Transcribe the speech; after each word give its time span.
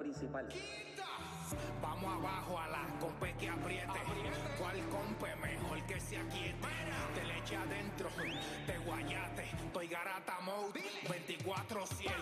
Principal. 0.00 0.48
Vamos 1.82 2.10
abajo 2.14 2.58
a 2.58 2.68
la 2.68 2.86
compe 2.98 3.34
que 3.38 3.48
apriete. 3.48 4.00
¿Cuál 4.58 4.78
compe 4.88 5.36
mejor 5.36 5.82
que 5.86 6.00
se 6.00 6.16
aquiete? 6.16 6.68
Te 7.14 7.24
le 7.24 7.38
eche 7.38 7.56
adentro, 7.56 8.08
te 8.66 8.78
guayate. 8.78 9.44
Estoy 9.66 9.88
garata 9.88 10.40
mode, 10.40 10.80
24 11.08 11.86
7 11.86 12.12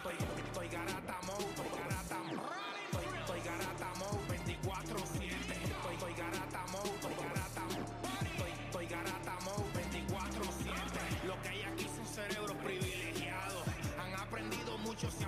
Estoy 0.46 0.68
garata 0.68 1.18
mode, 1.26 1.44
estoy 1.44 1.70
garata 1.78 2.18
mode. 2.24 2.68
Estoy, 2.90 3.18
estoy 3.20 3.40
garata 3.40 3.88
mode, 3.98 4.28
24 4.28 4.98
7 4.98 5.28
Estoy, 5.28 5.94
estoy 5.94 6.14
garata 6.14 6.64
mode, 6.72 6.94
estoy 6.94 7.14
garata 7.14 7.62
mode. 7.62 8.28
Estoy, 8.28 8.50
estoy 8.64 8.86
garata 8.86 9.38
mode, 9.44 9.70
24 9.74 10.44
7 10.62 11.26
Lo 11.26 11.42
que 11.42 11.48
hay 11.48 11.62
aquí 11.62 11.86
son 11.94 12.06
cerebros 12.06 12.56
privilegiados. 12.64 13.62
Han 14.00 14.14
aprendido 14.14 14.78
mucho, 14.78 15.10
se 15.10 15.27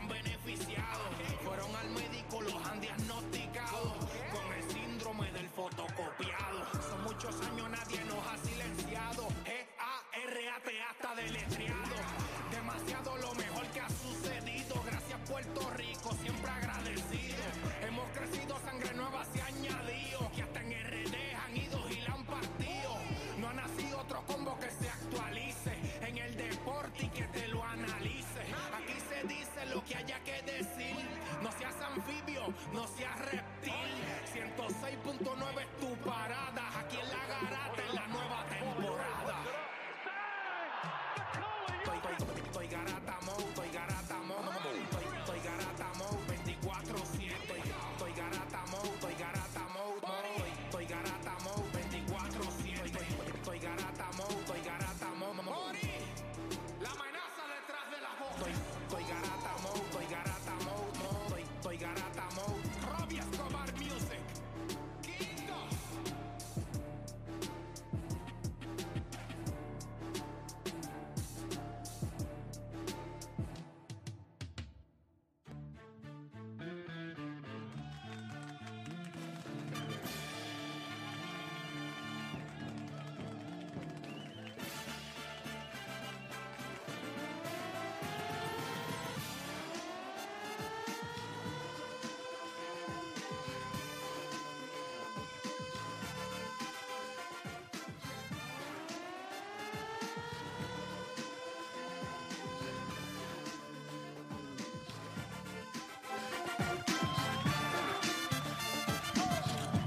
garata 59.11 59.53
mode, 59.63 59.81
estoy 59.87 60.07
garata 60.11 60.55
mode, 60.67 60.93
estoy, 61.25 61.43
estoy 61.43 61.77
garata 61.79 62.30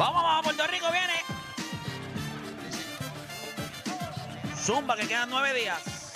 Vamos, 0.04 0.22
vamos, 0.22 0.44
Puerto 0.44 0.68
Rico 0.68 0.88
viene. 0.92 1.14
Zumba, 4.58 4.98
que 4.98 5.08
quedan 5.08 5.30
nueve 5.30 5.54
días. 5.54 6.12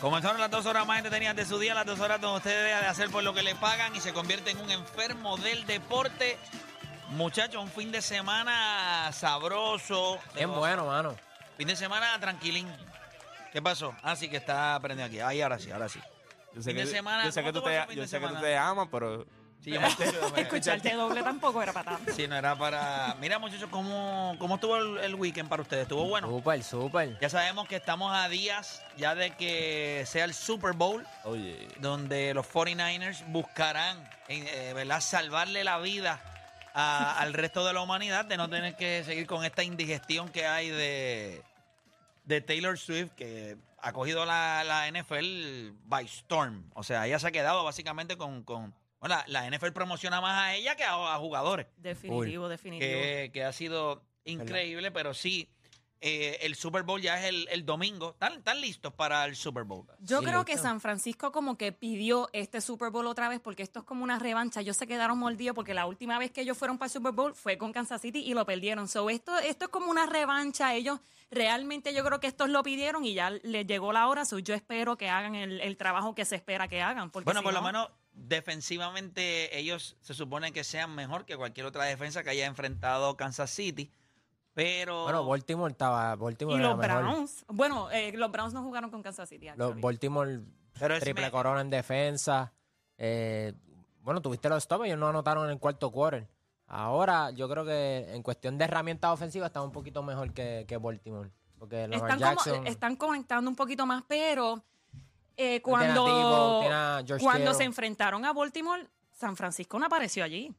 Comenzaron 0.00 0.40
las 0.40 0.50
dos 0.50 0.64
horas 0.64 0.86
más 0.86 0.96
entretenidas 0.96 1.36
de 1.36 1.44
su 1.44 1.58
día, 1.58 1.74
las 1.74 1.84
dos 1.84 2.00
horas 2.00 2.18
donde 2.18 2.38
usted 2.38 2.64
deja 2.64 2.80
de 2.80 2.86
hacer 2.86 3.10
por 3.10 3.22
lo 3.22 3.34
que 3.34 3.42
le 3.42 3.54
pagan 3.56 3.94
y 3.94 4.00
se 4.00 4.14
convierte 4.14 4.52
en 4.52 4.58
un 4.58 4.70
enfermo 4.70 5.36
del 5.36 5.66
deporte. 5.66 6.38
Muchachos, 7.10 7.62
un 7.62 7.70
fin 7.70 7.92
de 7.92 8.00
semana 8.00 9.10
sabroso. 9.12 10.18
Bien 10.34 10.50
bueno, 10.50 10.86
mano. 10.86 11.16
Fin 11.58 11.68
de 11.68 11.76
semana 11.76 12.18
tranquilín. 12.20 12.66
¿Qué 13.52 13.60
pasó? 13.60 13.94
Ah, 14.02 14.16
sí, 14.16 14.30
que 14.30 14.38
está 14.38 14.80
prendido 14.80 15.06
aquí. 15.06 15.20
Ahí, 15.20 15.42
ahora 15.42 15.58
sí, 15.58 15.70
ahora 15.70 15.90
sí. 15.90 16.00
Yo 16.54 16.62
sé 16.62 16.70
Fin 16.70 16.76
que, 16.78 16.86
de 16.86 16.90
semana, 16.90 17.24
yo 17.26 17.32
sé 17.32 17.42
que 17.42 17.52
¿cómo 17.52 17.62
tú 17.62 17.68
te, 17.68 17.94
yo 17.94 18.06
sé 18.06 18.18
que 18.18 18.28
tú 18.28 18.40
te 18.40 18.56
amas, 18.56 18.88
pero 18.90 19.26
Sí, 19.62 19.70
yo 19.72 19.80
me 19.80 19.88
escucho, 19.88 20.30
me- 20.34 20.40
Escucharte 20.40 20.94
doble 20.94 21.22
tampoco 21.22 21.62
era 21.62 21.72
para 21.72 21.96
tanto. 21.96 22.12
Sí, 22.14 22.26
no 22.26 22.34
era 22.36 22.56
para... 22.56 23.14
Mira, 23.20 23.38
muchachos, 23.38 23.68
¿cómo, 23.70 24.34
cómo 24.38 24.54
estuvo 24.54 24.76
el, 24.76 24.98
el 24.98 25.14
weekend 25.14 25.48
para 25.50 25.60
ustedes? 25.62 25.82
¿Estuvo 25.82 26.06
bueno? 26.08 26.28
Súper, 26.28 26.62
súper. 26.64 27.18
Ya 27.20 27.28
sabemos 27.28 27.68
que 27.68 27.76
estamos 27.76 28.10
a 28.14 28.28
días 28.30 28.82
ya 28.96 29.14
de 29.14 29.32
que 29.36 30.04
sea 30.06 30.24
el 30.24 30.32
Super 30.32 30.72
Bowl, 30.72 31.06
oye, 31.24 31.68
donde 31.80 32.32
los 32.32 32.46
49ers 32.50 33.22
buscarán, 33.26 34.02
eh, 34.28 34.72
¿verdad?, 34.74 35.00
salvarle 35.02 35.62
la 35.62 35.78
vida 35.78 36.20
a- 36.72 37.18
al 37.20 37.34
resto 37.34 37.66
de 37.66 37.74
la 37.74 37.82
humanidad, 37.82 38.24
de 38.24 38.38
no 38.38 38.48
tener 38.48 38.76
que 38.76 39.04
seguir 39.04 39.26
con 39.26 39.44
esta 39.44 39.62
indigestión 39.62 40.30
que 40.30 40.46
hay 40.46 40.70
de, 40.70 41.42
de 42.24 42.40
Taylor 42.40 42.78
Swift, 42.78 43.10
que 43.14 43.58
ha 43.82 43.92
cogido 43.92 44.24
la, 44.24 44.64
la 44.64 44.88
NFL 44.90 45.72
by 45.84 46.06
storm. 46.06 46.64
O 46.72 46.82
sea, 46.82 47.06
ella 47.06 47.18
se 47.18 47.26
ha 47.26 47.30
quedado 47.30 47.62
básicamente 47.62 48.16
con... 48.16 48.42
con 48.42 48.74
bueno, 49.00 49.16
la, 49.26 49.42
la 49.46 49.50
NFL 49.56 49.70
promociona 49.72 50.20
más 50.20 50.38
a 50.38 50.54
ella 50.54 50.76
que 50.76 50.84
a, 50.84 51.14
a 51.14 51.18
jugadores 51.18 51.66
Definitivo, 51.76 52.48
definitivo. 52.48 52.90
que, 52.90 53.30
que 53.32 53.44
ha 53.44 53.52
sido 53.52 54.02
increíble, 54.24 54.90
pero 54.90 55.14
sí, 55.14 55.48
eh, 56.02 56.38
el 56.46 56.54
Super 56.54 56.82
Bowl 56.82 57.00
ya 57.02 57.18
es 57.20 57.26
el, 57.28 57.46
el 57.50 57.66
domingo. 57.66 58.12
¿Están, 58.12 58.34
están 58.34 58.60
listos 58.62 58.92
para 58.94 59.24
el 59.26 59.36
Super 59.36 59.64
Bowl? 59.64 59.86
Yo 60.00 60.20
Sí, 60.20 60.24
creo 60.26 60.44
que. 60.46 60.56
San 60.56 60.80
Francisco 60.80 61.30
como 61.30 61.58
que 61.58 61.72
pidió 61.72 62.30
este 62.32 62.60
Super 62.62 62.90
Bowl 62.90 63.06
otra 63.06 63.28
vez 63.28 63.38
porque 63.40 63.62
esto 63.62 63.80
es 63.80 63.84
como 63.84 64.02
una 64.04 64.18
revancha. 64.18 64.60
Ellos 64.60 64.76
se 64.78 64.86
quedaron 64.86 65.18
mordidos 65.18 65.54
porque 65.54 65.74
la 65.74 65.84
última 65.86 66.18
vez 66.18 66.30
que 66.30 66.40
ellos 66.42 66.56
fueron 66.56 66.78
para 66.78 66.86
el 66.86 66.92
Super 66.92 67.12
Bowl 67.12 67.34
fue 67.34 67.58
con 67.58 67.72
Kansas 67.72 68.00
City 68.00 68.20
y 68.20 68.32
lo 68.32 68.46
perdieron. 68.46 68.88
So, 68.88 69.10
esto, 69.10 69.38
esto 69.40 69.66
es 69.66 69.70
como 69.70 69.90
una 69.90 70.06
revancha. 70.06 70.74
Ellos 70.74 71.00
realmente 71.30 71.92
yo 71.94 72.02
creo 72.04 72.18
que 72.18 72.26
estos 72.28 72.48
lo 72.48 72.62
pidieron 72.62 73.04
y 73.04 73.12
ya 73.14 73.30
les 73.30 73.66
llegó 73.66 73.92
la 73.92 74.08
hora. 74.08 74.24
So, 74.24 74.38
yo 74.38 74.54
espero 74.54 74.96
que 74.96 75.08
hagan 75.10 75.34
el, 75.34 75.60
el 75.60 75.76
trabajo 75.76 76.14
que 76.14 76.24
se 76.24 76.36
espera 76.36 76.66
que 76.68 76.80
hagan. 76.80 77.10
Porque 77.10 77.24
Bueno, 77.26 77.40
si 77.40 77.44
por 77.44 77.52
lo 77.52 77.60
no- 77.60 77.66
menos 77.66 77.88
defensivamente 78.28 79.58
ellos 79.58 79.96
se 80.00 80.14
supone 80.14 80.52
que 80.52 80.64
sean 80.64 80.94
mejor 80.94 81.24
que 81.24 81.36
cualquier 81.36 81.66
otra 81.66 81.84
defensa 81.84 82.22
que 82.22 82.30
haya 82.30 82.46
enfrentado 82.46 83.16
Kansas 83.16 83.50
City, 83.50 83.90
pero... 84.54 85.04
Bueno, 85.04 85.24
Baltimore 85.26 85.70
estaba. 85.70 86.14
Y 86.14 86.16
Baltimore 86.16 86.58
era 86.58 86.68
los 86.70 86.78
mejor. 86.78 87.02
Browns. 87.02 87.44
Bueno, 87.48 87.90
eh, 87.90 88.12
los 88.14 88.30
Browns 88.30 88.52
no 88.52 88.62
jugaron 88.62 88.90
con 88.90 89.02
Kansas 89.02 89.28
City. 89.28 89.48
Los. 89.56 89.80
Baltimore 89.80 90.40
Pero 90.78 90.98
triple 91.00 91.26
me- 91.26 91.30
corona 91.30 91.60
en 91.60 91.70
defensa. 91.70 92.52
Eh, 92.98 93.52
bueno, 94.02 94.20
tuviste 94.20 94.48
los 94.48 94.62
stops, 94.62 94.86
ellos 94.86 94.98
no 94.98 95.08
anotaron 95.08 95.44
en 95.44 95.50
el 95.50 95.58
cuarto 95.58 95.90
quarter. 95.90 96.28
Ahora, 96.66 97.30
yo 97.30 97.48
creo 97.48 97.64
que 97.64 98.14
en 98.14 98.22
cuestión 98.22 98.56
de 98.58 98.64
herramientas 98.64 99.10
ofensivas 99.10 99.48
está 99.48 99.60
un 99.62 99.72
poquito 99.72 100.02
mejor 100.02 100.32
que, 100.32 100.64
que 100.68 100.76
Baltimore. 100.76 101.30
Porque 101.58 101.88
Lamar 101.88 102.10
están, 102.10 102.18
Jackson. 102.18 102.54
como, 102.56 102.66
están 102.68 102.96
conectando 102.96 103.50
un 103.50 103.56
poquito 103.56 103.86
más, 103.86 104.04
pero 104.06 104.64
eh, 105.40 105.62
cuando, 105.62 106.04
Debo, 106.06 107.18
cuando 107.20 107.54
se 107.54 107.64
enfrentaron 107.64 108.24
a 108.24 108.32
Baltimore, 108.32 108.86
San 109.12 109.36
Francisco 109.36 109.78
no 109.78 109.86
apareció 109.86 110.22
allí. 110.24 110.54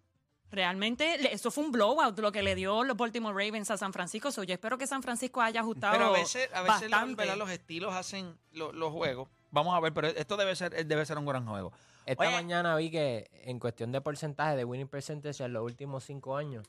Realmente 0.50 1.34
eso 1.34 1.50
fue 1.50 1.64
un 1.64 1.72
blowout 1.72 2.20
lo 2.20 2.32
que 2.32 2.44
le 2.44 2.56
dio 2.56 2.84
los 2.84 2.98
Baltimore 2.98 3.34
Ravens 3.34 3.72
a 3.72 3.78
San 3.78 3.94
Francisco. 3.94 4.32
So, 4.32 4.44
yo 4.44 4.54
espero 4.54 4.78
que 4.78 4.86
San 4.86 5.02
Francisco 5.02 5.42
haya 5.42 5.62
ajustado 5.62 5.94
Pero 5.94 6.08
a 6.08 6.12
veces, 6.12 6.50
a 6.54 6.62
veces 6.62 6.90
la- 6.90 6.98
bastante. 6.98 7.16
¿verdad? 7.16 7.38
los 7.38 7.50
estilos 7.50 7.94
hacen 7.94 8.38
lo- 8.52 8.74
los 8.74 8.92
juegos. 8.92 9.30
Vamos 9.52 9.74
a 9.76 9.80
ver, 9.80 9.94
pero 9.94 10.08
esto 10.08 10.36
debe 10.38 10.56
ser, 10.56 10.86
debe 10.86 11.06
ser 11.06 11.18
un 11.18 11.26
gran 11.26 11.46
juego. 11.46 11.72
Esta 12.06 12.24
Oye. 12.24 12.32
mañana 12.34 12.76
vi 12.76 12.90
que 12.92 13.30
en 13.46 13.60
cuestión 13.60 13.92
de 13.92 14.02
porcentaje 14.02 14.56
de 14.58 14.66
winning 14.66 14.88
percentage 14.88 15.44
en 15.44 15.54
los 15.54 15.64
últimos 15.64 16.04
cinco 16.04 16.36
años 16.36 16.68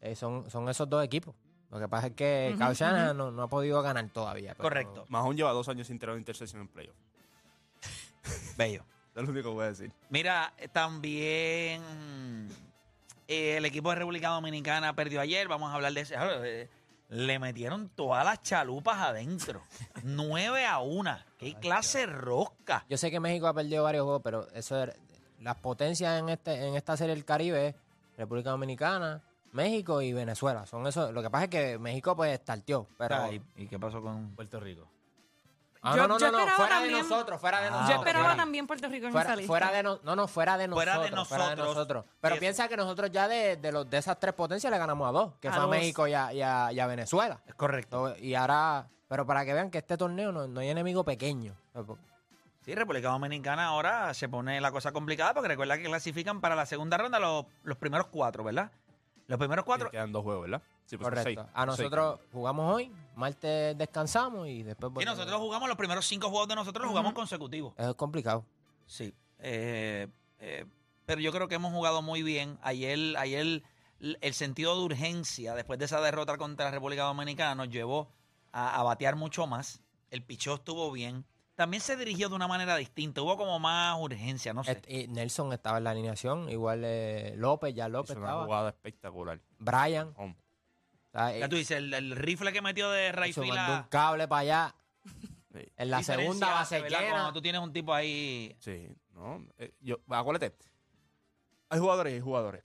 eh, 0.00 0.14
son, 0.16 0.50
son 0.50 0.68
esos 0.68 0.88
dos 0.90 1.02
equipos. 1.02 1.34
Lo 1.70 1.78
que 1.78 1.88
pasa 1.88 2.08
es 2.08 2.12
que 2.14 2.54
Shanahan 2.58 3.16
no, 3.16 3.30
no 3.30 3.42
ha 3.44 3.48
podido 3.48 3.80
ganar 3.82 4.06
todavía. 4.10 4.50
pero- 4.54 4.64
Correcto. 4.64 5.06
Mahón 5.08 5.36
lleva 5.36 5.52
dos 5.52 5.68
años 5.68 5.86
sin 5.86 5.98
tener 5.98 6.12
una 6.12 6.20
intercepción 6.20 6.60
en 6.60 6.68
playoff. 6.68 6.94
Bello. 8.56 8.84
Es 9.14 9.22
lo 9.22 9.30
único 9.30 9.50
que 9.50 9.54
voy 9.54 9.64
a 9.64 9.68
decir. 9.68 9.92
Mira, 10.10 10.52
también 10.72 12.48
eh, 13.28 13.56
el 13.56 13.64
equipo 13.64 13.90
de 13.90 13.96
República 13.96 14.28
Dominicana 14.30 14.94
perdió 14.94 15.20
ayer. 15.20 15.46
Vamos 15.48 15.70
a 15.70 15.74
hablar 15.74 15.92
de 15.92 16.00
eso. 16.00 16.14
Eh, 16.44 16.68
Le 17.10 17.38
metieron 17.38 17.88
todas 17.90 18.24
las 18.24 18.42
chalupas 18.42 18.98
adentro. 19.00 19.62
9 20.02 20.64
a 20.66 20.78
1. 20.80 21.18
¿Qué 21.38 21.54
clase 21.54 22.00
de 22.00 22.06
rosca? 22.06 22.84
Yo 22.88 22.96
sé 22.96 23.10
que 23.10 23.20
México 23.20 23.46
ha 23.46 23.54
perdido 23.54 23.84
varios 23.84 24.04
juegos, 24.04 24.22
pero 24.24 24.48
eso 24.52 24.82
es- 24.82 24.94
las 25.40 25.56
potencias 25.56 26.18
en 26.20 26.30
este 26.30 26.66
en 26.68 26.74
esta 26.74 26.96
serie 26.96 27.14
del 27.14 27.24
Caribe 27.24 27.68
es 27.68 27.74
República 28.16 28.50
Dominicana, 28.50 29.22
México 29.52 30.00
y 30.00 30.12
Venezuela. 30.14 30.64
Son 30.66 30.86
eso. 30.86 31.12
Lo 31.12 31.22
que 31.22 31.28
pasa 31.30 31.44
es 31.44 31.50
que 31.50 31.78
México 31.78 32.16
pues 32.16 32.36
starteó, 32.40 32.86
pero 32.96 33.14
Ah, 33.16 33.30
¿Y, 33.32 33.42
y 33.56 33.66
qué 33.68 33.78
pasó 33.78 34.00
con 34.00 34.34
Puerto 34.34 34.58
Rico. 34.58 34.88
Ah, 35.86 35.94
Yo- 35.96 36.02
no, 36.02 36.08
no, 36.14 36.18
yo 36.18 36.32
no, 36.32 36.46
no, 36.46 36.52
fuera 36.56 36.80
de 36.80 36.90
nosotros, 36.90 37.40
fuera 37.40 37.60
de 37.60 37.66
Ah, 37.66 37.70
nosotros. 37.70 37.90
Yo 37.90 37.96
esperaba 38.00 38.24
fuera- 38.24 38.36
también 38.42 38.66
Puerto 38.66 38.88
Rico 38.88 39.06
en 39.06 39.12
Fuera, 39.12 39.26
esa 39.28 39.36
lista. 39.36 39.46
fuera 39.48 39.70
de 39.70 39.82
no, 39.82 40.00
no, 40.02 40.16
no, 40.16 40.26
fuera 40.28 40.56
de 40.56 40.66
nosotros. 40.66 40.84
Fuera 40.94 41.10
de 41.10 41.24
Fuera 41.26 41.44
de 41.50 41.56
nosotros. 41.56 41.76
nosotros. 41.76 42.04
Pero 42.20 42.36
piensa 42.38 42.68
que 42.68 42.76
nosotros 42.76 43.10
ya 43.12 43.28
de, 43.28 43.56
de, 43.58 43.70
los, 43.72 43.88
de 43.90 43.98
esas 43.98 44.18
tres 44.18 44.32
potencias 44.34 44.70
le 44.72 44.78
ganamos 44.78 45.06
a 45.08 45.12
dos, 45.12 45.34
que 45.40 45.48
A 45.48 45.52
fue 45.52 45.64
a. 45.64 45.66
México 45.66 46.08
y 46.08 46.14
a, 46.14 46.32
y 46.32 46.40
a- 46.42 46.72
y 46.72 46.80
a 46.80 46.86
Venezuela. 46.86 47.40
Es 47.46 47.54
correcto. 47.54 48.14
Y 48.18 48.34
ahora, 48.34 48.88
pero 49.08 49.26
para 49.26 49.44
que 49.44 49.52
vean 49.52 49.70
que 49.70 49.78
este 49.78 49.96
torneo 49.98 50.32
no, 50.32 50.46
no 50.48 50.60
hay 50.60 50.70
enemigo 50.70 51.04
pequeño. 51.04 51.54
Sí, 52.64 52.74
República 52.74 53.10
Dominicana 53.10 53.66
ahora 53.66 54.14
se 54.14 54.26
pone 54.28 54.58
la 54.60 54.72
cosa 54.72 54.90
complicada 54.92 55.34
porque 55.34 55.48
recuerda 55.48 55.76
que 55.76 55.84
clasifican 55.84 56.40
para 56.40 56.54
la 56.54 56.64
segunda 56.64 56.96
ronda 56.96 57.18
los, 57.18 57.44
los 57.62 57.76
primeros 57.76 58.06
cuatro, 58.06 58.42
¿verdad? 58.42 58.70
Los 59.26 59.38
primeros 59.38 59.66
cuatro. 59.66 59.88
Y 59.88 59.90
quedan 59.90 60.12
dos 60.12 60.22
juegos, 60.22 60.42
¿verdad? 60.48 60.62
Sí, 60.86 60.96
pues 60.96 61.08
Correcto. 61.08 61.24
seis. 61.24 61.38
A 61.54 61.64
seis. 61.64 61.66
nosotros 61.66 62.20
jugamos 62.32 62.74
hoy, 62.74 62.92
martes 63.14 63.76
descansamos 63.78 64.46
y 64.48 64.62
después 64.62 64.90
Y 64.90 64.94
volvemos. 64.94 65.16
nosotros 65.16 65.40
jugamos 65.40 65.68
los 65.68 65.78
primeros 65.78 66.06
cinco 66.06 66.28
juegos 66.28 66.48
de 66.48 66.54
nosotros, 66.56 66.82
los 66.82 66.90
jugamos 66.90 67.12
consecutivos. 67.14 67.72
Es 67.78 67.94
complicado. 67.94 68.44
Sí. 68.86 69.14
eh, 69.38 70.08
eh, 70.38 70.66
pero 71.06 71.20
yo 71.20 71.32
creo 71.32 71.48
que 71.48 71.54
hemos 71.56 71.72
jugado 71.72 72.02
muy 72.02 72.22
bien. 72.22 72.58
Ayer, 72.62 73.16
ayer 73.18 73.62
l- 74.00 74.18
el 74.20 74.34
sentido 74.34 74.76
de 74.78 74.84
urgencia 74.84 75.54
después 75.54 75.78
de 75.78 75.84
esa 75.86 76.00
derrota 76.00 76.36
contra 76.38 76.66
la 76.66 76.70
República 76.70 77.02
Dominicana 77.04 77.54
nos 77.54 77.68
llevó 77.70 78.10
a, 78.52 78.78
a 78.80 78.82
batear 78.82 79.16
mucho 79.16 79.46
más. 79.46 79.82
El 80.10 80.22
picheo 80.22 80.54
estuvo 80.54 80.90
bien. 80.92 81.24
También 81.56 81.80
se 81.82 81.96
dirigió 81.96 82.28
de 82.28 82.34
una 82.34 82.48
manera 82.48 82.76
distinta. 82.76 83.22
Hubo 83.22 83.36
como 83.36 83.58
más 83.58 83.96
urgencia, 84.00 84.52
no 84.54 84.64
sé. 84.64 84.80
Y 84.88 85.06
Nelson 85.08 85.52
estaba 85.52 85.78
en 85.78 85.84
la 85.84 85.90
alineación, 85.90 86.48
igual 86.50 86.82
eh, 86.84 87.34
López, 87.36 87.74
ya 87.74 87.88
López 87.88 88.10
Hizo 88.10 88.18
una 88.20 88.28
estaba. 88.28 88.44
jugada 88.44 88.68
espectacular. 88.70 89.40
Brian. 89.58 90.12
Home. 90.16 90.36
Sea, 91.18 91.38
Ya 91.38 91.46
eh, 91.46 91.48
tú 91.48 91.56
dices, 91.56 91.76
el, 91.78 91.94
el 91.94 92.16
rifle 92.16 92.52
que 92.52 92.62
metió 92.62 92.90
de 92.90 93.08
eso, 93.08 93.40
mandó 93.40 93.52
un 93.52 93.56
Rayfield 93.56 93.88
cable 93.88 94.28
para 94.28 94.40
allá. 94.40 94.74
Sí. 95.52 95.72
En 95.76 95.90
la 95.90 96.02
segunda 96.02 96.48
base. 96.50 96.82
Cuando 96.82 97.32
tú 97.32 97.40
tienes 97.40 97.60
un 97.60 97.72
tipo 97.72 97.94
ahí. 97.94 98.56
Sí, 98.58 98.88
no. 99.12 99.46
eh, 99.58 99.72
yo, 99.80 100.00
acuérdate, 100.08 100.52
hay 101.68 101.78
jugadores 101.78 102.12
y 102.12 102.16
hay 102.16 102.20
jugadores. 102.20 102.64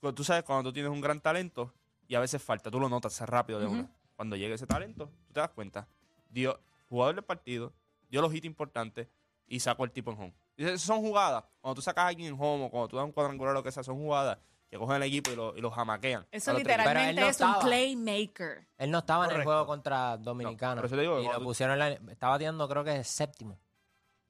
Cuando 0.00 0.14
tú 0.14 0.24
sabes 0.24 0.44
cuando 0.44 0.70
tú 0.70 0.72
tienes 0.72 0.92
un 0.92 1.00
gran 1.00 1.20
talento 1.20 1.74
y 2.06 2.14
a 2.14 2.20
veces 2.20 2.42
falta, 2.42 2.70
tú 2.70 2.78
lo 2.78 2.88
notas 2.88 3.20
rápido 3.22 3.58
de 3.58 3.66
una. 3.66 3.90
Cuando 4.14 4.36
llega 4.36 4.54
ese 4.54 4.66
talento, 4.66 5.10
tú 5.26 5.32
te 5.32 5.40
das 5.40 5.50
cuenta. 5.50 5.88
Dio 6.30 6.60
jugador 6.88 7.16
del 7.16 7.24
partido, 7.24 7.72
dio 8.08 8.22
los 8.22 8.32
hits 8.32 8.46
importantes 8.46 9.08
y 9.48 9.60
sacó 9.60 9.84
el 9.84 9.90
tipo 9.90 10.12
en 10.12 10.18
home. 10.18 10.34
Y 10.56 10.64
esas 10.64 10.82
son 10.82 11.00
jugadas. 11.00 11.44
Cuando 11.60 11.74
tú 11.74 11.82
sacas 11.82 12.04
a 12.04 12.08
alguien 12.08 12.28
en 12.28 12.40
home 12.40 12.66
o 12.66 12.70
cuando 12.70 12.88
tú 12.88 12.96
das 12.96 13.04
un 13.04 13.12
cuadrangular 13.12 13.50
o 13.52 13.54
lo 13.58 13.62
que 13.62 13.72
sea, 13.72 13.82
son 13.82 13.96
jugadas 13.96 14.38
que 14.68 14.76
cogen 14.78 14.96
el 14.96 15.02
equipo 15.04 15.30
y 15.30 15.36
lo, 15.36 15.56
y 15.56 15.60
lo 15.60 15.70
jamaquean. 15.70 16.26
Eso 16.30 16.52
literalmente 16.52 17.20
no 17.20 17.28
es 17.28 17.40
un 17.40 17.54
playmaker. 17.60 18.66
Él 18.78 18.90
no 18.90 18.98
estaba 18.98 19.26
en 19.26 19.36
el 19.36 19.44
juego 19.44 19.66
contra 19.66 20.16
Dominicana. 20.16 20.82
digo 20.82 21.16
que 21.18 21.22
y 21.22 21.26
lo 21.26 21.38
tú- 21.38 21.44
pusieron 21.44 21.74
en 21.74 21.78
la, 22.06 22.12
estaba 22.12 22.38
tirando 22.38 22.68
creo 22.68 22.82
que 22.84 23.04
séptimo. 23.04 23.58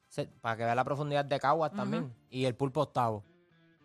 Se- 0.08 0.26
para 0.26 0.56
que 0.56 0.64
vea 0.64 0.74
la 0.74 0.84
profundidad 0.84 1.24
de 1.24 1.38
Caguas 1.40 1.72
también. 1.72 2.14
Y 2.30 2.44
el 2.44 2.54
pulpo 2.54 2.82
octavo. 2.82 3.24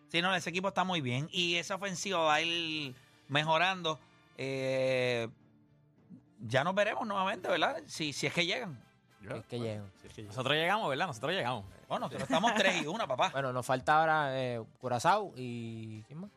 Sí, 0.08 0.20
no, 0.20 0.34
ese 0.34 0.50
equipo 0.50 0.68
está 0.68 0.84
muy 0.84 1.00
bien. 1.00 1.26
Y 1.32 1.56
esa 1.56 1.76
ofensiva 1.76 2.18
va 2.20 2.34
a 2.34 2.40
ir 2.42 2.94
mejorando. 3.28 3.98
Eh, 4.36 5.28
ya 6.40 6.64
nos 6.64 6.74
veremos 6.74 7.06
nuevamente, 7.06 7.48
¿verdad? 7.48 7.82
Si, 7.86 8.12
si 8.12 8.26
es 8.26 8.32
que 8.34 8.44
llegan. 8.44 8.78
Ya, 9.22 9.36
Es 9.36 9.46
que 9.46 9.56
bueno, 9.56 9.72
llegan. 9.72 9.92
si 10.00 10.06
es 10.08 10.12
que 10.12 10.20
llegan. 10.22 10.28
Nosotros 10.36 10.54
llegamos, 10.56 10.88
¿verdad? 10.90 11.06
Nosotros 11.06 11.32
llegamos. 11.32 11.64
Bueno, 11.88 12.06
nosotros 12.06 12.22
estamos 12.22 12.54
3 12.54 12.82
y 12.82 12.86
1, 12.86 13.08
papá. 13.08 13.30
Bueno, 13.32 13.52
nos 13.52 13.64
falta 13.64 14.00
ahora 14.00 14.38
eh, 14.38 14.62
Curazao 14.80 15.32
y. 15.36 16.02
¿Quién 16.02 16.20
más? 16.20 16.30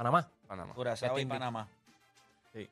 Panamá. 0.00 0.26
Panamá. 0.48 0.72
Curazao 0.72 1.18
y. 1.18 1.26
Panamá. 1.26 1.68
Sí. 2.54 2.66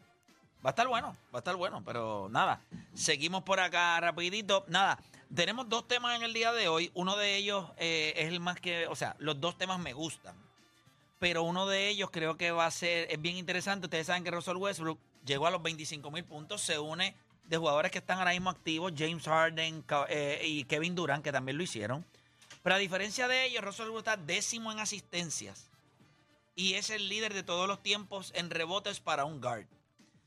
Va 0.64 0.70
a 0.70 0.72
estar 0.72 0.88
bueno, 0.88 1.14
va 1.26 1.36
a 1.36 1.40
estar 1.40 1.54
bueno, 1.56 1.82
pero 1.84 2.28
nada. 2.30 2.58
Seguimos 2.94 3.42
por 3.42 3.60
acá 3.60 4.00
rapidito. 4.00 4.64
Nada, 4.68 4.98
tenemos 5.34 5.68
dos 5.68 5.86
temas 5.86 6.16
en 6.16 6.22
el 6.22 6.32
día 6.32 6.54
de 6.54 6.68
hoy. 6.68 6.90
Uno 6.94 7.18
de 7.18 7.36
ellos 7.36 7.66
eh, 7.76 8.14
es 8.16 8.28
el 8.28 8.40
más 8.40 8.58
que, 8.58 8.86
o 8.86 8.96
sea, 8.96 9.14
los 9.18 9.38
dos 9.42 9.58
temas 9.58 9.78
me 9.78 9.92
gustan. 9.92 10.34
Pero 11.18 11.42
uno 11.42 11.66
de 11.66 11.88
ellos 11.90 12.08
creo 12.10 12.38
que 12.38 12.50
va 12.50 12.64
a 12.64 12.70
ser, 12.70 13.08
es 13.10 13.20
bien 13.20 13.36
interesante. 13.36 13.84
Ustedes 13.84 14.06
saben 14.06 14.24
que 14.24 14.30
Russell 14.30 14.56
Westbrook 14.56 14.98
llegó 15.26 15.46
a 15.46 15.50
los 15.50 15.62
25 15.62 16.10
mil 16.10 16.24
puntos, 16.24 16.62
se 16.62 16.78
une 16.78 17.14
de 17.44 17.56
jugadores 17.58 17.92
que 17.92 17.98
están 17.98 18.20
ahora 18.20 18.30
mismo 18.30 18.48
activos, 18.48 18.94
James 18.96 19.24
Harden 19.24 19.84
eh, 20.08 20.40
y 20.46 20.64
Kevin 20.64 20.94
Durant, 20.94 21.22
que 21.22 21.30
también 21.30 21.58
lo 21.58 21.62
hicieron. 21.62 22.06
Pero 22.62 22.76
a 22.76 22.78
diferencia 22.78 23.28
de 23.28 23.44
ellos, 23.44 23.62
Russell 23.62 23.90
Westbrook 23.90 23.98
está 23.98 24.16
décimo 24.16 24.72
en 24.72 24.78
asistencias 24.78 25.68
y 26.58 26.74
es 26.74 26.90
el 26.90 27.08
líder 27.08 27.34
de 27.34 27.44
todos 27.44 27.68
los 27.68 27.84
tiempos 27.84 28.32
en 28.34 28.50
rebotes 28.50 28.98
para 28.98 29.24
un 29.24 29.40
guard. 29.40 29.68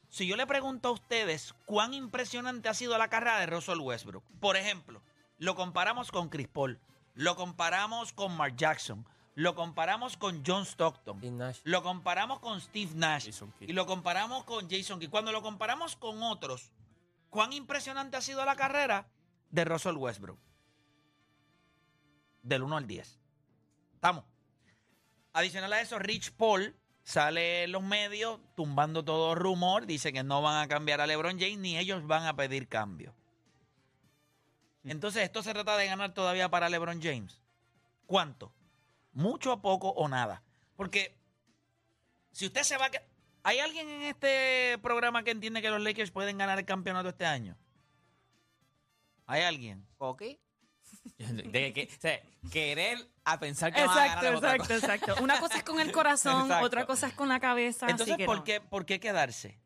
Si 0.07 0.25
yo 0.25 0.37
le 0.37 0.47
pregunto 0.47 0.87
a 0.87 0.91
ustedes 0.91 1.53
cuán 1.65 1.93
impresionante 1.93 2.69
ha 2.69 2.73
sido 2.73 2.97
la 2.97 3.09
carrera 3.09 3.41
de 3.41 3.47
Russell 3.47 3.81
Westbrook, 3.81 4.23
por 4.39 4.55
ejemplo, 4.55 5.03
lo 5.39 5.55
comparamos 5.55 6.09
con 6.09 6.29
Chris 6.29 6.47
Paul, 6.47 6.79
lo 7.15 7.35
comparamos 7.35 8.13
con 8.13 8.33
Mark 8.37 8.55
Jackson, 8.55 9.05
lo 9.35 9.55
comparamos 9.55 10.15
con 10.15 10.41
John 10.47 10.65
Stockton, 10.65 11.19
lo 11.65 11.83
comparamos 11.83 12.39
con 12.39 12.61
Steve 12.61 12.91
Nash 12.95 13.29
y 13.59 13.73
lo 13.73 13.85
comparamos 13.85 14.45
con 14.45 14.69
Jason 14.69 15.01
Kidd. 15.01 15.09
Cuando 15.09 15.33
lo 15.33 15.41
comparamos 15.41 15.97
con 15.97 16.23
otros, 16.23 16.71
¿cuán 17.29 17.51
impresionante 17.51 18.15
ha 18.15 18.21
sido 18.21 18.45
la 18.45 18.55
carrera 18.55 19.05
de 19.49 19.65
Russell 19.65 19.97
Westbrook? 19.97 20.39
Del 22.41 22.63
1 22.63 22.77
al 22.77 22.87
10. 22.87 23.19
Estamos. 23.95 24.30
Adicional 25.33 25.73
a 25.73 25.81
eso, 25.81 25.97
Rich 25.99 26.31
Paul 26.31 26.75
sale 27.03 27.63
en 27.63 27.71
los 27.71 27.83
medios 27.83 28.39
tumbando 28.55 29.03
todo 29.03 29.35
rumor, 29.35 29.85
dice 29.85 30.13
que 30.13 30.23
no 30.23 30.41
van 30.41 30.63
a 30.63 30.67
cambiar 30.67 31.01
a 31.01 31.07
LeBron 31.07 31.39
James 31.39 31.57
ni 31.57 31.77
ellos 31.77 32.05
van 32.05 32.25
a 32.25 32.35
pedir 32.35 32.67
cambio. 32.67 33.13
Entonces, 34.83 35.23
esto 35.23 35.43
se 35.43 35.53
trata 35.53 35.77
de 35.77 35.85
ganar 35.85 36.13
todavía 36.13 36.49
para 36.49 36.69
LeBron 36.69 37.01
James. 37.01 37.41
¿Cuánto? 38.07 38.51
¿Mucho 39.13 39.51
a 39.51 39.61
poco 39.61 39.89
o 39.89 40.07
nada? 40.07 40.43
Porque 40.75 41.15
si 42.31 42.45
usted 42.45 42.63
se 42.63 42.77
va 42.77 42.85
a... 42.85 42.91
¿Hay 43.43 43.59
alguien 43.59 43.89
en 43.89 44.01
este 44.03 44.77
programa 44.81 45.23
que 45.23 45.31
entiende 45.31 45.61
que 45.61 45.69
los 45.69 45.81
Lakers 45.81 46.11
pueden 46.11 46.37
ganar 46.37 46.59
el 46.59 46.65
campeonato 46.65 47.09
este 47.09 47.25
año? 47.25 47.57
¿Hay 49.25 49.43
alguien? 49.43 49.87
De 51.17 51.73
que, 51.73 51.89
o 51.95 51.99
sea, 52.01 52.21
querer 52.51 52.97
a 53.23 53.39
pensar 53.39 53.73
que 53.73 53.81
van 53.85 53.89
a 53.97 54.05
Exacto, 54.05 54.25
ganar 54.41 54.55
exacto, 54.55 54.73
exacto. 54.75 55.23
Una 55.23 55.39
cosa 55.39 55.57
es 55.57 55.63
con 55.63 55.79
el 55.79 55.91
corazón, 55.91 56.43
Exacto. 56.43 56.65
otra 56.65 56.85
cosa 56.85 57.07
es 57.07 57.13
con 57.13 57.29
la 57.29 57.39
cabeza. 57.39 57.85
así 57.87 57.91
Entonces, 57.91 58.17
que 58.17 58.25
¿por, 58.25 58.37
no. 58.37 58.43
qué, 58.43 58.61
¿por 58.61 58.85
qué 58.85 58.99
quedarse? 58.99 59.59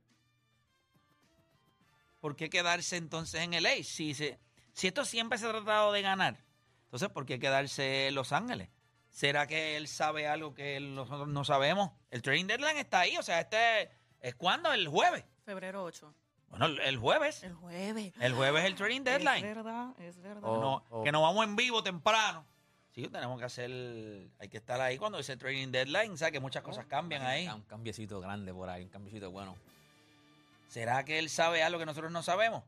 ¿Por 2.20 2.36
qué 2.36 2.50
quedarse 2.50 2.98
entonces 2.98 3.42
en 3.42 3.54
el? 3.54 3.66
Si, 3.84 4.14
se- 4.14 4.40
si 4.74 4.88
esto 4.88 5.06
siempre 5.06 5.38
se 5.38 5.46
ha 5.46 5.52
tratado 5.52 5.92
de 5.92 6.02
ganar, 6.02 6.44
entonces 6.86 7.10
¿por 7.10 7.26
qué 7.26 7.40
quedarse 7.40 8.08
en 8.08 8.16
Los 8.16 8.32
Ángeles? 8.32 8.70
¿Será 9.10 9.48
que 9.48 9.78
él 9.78 9.88
sabe 9.88 10.28
algo 10.28 10.54
que 10.54 10.80
nosotros 10.80 11.28
no 11.28 11.44
sabemos? 11.46 11.92
El 12.12 12.22
trading 12.22 12.46
deadline 12.48 12.78
está 12.78 13.02
ahí, 13.02 13.16
o 13.18 13.24
sea, 13.24 13.40
este 13.42 13.90
es 14.20 14.36
cuando, 14.36 14.74
el 14.74 14.88
jueves. 14.88 15.24
Febrero 15.46 15.84
8. 15.84 16.14
Bueno, 16.58 16.82
el, 16.82 16.98
jueves. 16.98 17.44
El 17.44 17.54
jueves. 17.54 18.14
El 18.20 18.34
jueves 18.34 18.64
es 18.64 18.70
el 18.70 18.76
trading 18.76 19.00
Es 19.00 19.04
deadline. 19.04 19.42
verdad, 19.42 19.90
es 20.00 20.22
verdad. 20.22 20.44
Oh. 20.44 20.60
No, 20.62 20.84
oh. 20.90 21.04
Que 21.04 21.12
nos 21.12 21.22
vamos 21.22 21.44
en 21.46 21.56
vivo 21.56 21.84
temprano. 21.84 22.46
Sí, 22.94 23.10
tenemos 23.10 23.38
que 23.38 23.46
hacer, 23.46 23.70
hay 24.40 24.48
que 24.48 24.56
estar 24.58 24.80
ahí 24.80 24.98
cuando 24.98 25.18
dice 25.18 25.36
trading 25.36 25.70
deadline, 25.70 26.14
o 26.14 26.18
sea 26.18 26.32
que 26.32 26.40
muchas 26.40 26.64
cosas 26.64 26.86
cambian 26.86 27.24
ahí. 27.24 27.46
Un 27.48 27.64
cambiecito 27.64 28.22
grande 28.22 28.54
por 28.54 28.70
ahí, 28.70 28.84
un 28.84 28.90
cambiecito 28.90 29.32
bueno. 29.32 29.58
¿Será 30.70 31.04
que 31.04 31.20
él 31.20 31.30
sabe 31.30 31.62
algo 31.62 31.78
que 31.78 31.86
nosotros 31.86 32.10
no 32.12 32.24
sabemos? 32.24 32.64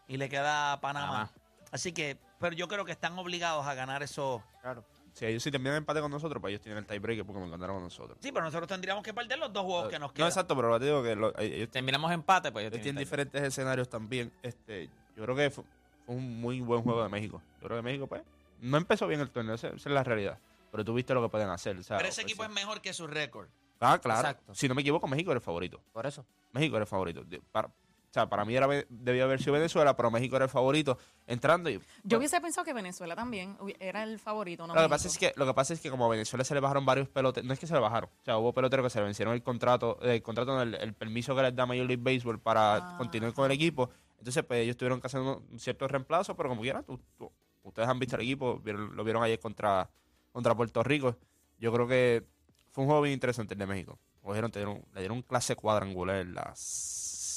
y 0.08 0.18
le 0.18 0.30
queda 0.30 0.74
a 0.74 0.82
Panamá. 0.82 1.08
Panamá. 1.08 1.32
Así 1.72 1.92
que, 1.92 2.18
pero 2.40 2.56
yo 2.56 2.68
creo 2.68 2.86
que 2.86 2.92
están 2.92 3.18
obligados 3.20 3.66
a 3.66 3.74
ganar 3.74 4.04
eso. 4.04 4.44
Claro. 4.62 4.84
Si 5.14 5.26
ellos 5.26 5.42
si 5.42 5.50
terminan 5.50 5.78
empate 5.78 6.00
con 6.00 6.12
nosotros, 6.12 6.40
pues 6.40 6.52
ellos 6.52 6.62
tienen 6.62 6.78
el 6.80 6.86
tiebreaker 6.86 7.26
porque 7.26 7.40
me 7.40 7.48
encontraron 7.48 7.78
con 7.78 7.84
nosotros. 7.86 8.18
Sí, 8.22 8.32
pero 8.32 8.46
nosotros 8.46 8.68
tendríamos 8.68 9.04
que 9.04 9.14
perder 9.14 9.40
los 9.40 9.52
dos 9.52 9.64
juegos 9.66 9.90
que 9.90 9.98
nos 10.00 10.10
No, 10.10 10.14
quedan. 10.14 10.28
exacto, 10.30 10.56
pero 10.56 10.78
te 10.80 10.86
digo 10.86 11.02
que 11.04 11.16
lo- 11.16 11.38
ellos 11.40 11.70
Terminamos 11.72 12.12
empate, 12.12 12.52
pues 12.52 12.64
ellos 12.64 12.74
Ellos 12.74 12.84
tienen 12.84 12.96
tienen 12.98 13.04
diferentes 13.04 13.44
escenarios 13.44 13.90
también. 13.90 14.32
Este, 14.44 14.90
yo 15.16 15.24
creo 15.24 15.36
que 15.36 15.50
fue, 15.50 15.64
fue 16.06 16.16
un 16.16 16.40
muy 16.40 16.62
buen 16.62 16.84
juego 16.84 17.02
de 17.02 17.10
México. 17.10 17.42
Yo 17.62 17.68
creo 17.68 17.78
que 17.80 17.82
México, 17.84 18.06
pues, 18.08 18.22
no 18.62 18.78
empezó 18.78 19.08
bien 19.08 19.20
el 19.22 19.30
torneo, 19.32 19.56
esa, 19.56 19.70
esa 19.70 19.76
es 19.78 19.86
la 19.88 20.04
realidad. 20.04 20.38
Pero 20.72 20.86
tú 20.86 20.94
viste 20.94 21.14
lo 21.16 21.24
que 21.24 21.30
pueden 21.30 21.50
hacer. 21.50 21.76
o 21.78 21.84
sea, 21.84 21.98
pero 21.98 22.10
ese 22.10 22.22
equipo 22.22 22.44
es 22.44 22.50
mejor 22.52 22.82
que 22.82 22.94
su 22.94 23.08
récord. 23.08 23.48
Ah, 23.80 24.00
claro. 24.00 24.20
Exacto. 24.20 24.54
Si 24.54 24.68
no 24.68 24.76
me 24.76 24.82
equivoco, 24.82 25.08
México 25.08 25.32
era 25.32 25.38
el 25.40 25.44
favorito. 25.44 25.82
Por 25.94 26.06
eso. 26.06 26.26
México 26.52 26.76
era 26.76 26.84
el 26.84 26.88
favorito. 26.88 27.24
De- 27.24 27.42
Para, 27.52 27.70
o 28.10 28.14
sea, 28.14 28.30
para 28.30 28.46
mí 28.46 28.56
era, 28.56 28.68
debía 28.90 29.26
haber 29.26 29.40
sido 29.40 29.54
Venezuela, 29.54 29.96
pero 29.96 30.10
México 30.10 30.36
era 30.38 30.46
el 30.46 30.52
favorito 30.52 30.98
entrando. 31.28 31.70
Y, 31.70 31.80
Yo 32.04 32.18
hubiese 32.18 32.40
pensado 32.42 32.64
que 32.66 32.74
Venezuela 32.74 33.16
también 33.16 33.58
era 33.80 34.04
el 34.04 34.18
favorito, 34.20 34.66
¿no? 34.66 34.74
lo, 34.74 34.82
que 34.82 34.90
pasa 34.90 35.08
es 35.08 35.18
que, 35.18 35.34
lo 35.36 35.46
que 35.46 35.54
pasa 35.54 35.74
es 35.74 35.82
que 35.82 35.90
como 35.90 36.06
a 36.06 36.10
Venezuela 36.10 36.44
se 36.44 36.54
le 36.54 36.60
bajaron 36.62 36.86
varios 36.86 37.10
peloteros, 37.10 37.46
no 37.46 37.54
es 37.54 37.60
que 37.60 37.68
se 37.68 37.74
le 37.74 37.80
bajaron, 37.80 38.10
o 38.10 38.24
sea, 38.26 38.38
hubo 38.38 38.54
peloteros 38.54 38.86
que 38.86 38.90
se 38.90 39.00
le 39.00 39.06
vencieron 39.06 39.34
el 39.34 39.44
contrato, 39.44 40.00
el 40.02 40.22
contrato, 40.24 40.56
no, 40.56 40.62
el, 40.62 40.76
el 40.76 40.94
permiso 40.94 41.36
que 41.36 41.42
les 41.44 41.56
da 41.56 41.66
Major 41.66 41.86
League 41.86 42.02
Baseball 42.02 42.40
para 42.40 42.76
Ah. 42.78 42.96
continuar 42.98 43.34
con 43.34 43.46
el 43.46 43.52
equipo. 43.52 43.90
Entonces, 44.20 44.44
pues 44.44 44.62
ellos 44.64 44.76
tuvieron 44.78 45.00
que 45.00 45.08
hacer 45.08 45.20
unos 45.22 45.42
ciertos 45.58 45.92
reemplazos, 45.92 46.36
pero 46.36 46.50
como 46.50 46.62
quieran, 46.62 46.84
tú- 46.84 47.00
tú- 47.18 47.32
ustedes 47.64 47.88
han 47.88 48.00
visto 48.00 48.16
el 48.16 48.24
equipo, 48.24 48.60
vieron- 48.60 48.96
lo 48.96 49.04
vieron 49.04 49.22
ayer 49.24 49.40
contra, 49.40 49.90
contra 50.32 50.56
Puerto 50.56 50.82
Rico. 50.82 51.16
Yo 51.60 51.72
creo 51.74 51.88
que 51.88 52.24
fue 52.72 52.84
un 52.84 52.88
juego 52.88 53.02
bien 53.04 53.14
interesante 53.14 53.54
el 53.54 53.60
de 53.60 53.68
México. 53.68 54.00
Cogieron, 54.24 54.50
dieron- 54.52 54.84
le 54.94 55.02
dieron 55.02 55.22
clase 55.22 55.56
cuadrangular 55.56 56.18
en 56.18 56.34
la 56.34 56.52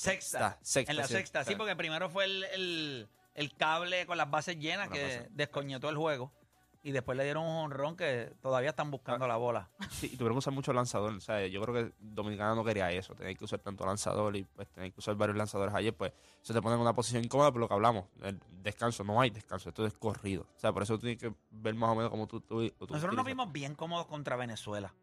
Sexta. 0.00 0.58
sexta, 0.62 0.90
en 0.92 0.96
la 0.98 1.06
sí. 1.06 1.14
sexta, 1.14 1.44
sí, 1.44 1.54
porque 1.56 1.76
primero 1.76 2.08
fue 2.10 2.24
el, 2.24 2.44
el- 2.44 3.08
el 3.34 3.54
cable 3.56 4.06
con 4.06 4.16
las 4.18 4.30
bases 4.30 4.58
llenas 4.58 4.88
que 4.88 5.28
descoñetó 5.30 5.88
el 5.88 5.96
juego. 5.96 6.32
Y 6.82 6.92
después 6.92 7.16
le 7.18 7.24
dieron 7.24 7.44
un 7.44 7.56
honrón 7.58 7.94
que 7.94 8.32
todavía 8.40 8.70
están 8.70 8.90
buscando 8.90 9.28
la 9.28 9.36
bola. 9.36 9.68
Sí, 9.90 10.06
y 10.06 10.16
tuvieron 10.16 10.34
que 10.36 10.38
usar 10.38 10.54
mucho 10.54 10.72
lanzador. 10.72 11.12
O 11.12 11.20
sea, 11.20 11.46
yo 11.46 11.60
creo 11.60 11.74
que 11.74 11.92
Dominicana 12.00 12.54
no 12.54 12.64
quería 12.64 12.90
eso. 12.90 13.14
Tener 13.14 13.36
que 13.36 13.44
usar 13.44 13.58
tanto 13.60 13.84
lanzador 13.84 14.34
y 14.34 14.44
pues 14.44 14.66
tener 14.70 14.90
que 14.90 14.98
usar 14.98 15.14
varios 15.14 15.36
lanzadores 15.36 15.74
ayer, 15.74 15.94
pues 15.94 16.10
eso 16.42 16.54
te 16.54 16.62
pone 16.62 16.76
en 16.76 16.80
una 16.80 16.94
posición 16.94 17.22
incómoda 17.22 17.52
por 17.52 17.60
lo 17.60 17.68
que 17.68 17.74
hablamos. 17.74 18.06
El 18.22 18.40
descanso, 18.62 19.04
no 19.04 19.20
hay 19.20 19.28
descanso, 19.28 19.68
esto 19.68 19.84
es 19.84 19.92
corrido. 19.92 20.46
O 20.56 20.58
sea, 20.58 20.72
por 20.72 20.82
eso 20.82 20.94
tú 20.94 21.00
tienes 21.06 21.18
que 21.18 21.34
ver 21.50 21.74
más 21.74 21.90
o 21.90 21.94
menos 21.96 22.10
cómo 22.10 22.26
tú... 22.26 22.40
tú- 22.40 22.66
tú 22.70 22.86
Nosotros 22.88 23.14
nos 23.14 23.26
vimos 23.26 23.52
bien 23.52 23.74
cómodos 23.74 24.06
contra 24.06 24.36
Venezuela. 24.36 24.94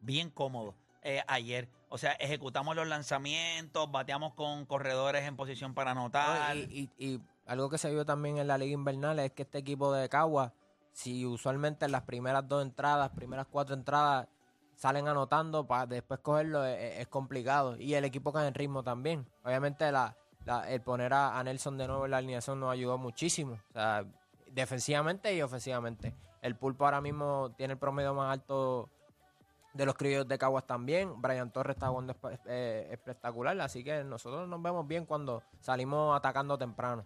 Bien 0.00 0.30
cómodos. 0.30 0.74
eh, 1.02 1.22
ayer. 1.28 1.68
O 1.92 1.98
sea, 1.98 2.12
ejecutamos 2.12 2.76
los 2.76 2.86
lanzamientos, 2.86 3.90
bateamos 3.90 4.34
con 4.34 4.64
corredores 4.64 5.24
en 5.26 5.36
posición 5.36 5.74
para 5.74 5.90
anotar. 5.90 6.56
No, 6.56 6.62
y, 6.62 7.20
algo 7.46 7.68
que 7.68 7.78
se 7.78 7.90
vio 7.90 8.06
también 8.06 8.38
en 8.38 8.46
la 8.46 8.56
liga 8.56 8.74
invernal 8.74 9.18
es 9.18 9.32
que 9.32 9.42
este 9.42 9.58
equipo 9.58 9.92
de 9.92 10.08
Cagua, 10.08 10.52
si 10.92 11.26
usualmente 11.26 11.86
en 11.86 11.90
las 11.90 12.02
primeras 12.02 12.46
dos 12.46 12.62
entradas, 12.62 13.10
primeras 13.10 13.48
cuatro 13.50 13.74
entradas 13.74 14.28
salen 14.76 15.08
anotando, 15.08 15.66
para 15.66 15.86
después 15.86 16.20
cogerlo 16.20 16.64
es, 16.64 17.08
complicado. 17.08 17.76
Y 17.76 17.94
el 17.94 18.04
equipo 18.04 18.32
cae 18.32 18.46
en 18.46 18.54
ritmo 18.54 18.84
también. 18.84 19.26
Obviamente 19.42 19.84
el 19.88 20.80
poner 20.82 21.12
a 21.12 21.42
Nelson 21.42 21.76
de 21.76 21.88
nuevo 21.88 22.04
en 22.04 22.12
la 22.12 22.18
alineación 22.18 22.60
nos 22.60 22.72
ayudó 22.72 22.98
muchísimo. 22.98 23.58
O 23.70 23.72
sea, 23.72 24.04
defensivamente 24.46 25.34
y 25.34 25.42
ofensivamente. 25.42 26.14
El 26.40 26.54
pulpo 26.54 26.84
ahora 26.84 27.00
mismo 27.00 27.52
tiene 27.56 27.72
el 27.72 27.78
promedio 27.78 28.14
más 28.14 28.32
alto 28.32 28.88
de 29.72 29.86
los 29.86 29.94
criollos 29.94 30.26
de 30.26 30.38
Caguas 30.38 30.66
también. 30.66 31.20
Brian 31.20 31.50
Torres 31.52 31.76
está 31.76 31.88
jugando 31.88 32.14
eh, 32.46 32.88
espectacular, 32.90 33.60
así 33.60 33.84
que 33.84 34.02
nosotros 34.04 34.48
nos 34.48 34.60
vemos 34.62 34.86
bien 34.86 35.06
cuando 35.06 35.42
salimos 35.60 36.16
atacando 36.16 36.58
temprano. 36.58 37.04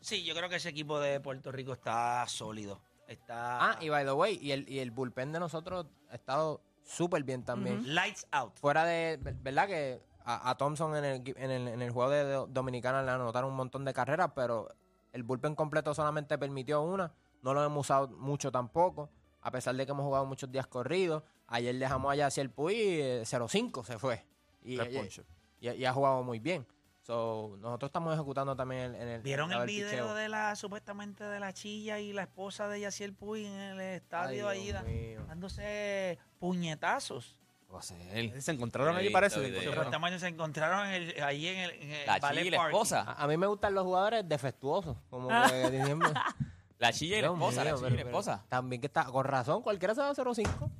Sí, 0.00 0.24
yo 0.24 0.34
creo 0.34 0.48
que 0.48 0.56
ese 0.56 0.68
equipo 0.68 0.98
de 1.00 1.20
Puerto 1.20 1.50
Rico 1.52 1.72
está 1.72 2.24
sólido. 2.28 2.80
Está 3.08 3.70
Ah, 3.70 3.78
y 3.80 3.88
by 3.88 4.04
the 4.04 4.12
way, 4.12 4.38
y 4.42 4.52
el, 4.52 4.68
y 4.68 4.80
el 4.80 4.90
bullpen 4.90 5.32
de 5.32 5.38
nosotros 5.40 5.86
ha 6.10 6.14
estado 6.14 6.60
súper 6.84 7.22
bien 7.22 7.44
también. 7.44 7.94
lights 7.94 8.26
out. 8.32 8.52
Fuera 8.58 8.84
de, 8.84 9.16
ver- 9.22 9.34
¿verdad? 9.36 9.66
Que 9.68 10.00
a, 10.24 10.50
a 10.50 10.56
Thompson 10.56 10.96
en 10.96 11.04
el, 11.04 11.34
en, 11.36 11.50
el, 11.50 11.68
en 11.68 11.82
el 11.82 11.90
juego 11.92 12.10
de 12.10 12.24
Do- 12.24 12.46
Dominicana 12.48 13.02
le 13.02 13.10
anotaron 13.12 13.50
un 13.50 13.56
montón 13.56 13.84
de 13.84 13.94
carreras, 13.94 14.32
pero 14.34 14.68
el 15.12 15.22
bullpen 15.22 15.54
completo 15.54 15.94
solamente 15.94 16.36
permitió 16.36 16.82
una. 16.82 17.12
No 17.42 17.54
lo 17.54 17.62
hemos 17.64 17.86
usado 17.86 18.08
mucho 18.08 18.50
tampoco, 18.50 19.08
a 19.40 19.50
pesar 19.52 19.76
de 19.76 19.86
que 19.86 19.92
hemos 19.92 20.04
jugado 20.04 20.26
muchos 20.26 20.50
días 20.50 20.66
corridos. 20.66 21.22
Ayer 21.48 21.74
dejamos 21.76 22.12
allá 22.12 22.26
hacia 22.26 22.42
el 22.42 22.50
Puy 22.50 22.74
eh, 22.76 23.22
0-5 23.24 23.84
se 23.84 23.98
fue. 23.98 24.24
Y, 24.62 24.76
Tres 24.76 24.92
y- 24.92 24.96
ponches. 24.98 25.26
y- 25.60 25.70
y 25.70 25.84
ha 25.84 25.92
jugado 25.92 26.22
muy 26.22 26.38
bien. 26.40 26.66
So, 27.02 27.56
nosotros 27.60 27.88
estamos 27.90 28.12
ejecutando 28.14 28.56
también 28.56 28.96
en, 28.96 29.02
en 29.02 29.08
el. 29.08 29.22
¿Vieron 29.22 29.52
el 29.52 29.64
video 29.64 29.88
picheo. 29.90 30.14
de 30.14 30.28
la 30.28 30.56
supuestamente 30.56 31.22
de 31.22 31.38
la 31.38 31.52
chilla 31.52 32.00
y 32.00 32.12
la 32.12 32.22
esposa 32.22 32.66
de 32.68 32.80
Yaciel 32.80 33.12
Puy 33.14 33.46
en 33.46 33.52
el 33.52 33.80
estadio 33.80 34.48
Ay, 34.48 34.58
ahí 34.58 34.72
da- 34.72 34.84
dándose 35.28 36.18
puñetazos? 36.40 37.36
Ser. 37.80 38.40
Se 38.40 38.52
encontraron 38.52 38.96
allí, 38.96 39.10
parece. 39.10 39.62
Supuestamente 39.62 40.18
se 40.18 40.28
encontraron 40.28 40.86
en 40.88 40.94
el- 40.94 41.22
ahí 41.22 41.46
en 41.46 41.58
el, 41.58 41.70
en 41.72 41.90
el 41.92 42.06
La 42.06 42.18
ballet 42.18 42.42
chilla 42.44 42.56
y 42.56 42.58
la 42.58 42.66
esposa. 42.68 43.02
A, 43.02 43.24
a 43.24 43.26
mí 43.28 43.36
me 43.36 43.46
gustan 43.46 43.74
los 43.74 43.84
jugadores 43.84 44.26
defectuosos. 44.28 44.96
Como 45.10 45.28
que 45.50 45.98
La 46.78 46.92
chilla 46.92 47.18
y 47.18 47.22
la 47.22 47.28
esposa, 47.28 47.64
la 47.64 47.70
y 47.70 47.72
la 47.74 47.88
pero 47.88 47.96
esposa. 48.08 48.44
También 48.48 48.80
que 48.80 48.86
está, 48.86 49.04
con 49.04 49.24
razón, 49.24 49.62
cualquiera 49.62 49.94
se 49.94 50.00
va 50.00 50.08
a 50.10 50.14
0-5. 50.14 50.70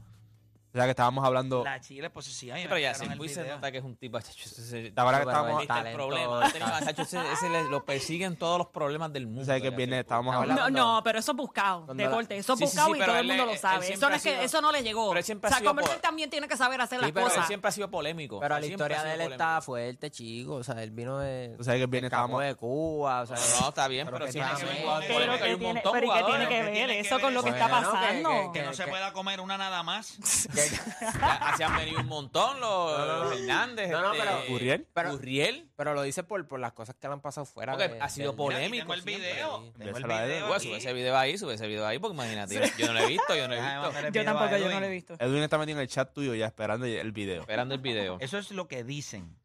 O 0.76 0.78
sea, 0.78 0.84
que 0.84 0.90
estábamos 0.90 1.24
hablando... 1.24 1.64
La 1.64 1.80
chile, 1.80 2.10
pues 2.10 2.26
sí, 2.26 2.50
a 2.50 2.54
mí 2.54 2.60
Sí, 2.60 2.66
pero 2.68 2.78
ya 2.78 2.90
el 2.90 3.16
Puy 3.16 3.28
se 3.30 3.46
nota 3.48 3.72
que 3.72 3.78
es 3.78 3.84
un 3.84 3.96
tipo. 3.96 4.20
chacho, 4.20 4.44
ese- 4.44 4.60
ese- 4.60 4.92
La 4.94 5.04
verdad 5.04 5.22
que 5.22 5.28
estábamos... 5.30 5.54
el 5.56 5.62
el 5.62 5.68
talento 5.68 5.96
problema. 5.96 6.46
Ese 6.46 6.58
niño, 6.60 6.70
chacho, 6.84 7.02
ese- 7.02 7.32
ese 7.32 7.48
le- 7.48 7.64
lo 7.70 7.84
persiguen 7.84 8.36
todos 8.36 8.58
los 8.58 8.66
problemas 8.68 9.10
del 9.12 9.26
mundo. 9.26 9.40
O 9.40 9.44
sea, 9.46 9.58
que 9.58 9.70
viene, 9.70 10.00
estábamos 10.00 10.34
Ah, 10.34 10.38
hablando... 10.40 10.68
No, 10.70 10.96
no, 10.96 11.02
pero 11.02 11.18
eso 11.18 11.32
es 11.32 11.36
buscado, 11.36 11.86
Cuando 11.86 12.02
de 12.02 12.08
la- 12.10 12.14
corte. 12.14 12.36
Eso 12.36 12.52
es 12.52 12.58
Sí, 12.58 12.66
sí, 12.66 12.70
buscado 12.72 12.88
sí, 12.88 12.96
y 12.96 13.00
pero 13.00 13.06
todo 13.12 13.20
el 13.20 13.20
él- 13.20 13.26
mundo 13.28 13.42
él- 13.44 13.46
lo 13.48 13.52
él 13.54 13.58
sabe. 13.58 13.86
siempre 13.86 13.94
Eso 13.96 14.06
no, 14.08 14.12
ha 14.12 14.16
es 14.16 14.22
que, 14.22 14.30
sido- 14.32 14.42
eso 14.42 14.60
no 14.60 14.72
le 14.72 14.82
llegó. 14.82 15.08
pero 15.08 15.18
él 15.18 15.24
siempre 15.24 15.48
o 15.48 15.50
sea, 15.50 15.58
sido 15.60 15.70
Comercial 15.70 15.96
por- 15.96 16.02
también 16.02 16.28
tiene 16.30 16.48
que 16.48 16.56
saber 16.58 16.80
hacer 16.82 16.98
Sí, 16.98 17.02
las 17.06 17.12
pero 17.12 17.26
él 17.26 17.32
cosas. 17.32 17.46
siempre 17.46 17.68
ha 17.68 17.72
sido 17.72 17.90
polémico. 17.90 18.40
Pero 18.40 18.54
la 18.54 18.60
Siempre 18.60 18.72
historia 18.74 19.02
de 19.02 19.10
él 19.12 19.16
polémico. 19.16 19.32
está 19.42 19.60
fuerte, 19.62 20.10
chico. 20.10 20.54
O 20.56 20.62
sea, 20.62 20.82
él 20.82 20.90
vino 20.90 21.18
de. 21.20 21.56
O 21.58 21.64
sea, 21.64 21.74
que 21.74 21.86
viene, 21.86 22.08
escapó 22.08 22.24
estábamos... 22.40 22.42
de 22.44 22.54
Cuba. 22.54 23.20
O 23.22 23.26
sea, 23.26 23.36
No, 23.36 23.60
no, 23.62 23.68
está 23.70 23.88
bien, 23.88 24.06
Pero 24.06 24.16
pero 24.18 24.26
que 24.26 24.32
siempre 24.32 24.52
ha 24.52 24.56
sido 24.56 24.68
tiene- 24.68 24.80
un 24.80 24.84
jugador 24.84 25.02
Pero 25.06 25.14
polémico. 25.14 25.38
que 25.38 25.44
Hay 25.44 25.52
un 25.54 25.58
tiene- 25.60 25.74
montón 25.74 25.92
pero 25.92 26.06
¿y 26.06 26.10
qué 26.10 26.24
tiene 26.24 26.38
que 26.38 26.48
que 26.56 26.62
ver 26.62 26.72
tiene 26.74 26.92
que 26.94 27.00
eso 27.00 27.20
con 27.20 27.34
lo 27.34 27.42
que 27.42 27.48
está 27.50 27.68
pasando? 27.68 28.52
que- 28.52 28.60
Que 28.60 28.66
no 28.66 28.72
se 28.74 28.86
pueda 28.86 29.12
comer 29.12 29.40
una 29.40 29.56
nada 29.56 29.82
más. 29.82 30.18
que 30.54 30.65
así 31.20 31.62
han 31.62 31.76
venido 31.76 32.00
un 32.00 32.06
montón 32.06 32.60
los, 32.60 32.98
No, 32.98 33.06
no, 33.06 33.16
no. 33.18 33.24
los 33.30 33.40
Hernández. 33.40 33.90
No, 33.90 34.00
no, 34.02 34.12
este, 34.14 34.24
pero- 34.26 34.54
¿Uriel? 34.54 34.86
Pero- 34.92 35.14
Uriel. 35.14 35.70
Pero 35.76 35.94
lo 35.94 36.02
dice 36.02 36.22
por, 36.22 36.46
por 36.48 36.60
las 36.60 36.72
cosas 36.72 36.94
que 37.00 37.06
le 37.06 37.12
han 37.14 37.20
pasado 37.20 37.44
fuera. 37.46 37.72
Porque 37.72 37.88
de- 37.88 38.00
ha 38.00 38.08
sido 38.08 38.28
del- 38.32 38.36
polémico. 38.36 38.70
Mira, 38.70 38.76
aquí 38.76 38.78
tengo 38.80 38.94
el 38.94 39.02
siempre. 39.02 39.32
video. 39.32 39.58
Tengo 39.72 39.84
el 39.88 39.92
Bésala 39.94 40.18
a 40.18 40.22
él. 40.24 40.28
video 40.30 40.40
Bueno, 40.42 40.54
aquí. 40.56 40.66
sube 40.68 40.76
ese 40.78 40.92
video 40.92 41.16
ahí, 41.16 41.38
sube 41.38 41.54
ese 41.54 41.66
video 41.66 41.86
ahí, 41.86 41.98
porque 41.98 42.14
imagínate, 42.14 42.54
yo, 42.54 42.60
yo 42.78 42.86
no 42.88 42.92
lo 42.94 43.00
he 43.00 43.06
visto, 43.06 43.36
yo 43.36 43.48
no 43.48 43.54
he 43.54 43.56
visto. 43.60 43.80
mandar 43.82 44.04
el 44.06 44.12
Yo 44.12 44.20
video 44.20 44.22
a 44.22 44.24
tampoco, 44.38 44.56
yo 44.56 44.64
no 44.64 44.70
Edwin. 44.70 44.80
lo 44.80 44.86
he 44.86 44.90
visto. 44.90 45.16
Edwin 45.18 45.42
está 45.42 45.58
metido 45.58 45.78
en 45.78 45.82
el 45.82 45.88
chat 45.88 46.12
tuyo 46.12 46.34
ya 46.34 46.46
esperando 46.46 46.86
el 46.86 47.12
video. 47.12 47.40
Esperando 47.42 47.74
el 47.74 47.80
video. 47.80 48.16
Eso 48.20 48.38
es 48.38 48.50
lo 48.50 48.68
que 48.68 48.84
dicen. 48.84 49.36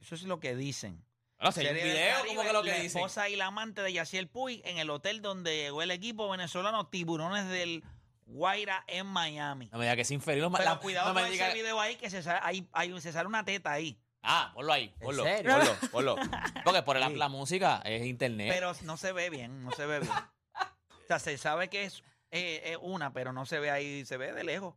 Eso 0.00 0.14
es 0.14 0.22
lo 0.22 0.40
que 0.40 0.54
dicen. 0.54 1.04
No 1.42 1.52
sé, 1.52 1.60
hay 1.62 1.66
un 1.68 1.72
Serie 1.72 1.84
del 1.84 1.92
video, 1.94 2.14
Caribe, 2.16 2.28
como 2.36 2.46
que 2.46 2.52
lo 2.52 2.62
la 2.62 2.64
que 2.74 2.82
dicen. 2.82 2.98
esposa 2.98 3.28
y 3.30 3.36
la 3.36 3.46
amante 3.46 3.80
de 3.80 3.92
Yaciel 3.94 4.28
Puy 4.28 4.60
en 4.66 4.76
el 4.76 4.90
hotel 4.90 5.22
donde 5.22 5.56
llegó 5.56 5.80
el 5.80 5.90
equipo 5.90 6.28
venezolano 6.28 6.86
Tiburones 6.88 7.48
del 7.48 7.82
Guaira 8.30 8.84
en 8.86 9.06
Miami. 9.06 9.68
No 9.72 9.78
me 9.78 9.84
diga 9.84 9.96
que 9.96 10.02
es 10.02 10.10
inferior. 10.10 10.50
Pero 10.52 10.64
la- 10.64 10.78
cuidado 10.78 11.08
no 11.08 11.14
me 11.14 11.22
con 11.22 11.30
diga- 11.30 11.48
ese 11.48 11.54
video 11.54 11.80
ahí 11.80 11.96
que 11.96 12.10
se 12.10 12.22
sale, 12.22 12.40
ahí, 12.42 12.68
ahí 12.72 13.00
se 13.00 13.12
sale 13.12 13.26
una 13.28 13.44
teta 13.44 13.72
ahí. 13.72 13.98
Ah, 14.22 14.50
ponlo 14.54 14.72
ahí, 14.72 14.92
¿En 15.00 15.06
ponlo, 15.06 15.22
serio? 15.24 15.52
ponlo, 15.90 16.16
ponlo. 16.16 16.16
Porque 16.64 16.82
por 16.82 16.98
la, 16.98 17.08
Sí. 17.08 17.16
la 17.16 17.28
música 17.28 17.80
es 17.84 18.04
internet. 18.04 18.50
Pero 18.52 18.72
no 18.82 18.96
se 18.96 19.12
ve 19.12 19.30
bien, 19.30 19.64
no 19.64 19.70
se 19.72 19.86
ve 19.86 20.00
bien. 20.00 20.12
O 20.12 21.06
sea, 21.06 21.18
se 21.18 21.36
sabe 21.38 21.68
que 21.68 21.84
es 21.84 22.02
eh, 22.30 22.60
eh, 22.72 22.76
una, 22.76 23.12
pero 23.12 23.32
no 23.32 23.46
se 23.46 23.58
ve 23.58 23.70
ahí, 23.70 24.04
se 24.04 24.16
ve 24.16 24.32
de 24.32 24.44
lejos. 24.44 24.74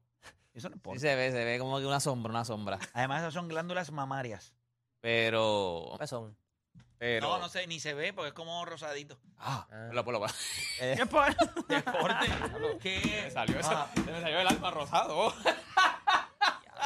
Eso 0.54 0.70
no 0.70 0.74
Sí 0.76 0.78
importa. 0.78 1.00
se 1.02 1.16
ve, 1.16 1.32
se 1.32 1.44
ve 1.46 1.60
como 1.60 1.80
que 1.80 1.86
una 1.86 2.00
sombra, 2.00 2.30
una 2.32 2.46
sombra. 2.46 2.80
Además, 2.94 3.22
esas 3.22 3.34
son 3.34 3.48
glándulas 3.48 3.92
mamarias. 3.92 4.54
Pero, 5.02 5.96
Pezón. 6.00 6.38
Pero. 7.04 7.28
No, 7.28 7.38
no 7.40 7.50
sé, 7.50 7.68
ni 7.68 7.82
se 7.82 7.94
ve 7.94 8.14
porque 8.14 8.30
es 8.30 8.34
como 8.34 8.64
rosadito. 8.64 9.18
Ah, 9.40 9.68
Ah. 9.70 9.88
ponlo, 9.88 10.06
ponlo, 10.06 10.20
ponlo. 10.22 10.34
Deporte. 10.80 12.28
¿Qué? 12.82 13.22
Me 13.26 13.32
salió 13.32 13.60
eso. 13.60 13.72
Ah, 13.74 13.90
Me 14.06 14.22
salió 14.22 14.40
el 14.40 14.48
alma 14.48 14.72
rosado. 14.72 15.34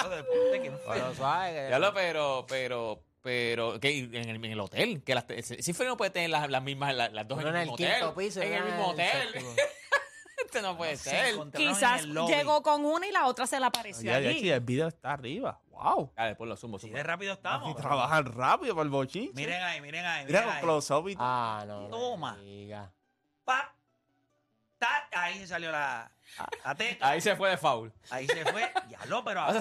deporte, 0.10 0.62
qué 0.62 0.72
Pero 0.72 0.82
feo. 0.94 1.16
suave. 1.16 1.52
que- 1.54 1.68
Ya 1.70 1.80
lo, 1.80 1.94
pero, 1.94 2.46
pero, 2.48 3.04
pero, 3.22 3.80
que 3.80 3.98
en 4.00 4.16
el, 4.16 4.36
en 4.38 4.46
el 4.46 4.60
hotel, 4.60 5.04
que 5.04 5.14
las, 5.16 5.26
si 5.60 5.74
fue 5.74 5.86
no 5.86 5.98
puede 5.98 6.12
tener 6.12 6.30
las, 6.30 6.50
las 6.50 6.64
mismas, 6.64 6.96
las, 6.96 7.12
las 7.14 7.28
dos 7.28 7.38
Uno 7.40 7.50
en 7.50 7.56
el 7.58 7.70
en 7.70 7.76
quinto 7.76 8.10
hotel. 8.10 8.26
piso. 8.26 8.42
en 8.42 8.54
el 8.54 8.64
mismo 8.64 8.88
hotel. 8.88 9.28
este 10.46 10.62
no 10.62 10.78
puede 10.78 10.96
Se 10.98 11.10
ser. 11.10 11.26
encontraron 11.34 11.68
en 11.68 11.74
Quizás 11.76 12.06
llegó 12.06 12.64
con 12.64 12.86
una 12.86 13.06
y 13.08 13.12
la 13.12 13.26
otra 13.28 13.46
se 13.48 13.60
le 13.60 13.66
apareció 13.66 14.04
Ya, 14.12 14.20
ya, 14.20 14.30
allí. 14.30 14.40
sí, 14.40 14.50
el 14.50 14.62
video 14.62 14.88
está 14.88 15.14
arriba. 15.14 15.60
¡Wow! 15.82 16.12
Ya, 16.18 16.26
después 16.26 16.48
lo 16.50 16.58
sumo, 16.58 16.78
Así 16.78 16.88
sumo. 16.88 16.98
de 16.98 17.04
rápido 17.04 17.32
Y 17.32 17.36
estamos. 17.36 17.76
trabajan 17.76 18.26
rápido 18.26 18.76
para 18.76 18.84
el 18.86 18.90
bochinche. 18.90 19.34
Miren 19.34 19.62
ahí, 19.64 19.82
miren 19.82 20.06
ahí. 20.06 20.26
Mira 20.26 20.40
Miren 20.40 20.44
con 20.46 20.56
ahí. 20.58 20.62
close-up 20.64 21.10
y 21.10 21.16
todo. 21.16 21.26
Ah, 21.26 21.64
no. 21.68 21.88
Toma. 21.88 22.36
diga. 22.38 22.92
Pa, 23.44 23.74
ta, 24.78 25.08
ahí 25.12 25.40
se 25.40 25.48
salió 25.48 25.72
la, 25.72 26.12
la 26.66 26.76
teta. 26.76 27.08
Ahí 27.10 27.22
se 27.22 27.36
fue 27.36 27.50
de 27.50 27.58
foul. 27.58 27.92
Ahí 28.10 28.28
se 28.28 28.46
fue. 28.46 28.72
Ya 28.90 29.00
lo, 29.06 29.24
pero 29.24 29.42
a 29.44 29.52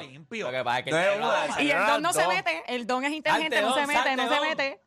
limpio. 0.00 0.46
Lo 0.46 0.52
que 0.52 0.64
pasa 0.64 0.78
es 0.78 0.84
que 0.84 0.90
No 0.90 0.98
es 1.44 1.60
Y 1.60 1.70
el 1.70 1.86
don 1.86 2.02
no 2.02 2.12
se 2.12 2.26
mete, 2.28 2.62
el 2.68 2.86
don 2.86 3.04
es 3.04 3.12
inteligente, 3.12 3.56
Salte 3.56 3.68
no 3.68 3.74
se 3.74 3.80
don, 3.80 3.88
mete, 3.88 4.02
salte 4.02 4.16
no 4.16 4.28
se 4.28 4.34
don. 4.36 4.48
mete. 4.48 4.80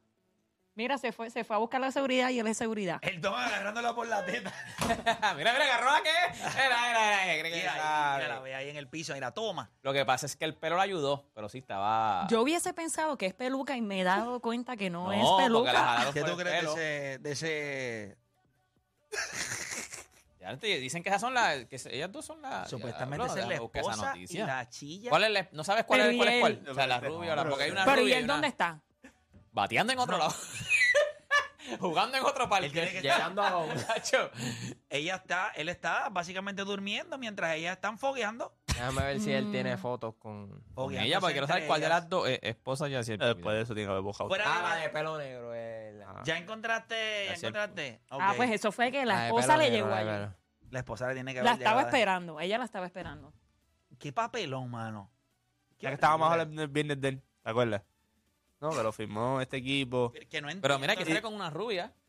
Mira, 0.78 1.00
se 1.00 1.12
fue, 1.12 1.32
se 1.32 1.44
fue 1.44 1.56
a 1.56 1.60
buscar 1.60 1.82
la 1.82 1.92
seguridad 1.92 2.30
y 2.30 2.38
él 2.38 2.46
es 2.46 2.56
seguridad. 2.56 3.00
El 3.02 3.20
don 3.20 3.34
agarrándola 3.34 3.96
por 3.96 4.06
la 4.08 4.24
teta. 4.24 4.54
mira, 5.36 5.52
mira, 5.52 5.64
agarró 5.66 5.90
a 5.90 6.04
qué. 6.04 6.10
Era, 6.56 6.90
era, 6.92 7.34
era. 7.34 7.44
Mira, 7.50 7.74
ahí, 7.74 8.18
mira, 8.22 8.28
la 8.36 8.40
ve 8.42 8.54
ahí 8.54 8.70
en 8.70 8.78
el 8.78 8.88
piso. 8.88 9.16
Mira, 9.16 9.32
toma. 9.32 9.72
Lo 9.82 9.92
que 9.92 10.06
pasa 10.06 10.28
es 10.28 10.36
que 10.36 10.46
el 10.46 10.54
pelo 10.54 10.76
le 10.76 10.84
ayudó, 10.84 11.26
pero 11.34 11.50
sí 11.50 11.58
estaba. 11.58 12.28
Yo 12.30 12.44
hubiese 12.44 12.76
pensado 12.76 13.18
que 13.18 13.26
es 13.26 13.34
peluca 13.34 13.76
y 13.76 13.82
me 13.82 14.02
he 14.02 14.04
dado 14.04 14.40
cuenta 14.40 14.78
que 14.78 14.92
no, 14.92 15.06
No, 15.06 15.14
es 15.14 15.24
la 15.24 15.38
peluca. 15.38 16.12
¿Qué 16.14 16.22
tú 16.24 16.38
crees 16.38 16.62
de 16.64 16.70
ese, 16.72 17.18
de 17.24 17.32
ese 17.32 18.18
Ya 20.40 20.56
te 20.58 20.68
dicen 20.80 21.02
que 21.02 21.10
esas 21.10 21.22
son 21.22 21.34
las. 21.34 21.66
Que 21.66 21.82
ellas 21.90 22.12
dos 22.12 22.24
son 22.24 22.40
las. 22.40 22.70
Supuestamente 22.70 23.26
ya, 23.26 23.32
esa 23.34 23.42
es 23.42 23.48
la 23.48 23.56
esposa 23.56 23.96
y 24.16 24.20
noticia. 24.20 24.46
la 24.46 24.70
chilla. 24.70 25.10
¿Cuál 25.10 25.24
es 25.24 25.32
la- 25.32 25.50
¿No 25.54 25.64
sabes 25.64 25.86
cuál 25.86 26.02
Pero 26.02 26.12
es, 26.12 26.18
cuál 26.18 26.30
¿y 26.30 26.34
es 26.36 26.40
cuál? 26.40 26.52
él? 26.64 26.70
O 26.70 26.76
sea, 26.76 26.86
la 26.86 27.00
rubia 27.00 27.34
o 27.34 27.36
la. 27.36 27.50
Porque 27.50 27.64
hay 27.64 27.72
una 27.72 27.84
Pero 27.84 27.98
¿y 28.02 28.04
rubia. 28.04 28.18
él 28.20 28.24
una- 28.26 28.34
dónde 28.34 28.48
está? 28.50 28.80
Bateando 29.52 29.92
en 29.92 29.98
otro 29.98 30.20
lado. 30.20 30.36
Jugando 31.80 32.18
en 32.18 32.24
otro 32.24 32.48
parque. 32.50 32.68
Él 32.68 32.72
tiene 32.72 32.92
que 32.92 33.02
Llegando 33.02 33.42
a 33.42 33.58
home. 33.58 33.74
Muchacho. 33.76 34.30
Ella 34.90 35.16
está, 35.16 35.52
él 35.56 35.70
está 35.70 36.10
básicamente 36.10 36.64
durmiendo 36.64 37.18
mientras 37.18 37.56
ellas 37.56 37.74
están 37.74 37.98
fogueando. 37.98 38.54
Déjame 38.68 39.02
ver 39.02 39.20
si 39.20 39.32
él 39.34 39.52
tiene 39.52 39.76
Mm. 39.76 39.80
fotos 39.80 40.16
con. 40.20 40.64
Ella, 40.92 41.20
porque 41.20 41.34
quiero 41.34 41.48
saber 41.48 41.64
entre 41.64 41.68
cuál 41.68 41.82
de 41.82 41.88
ellas. 41.88 42.00
las 42.02 42.10
dos 42.10 42.28
es 42.30 42.40
esposa 42.44 42.88
ya 42.88 43.04
siempre. 43.04 43.28
Después 43.28 43.56
de 43.56 43.62
eso 43.64 43.74
tiene 43.74 43.88
que 43.88 43.92
haber 43.92 44.04
bojado. 44.04 44.30
Fuera 44.30 44.46
Ah, 44.48 44.62
la 44.62 44.76
de- 44.76 44.82
de 44.84 44.90
pelo 44.90 45.18
negro. 45.18 45.54
el- 45.54 46.02
Ah. 46.04 46.22
¿Ya 46.24 46.38
encontraste? 46.38 47.26
¿Ya 47.28 47.34
encontraste? 47.34 48.02
Ah, 48.10 48.32
Ok. 48.32 48.38
pues 48.38 48.52
eso 48.52 48.72
fue 48.72 48.92
que 48.92 49.06
la 49.06 49.14
la 49.16 49.20
de 49.22 49.28
esposa 49.28 49.48
pelo 49.48 49.58
le 49.60 49.64
negro, 49.72 49.76
llegó 49.78 49.90
la 49.90 49.96
de 50.04 50.10
allí. 50.12 50.20
pelo. 50.26 50.38
La 50.72 50.80
esposa 50.80 51.08
le 51.08 51.14
tiene 51.16 51.34
que 51.34 51.42
La 51.44 51.52
haber 51.52 51.62
estaba 51.62 51.82
llegado. 51.82 51.96
esperando, 51.96 52.40
ella 52.40 52.58
la 52.58 52.66
estaba 52.66 52.86
esperando. 52.86 53.34
Qué 54.00 54.14
papelón, 54.14 54.70
mano. 54.70 55.10
Ya 55.80 55.90
que 55.90 55.96
estábamos 55.96 56.32
hablando 56.32 56.62
el 56.62 56.68
viernes 56.68 57.00
de 57.02 57.08
él, 57.10 57.24
¿te 57.44 57.50
acuerdas? 57.50 57.82
No, 58.60 58.72
que 58.72 58.82
lo 58.84 58.92
firmó 58.92 59.40
este 59.42 59.58
equipo. 59.58 60.12
Que- 60.12 60.28
que 60.28 60.42
no 60.42 60.48
Pero 60.62 60.80
mira 60.80 60.96
que 60.96 61.06
sale 61.06 61.22
con 61.22 61.34
una 61.34 61.50
rubia. 61.50 61.94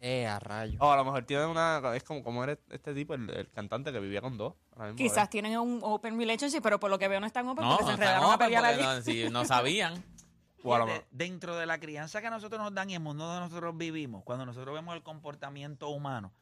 Eh, 0.00 0.26
a 0.26 0.40
rayo. 0.40 0.76
O 0.80 0.90
a 0.90 0.96
lo 0.96 1.04
mejor 1.04 1.22
tiene 1.24 1.46
una. 1.46 1.80
Es 1.94 2.02
como, 2.02 2.22
como 2.24 2.42
era 2.42 2.58
este 2.70 2.92
tipo, 2.94 3.14
el, 3.14 3.30
el 3.30 3.48
cantante 3.50 3.92
que 3.92 4.00
vivía 4.00 4.20
con 4.20 4.36
dos. 4.36 4.54
mismo, 4.76 4.96
Quizás 4.96 5.30
tienen 5.30 5.56
un 5.56 5.78
open 5.82 6.18
relationship, 6.18 6.60
pero 6.62 6.80
por 6.80 6.90
lo 6.90 6.98
que 6.98 7.06
veo 7.06 7.20
no 7.20 7.26
están 7.26 7.46
open 7.48 7.64
No, 7.64 7.76
porque 7.76 7.84
se 7.86 7.92
enredaron 7.92 8.32
a 8.32 8.38
pelear 8.38 8.64
porque 8.64 8.84
allí. 8.84 8.96
no, 8.96 9.02
si 9.02 9.30
no 9.30 9.44
sabían. 9.44 10.02
Fíjate, 10.60 11.06
dentro 11.12 11.54
de 11.56 11.66
la 11.66 11.78
crianza 11.78 12.20
que 12.20 12.26
a 12.26 12.30
nosotros 12.30 12.60
nos 12.60 12.74
dan 12.74 12.90
y 12.90 12.94
el 12.94 13.00
mundo 13.00 13.24
donde 13.24 13.40
nosotros 13.42 13.76
vivimos, 13.76 14.24
cuando 14.24 14.44
nosotros 14.44 14.74
vemos 14.74 14.96
el 14.96 15.04
comportamiento 15.04 15.90
humano, 15.90 16.32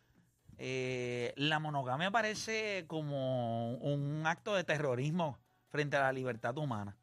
eh, 0.57 1.35
la 1.37 1.59
monogamia 1.59 2.11
parece 2.11 2.87
como 2.87 3.75
un 3.75 4.23
acto 4.27 4.55
de 4.55 4.65
terrorismo 4.65 5.39
frente 5.69 5.99
a 5.99 6.01
la 6.05 6.13
libertad 6.13 6.57
humana. 6.57 6.97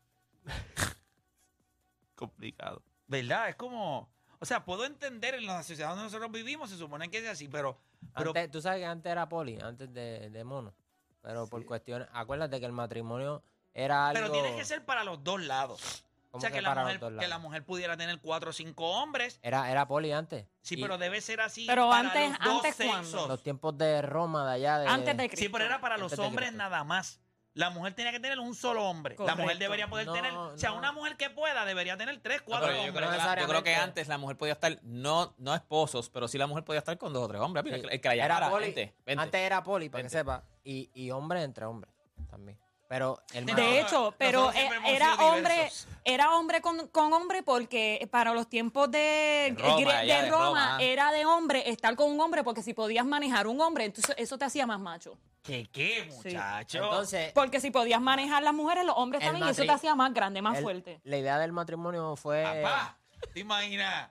complicado. 2.16 2.82
¿Verdad? 3.08 3.50
Es 3.50 3.56
como... 3.56 4.10
O 4.40 4.46
sea, 4.46 4.66
puedo 4.66 4.86
entender 4.86 5.36
en 5.36 5.46
la 5.46 5.64
sociedad 5.64 5.90
donde 5.90 6.04
nosotros 6.04 6.30
vivimos, 6.32 6.70
se 6.70 6.78
supone 6.78 7.10
que 7.10 7.20
es 7.20 7.28
así, 7.28 7.48
pero... 7.48 7.78
pero 8.16 8.30
Antes- 8.32 8.52
Tú 8.52 8.62
sabes 8.62 8.80
que 8.80 8.86
antes 8.86 9.12
era 9.12 9.30
poli, 9.30 9.58
antes 9.62 9.94
de, 9.94 10.30
de 10.30 10.44
mono. 10.44 10.74
Pero 11.22 11.48
por 11.48 11.66
cuestiones. 11.66 12.08
Acuérdate 12.12 12.60
que 12.60 12.66
el 12.66 12.74
matrimonio 12.74 13.42
era 13.74 14.10
algo. 14.10 14.22
pero 14.22 14.32
tiene 14.34 14.58
que 14.58 14.66
ser 14.66 14.84
para 14.84 15.06
los 15.06 15.24
dos 15.24 15.42
lados. 15.42 16.04
O 16.32 16.32
¿Cómo 16.34 16.42
sea, 16.42 16.50
que 16.50 16.56
que 16.58 16.62
la, 16.64 16.76
mujer, 16.76 17.00
dos 17.00 17.10
que 17.12 17.16
lados? 17.16 17.30
la 17.30 17.38
mujer 17.38 17.64
pudiera 17.64 17.96
tener 17.96 18.20
cuatro 18.20 18.50
o 18.50 18.54
cinco 18.54 18.90
hombres. 18.90 19.40
Era, 19.42 19.72
era 19.72 19.88
poli 19.88 20.12
antes. 20.12 20.46
Sí, 20.62 20.76
Y 20.78 20.82
pero 20.82 20.98
debe 20.98 21.22
ser 21.22 21.40
así 21.40 21.66
Pero 21.68 21.88
para 21.90 22.10
antes- 22.10 22.30
los 22.32 22.40
dos 22.40 22.66
antes, 22.66 22.76
sexos. 22.76 23.28
Los 23.30 23.42
tiempos 23.44 23.78
de 23.78 24.02
Roma, 24.02 24.46
de 24.50 24.54
allá. 24.56 24.80
De, 24.80 24.88
Antes 24.88 25.16
de 25.16 25.30
Cristo. 25.30 25.46
Sí, 25.46 25.50
pero 25.50 25.64
era 25.64 25.80
para 25.80 25.96
los 25.98 26.12
Antes 26.12 26.26
hombres 26.28 26.52
nada 26.54 26.84
más. 26.84 27.22
La 27.56 27.70
mujer 27.70 27.94
tenía 27.94 28.12
que 28.12 28.20
tener 28.20 28.39
un 28.39 28.56
solo 28.56 28.84
hombre. 28.89 29.16
La 29.20 29.36
mujer 29.36 29.60
debería 29.60 29.88
poder 29.88 30.08
No, 30.08 30.13
tener. 30.13 30.34
O 30.34 30.58
sea, 30.58 30.72
no. 30.72 30.78
una 30.78 30.92
mujer 30.92 31.18
que 31.18 31.30
pueda 31.30 31.66
debería 31.66 31.96
tener 31.98 32.20
tres, 32.22 32.39
No, 32.42 32.46
cuatro 32.48 32.72
yo, 32.72 32.78
hombres. 32.80 32.94
creo 32.96 33.12
que 33.12 33.18
la- 33.18 33.39
yo 33.42 33.48
creo 33.48 33.63
que 33.63 33.76
antes 33.76 34.08
la 34.08 34.18
mujer 34.18 34.38
podía 34.38 34.54
estar, 34.54 34.80
no, 34.82 35.36
no 35.38 35.54
esposos, 35.54 36.10
pero 36.10 36.28
sí 36.28 36.38
la 36.39 36.48
mujer 36.48 36.63
podía 36.63 36.80
estar 36.80 36.98
con 36.98 37.13
dos 37.13 37.24
o 37.24 37.28
tres 37.28 37.42
hombres. 37.42 37.63
Mira, 37.63 37.78
Sí. 37.78 37.84
el 37.92 38.02
que 38.02 38.08
la 38.16 38.26
Era 38.26 38.50
poli. 38.50 38.66
vente, 38.66 38.96
vente. 39.06 39.22
Antes 39.24 39.42
era 39.42 39.63
poli, 39.63 39.89
para 39.89 40.00
Vente. 40.04 40.12
que 40.13 40.18
sepa. 40.20 40.44
Y, 40.63 40.89
y 40.96 41.12
hombre 41.12 41.44
entre 41.44 41.66
hombres 41.66 41.94
también. 42.30 42.58
Pero 42.88 43.19
el 43.34 43.46
De 43.46 43.80
hecho, 43.80 44.13
pero 44.17 44.39
Nosotros 44.41 44.56
siempre 44.62 44.78
eh, 44.78 44.80
hemos 44.80 44.91
era 44.91 45.15
sido 45.15 45.28
hombre, 45.28 45.54
diversos. 45.56 45.88
era 46.04 46.36
hombre 46.36 46.62
con, 46.62 46.88
con 46.89 47.13
hombre 47.13 47.41
porque 47.41 48.08
para 48.12 48.34
los 48.34 48.48
tiempos 48.48 48.91
de, 48.91 49.00
De 49.00 49.56
Roma, 49.58 49.98
allá 50.00 50.17
de 50.17 50.24
de 50.24 50.30
Roma, 50.30 50.46
Roma. 50.46 50.78
era 50.82 51.12
de 51.12 51.26
hombre 51.26 51.69
estar 51.69 51.96
con 51.96 52.12
un 52.12 52.19
hombre 52.22 52.43
porque 52.43 52.62
si 52.62 52.74
podías 52.74 53.06
manejar 53.06 53.48
un 53.48 53.60
hombre, 53.62 53.86
entonces 53.86 54.13
eso 54.19 54.38
te 54.38 54.46
hacía 54.46 54.67
más 54.67 54.80
macho. 54.80 55.17
¿Qué, 55.41 55.67
qué, 55.72 56.08
muchacho? 56.10 56.84
Entonces, 56.84 57.32
Porque 57.34 57.60
si 57.60 57.72
podías 57.72 58.00
manejar 58.00 58.43
las 58.43 58.54
mujeres, 58.54 58.86
los 58.86 58.96
hombres 58.98 59.22
El 59.24 59.28
también, 59.30 59.48
y 59.48 59.52
eso 59.52 59.63
matri- 59.63 59.67
te 59.67 59.72
hacía 59.74 59.96
más 59.96 60.13
grande, 60.13 60.41
más 60.41 60.58
el- 60.58 60.63
fuerte. 60.63 61.02
la 61.04 61.17
idea 61.17 61.38
del 61.39 61.52
matrimonio 61.52 62.15
fue. 62.15 62.43
Papá, 62.43 62.98
¿te 63.34 63.39
imaginas? 63.39 64.10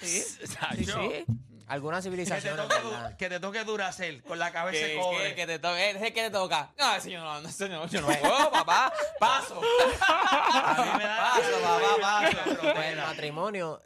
Sí. 0.00 0.22
Sí, 0.84 1.24
sí. 1.66 1.68
Algunas 1.68 2.04
Que 2.04 2.10
te 2.10 2.50
toque, 2.56 3.16
que 3.18 3.28
te 3.28 3.40
toque 3.40 3.64
Duracell 3.64 4.22
con 4.22 4.38
la 4.38 4.52
cabeza 4.52 4.84
de 4.86 4.94
que, 4.94 5.00
cobre. 5.00 5.28
que, 5.30 5.34
que 5.34 5.46
te 5.46 5.58
toca, 5.58 5.82
es 5.84 5.96
el 6.02 6.12
que 6.12 6.22
te 6.22 6.30
toca. 6.30 6.72
No, 6.78 6.94
ese 6.94 7.10
yo 7.10 7.20
no, 7.24 7.40
no, 7.40 7.86
yo 7.86 8.00
no 8.00 8.50
papá. 8.50 8.92
Paso. 9.18 9.60
A 9.60 10.84
mí 10.84 10.98
me 10.98 11.04
da 11.04 11.32
Paso, 11.34 11.62
papá, 11.62 12.30
paso. 12.44 12.60
Pues 12.74 12.86
el 12.92 12.98
matrimonio, 12.98 13.80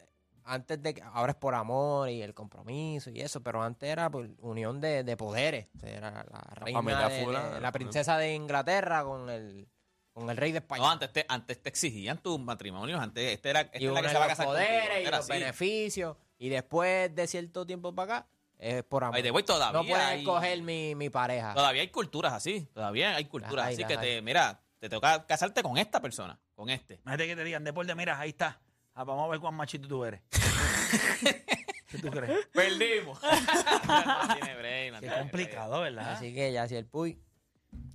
antes 0.44 0.82
de 0.82 0.94
que, 0.94 1.02
ahora 1.02 1.32
es 1.32 1.36
por 1.38 1.54
amor 1.54 2.08
y 2.08 2.22
el 2.22 2.34
compromiso 2.34 3.10
y 3.10 3.20
eso, 3.20 3.42
pero 3.42 3.62
antes 3.62 3.88
era 3.88 4.10
por 4.10 4.28
unión 4.40 4.80
de, 4.80 5.04
de 5.04 5.16
poderes. 5.16 5.66
O 5.76 5.80
sea, 5.80 5.90
era 5.90 6.10
la 6.10 6.40
reina, 6.54 7.08
de- 7.08 7.26
de- 7.26 7.60
la 7.60 7.72
princesa 7.72 8.16
de 8.18 8.34
Inglaterra 8.34 9.04
con 9.04 9.28
el, 9.30 9.68
con 10.12 10.28
el 10.30 10.36
rey 10.36 10.52
de 10.52 10.58
España. 10.58 10.82
No, 10.82 10.90
antes 10.90 11.12
te, 11.12 11.24
antes 11.28 11.62
te 11.62 11.68
exigían 11.68 12.18
tus 12.18 12.40
matrimonios. 12.40 13.00
Antes, 13.00 13.32
este 13.34 13.50
era, 13.50 13.60
esta 13.60 13.78
y 13.78 13.86
es 13.86 13.92
la 13.92 14.02
que 14.02 14.08
se 14.08 14.14
va 14.14 14.24
a 14.24 14.28
los 14.28 14.32
casar 14.36 14.46
poderes 14.46 14.80
contigo. 14.80 15.00
y 15.00 15.06
Era 15.06 15.16
los 15.18 15.30
así. 15.30 15.38
beneficios. 15.38 16.16
Y 16.38 16.48
después 16.48 17.14
de 17.14 17.26
cierto 17.26 17.66
tiempo 17.66 17.94
para 17.94 18.18
acá, 18.18 18.28
es 18.58 18.82
por 18.84 19.04
amor. 19.04 19.20
The 19.22 19.30
way, 19.30 19.44
todavía 19.44 19.80
no 19.80 19.86
puedes 19.86 20.04
hay- 20.04 20.20
escoger 20.20 20.62
mi, 20.62 20.94
mi 20.94 21.10
pareja. 21.10 21.54
Todavía 21.54 21.82
hay 21.82 21.88
culturas 21.88 22.32
así. 22.32 22.68
Todavía 22.72 23.14
hay 23.16 23.24
culturas 23.26 23.66
hay, 23.66 23.74
así 23.74 23.84
que 23.84 23.96
te, 23.96 24.22
mira, 24.22 24.60
te 24.78 24.88
toca 24.88 25.26
casarte 25.26 25.62
con 25.62 25.78
esta 25.78 26.00
persona, 26.00 26.38
con 26.54 26.70
este. 26.70 26.94
Imagínate 27.04 27.26
que 27.26 27.36
te 27.36 27.44
digan, 27.44 27.64
deporte, 27.64 27.94
mira, 27.94 28.18
ahí 28.18 28.30
está. 28.30 28.60
Ah, 28.94 29.04
vamos 29.04 29.24
a 29.26 29.28
ver 29.28 29.40
cuán 29.40 29.54
machito 29.54 29.86
tú 29.86 30.04
eres. 30.04 30.22
¿Qué 31.88 31.98
tú 31.98 32.10
crees? 32.10 32.46
Perdimos. 32.52 33.20
no 33.22 34.34
tiene 34.34 34.56
break, 34.56 34.92
no 34.92 35.00
Qué 35.00 35.06
tiene 35.06 35.18
complicado, 35.20 35.80
¿verdad? 35.80 36.12
Así 36.12 36.34
que 36.34 36.52
ya 36.52 36.66
si 36.68 36.76
el 36.76 36.86
Puy 36.86 37.18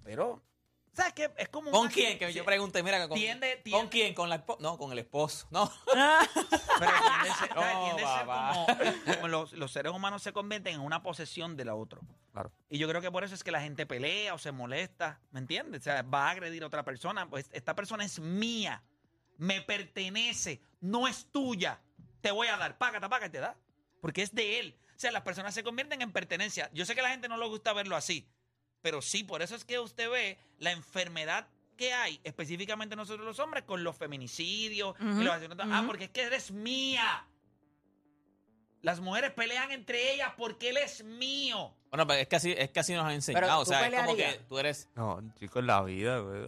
Pero, 0.03 0.41
¿sabes 0.93 1.13
qué? 1.13 1.31
Es 1.37 1.49
como. 1.49 1.71
¿Con 1.71 1.87
quién? 1.89 2.17
Que 2.17 2.31
yo 2.31 2.45
pregunté, 2.45 2.81
mira, 2.83 3.07
¿con, 3.07 3.17
Tiende- 3.17 3.61
¿con 3.71 3.87
quién? 3.89 4.13
¿Con 4.13 4.29
la 4.29 4.35
esposa? 4.35 4.59
No, 4.61 4.77
con 4.77 4.91
el 4.91 4.99
esposo. 4.99 5.47
No. 5.51 5.71
Pero 5.93 6.91
tiende 6.91 7.29
a 7.29 7.35
ser, 7.35 7.49
¿sabes? 7.53 7.73
No, 7.75 7.83
Tiende 7.85 8.03
a 8.03 8.17
ser 8.17 8.25
papá. 8.25 8.65
como, 9.05 9.15
como 9.15 9.27
los, 9.27 9.53
los 9.53 9.71
seres 9.71 9.91
humanos 9.91 10.21
se 10.23 10.33
convierten 10.33 10.75
en 10.75 10.81
una 10.81 11.01
posesión 11.03 11.55
de 11.57 11.65
la 11.65 11.75
otra. 11.75 11.99
Claro. 12.31 12.51
Y 12.69 12.77
yo 12.77 12.87
creo 12.87 13.01
que 13.01 13.11
por 13.11 13.23
eso 13.23 13.35
es 13.35 13.43
que 13.43 13.51
la 13.51 13.61
gente 13.61 13.85
pelea 13.85 14.33
o 14.33 14.37
se 14.37 14.51
molesta, 14.51 15.19
¿me 15.31 15.39
entiendes? 15.39 15.81
O 15.81 15.83
sea, 15.83 16.01
va 16.03 16.27
a 16.27 16.31
agredir 16.31 16.63
a 16.63 16.67
otra 16.67 16.83
persona, 16.83 17.29
pues 17.29 17.49
esta 17.51 17.75
persona 17.75 18.03
es 18.05 18.19
mía, 18.19 18.83
me 19.37 19.61
pertenece, 19.61 20.61
no 20.81 21.07
es 21.07 21.27
tuya. 21.31 21.79
Te 22.21 22.31
voy 22.31 22.47
a 22.47 22.57
dar, 22.57 22.77
págate, 22.77 23.07
págate, 23.09 23.29
te 23.29 23.39
da. 23.39 23.55
Porque 24.01 24.21
es 24.21 24.33
de 24.33 24.59
él. 24.59 24.77
O 24.95 24.99
sea, 25.03 25.11
las 25.11 25.23
personas 25.23 25.53
se 25.53 25.63
convierten 25.63 26.01
en 26.01 26.11
pertenencia. 26.11 26.69
Yo 26.73 26.85
sé 26.85 26.93
que 26.95 27.01
a 27.01 27.03
la 27.03 27.09
gente 27.09 27.27
no 27.27 27.37
le 27.37 27.47
gusta 27.47 27.73
verlo 27.73 27.95
así, 27.95 28.27
pero 28.83 29.01
sí, 29.01 29.23
por 29.23 29.41
eso 29.41 29.55
es 29.55 29.65
que 29.65 29.79
usted 29.79 30.07
ve 30.11 30.37
la 30.59 30.71
enfermedad 30.71 31.47
que 31.75 31.91
hay, 31.93 32.19
específicamente 32.23 32.95
nosotros 32.95 33.25
los 33.25 33.39
hombres, 33.39 33.63
con 33.63 33.83
los 33.83 33.95
feminicidios. 33.97 34.95
y 34.99 35.03
Ujú, 35.03 35.21
los 35.21 35.33
asesinatos. 35.33 35.65
Ah, 35.71 35.79
ujú. 35.79 35.87
porque 35.87 36.03
es 36.03 36.09
que 36.11 36.21
eres 36.21 36.51
mía. 36.51 37.25
Las 38.81 38.99
mujeres 38.99 39.31
pelean 39.31 39.71
entre 39.71 40.13
ellas 40.13 40.33
porque 40.37 40.69
él 40.69 40.77
es 40.77 41.03
mío. 41.03 41.73
Bueno, 41.89 42.05
pero 42.05 42.19
es 42.19 42.27
que 42.27 42.35
así, 42.35 42.53
es 42.55 42.69
que 42.69 42.79
así 42.81 42.93
nos 42.93 43.05
han 43.05 43.13
enseñado. 43.13 43.59
O 43.59 43.63
¿tú 43.63 43.69
sea, 43.71 43.87
es 43.87 43.95
como 43.95 44.15
que 44.15 44.41
tú 44.49 44.59
eres. 44.59 44.89
No, 44.95 45.21
chicos, 45.39 45.61
en 45.61 45.67
la 45.67 45.81
vida, 45.83 46.19
güey. 46.19 46.45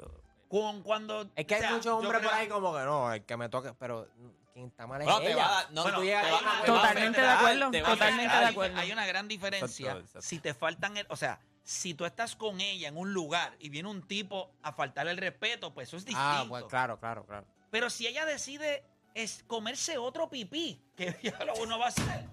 Con, 0.49 0.83
cuando, 0.83 1.29
Es 1.35 1.45
que 1.45 1.53
o 1.53 1.57
hay 1.57 1.61
sea, 1.63 1.71
muchos 1.71 1.85
yo 1.85 1.97
hombres 1.97 2.19
creo- 2.19 2.29
por 2.29 2.39
ahí 2.39 2.47
como 2.47 2.73
que 2.73 2.79
no, 2.83 3.13
el 3.13 3.23
que 3.23 3.37
me 3.37 3.49
toque, 3.49 3.73
pero 3.79 4.07
quien 4.53 4.67
está 4.67 4.85
mal 4.85 5.01
es 5.01 5.05
Bueno, 5.05 5.21
te 5.21 5.31
ella. 5.31 5.37
va 5.37 5.45
a 5.45 5.63
dar- 5.63 5.71
no, 5.71 5.81
Bueno, 5.83 5.97
tú 5.99 6.03
llegas 6.03 6.25
hay 6.25 6.33
ah, 6.33 6.63
Totalmente 6.65 7.21
de 7.21 7.27
acuerdo, 7.27 7.65
va 7.71 7.71
totalmente 7.89 8.35
de 8.35 8.43
hay- 8.43 8.51
acuerdo. 8.51 8.77
Hay 8.79 8.91
una 8.91 9.05
gran 9.07 9.27
diferencia. 9.27 9.85
Exacto, 9.87 10.05
exacto. 10.05 10.21
Si 10.27 10.39
te 10.39 10.53
faltan, 10.53 10.97
el, 10.97 11.05
o 11.09 11.15
sea, 11.15 11.39
si 11.65 11.95
tú 11.95 12.05
estás 12.05 12.35
con 12.35 12.61
ella 12.61 12.87
en 12.87 12.95
un 12.95 13.11
lugar 13.11 13.55
y 13.59 13.69
viene 13.69 13.89
un 13.89 14.01
tipo 14.07 14.51
a 14.61 14.71
faltarle 14.71 15.11
el 15.11 15.17
respeto, 15.17 15.73
pues 15.73 15.87
eso 15.89 15.97
es 15.97 16.05
distinto. 16.05 16.21
Ah, 16.25 16.45
pues 16.47 16.63
claro, 16.65 16.99
claro, 16.99 17.25
claro. 17.25 17.45
Pero 17.71 17.89
si 17.89 18.05
ella 18.07 18.23
decide 18.25 18.85
es 19.15 19.43
comerse 19.47 19.97
otro 19.97 20.29
pipí, 20.29 20.79
que 20.95 21.17
ya 21.23 21.43
lo 21.43 21.55
uno 21.55 21.79
va 21.79 21.85
a 21.85 21.89
hacer. 21.89 22.29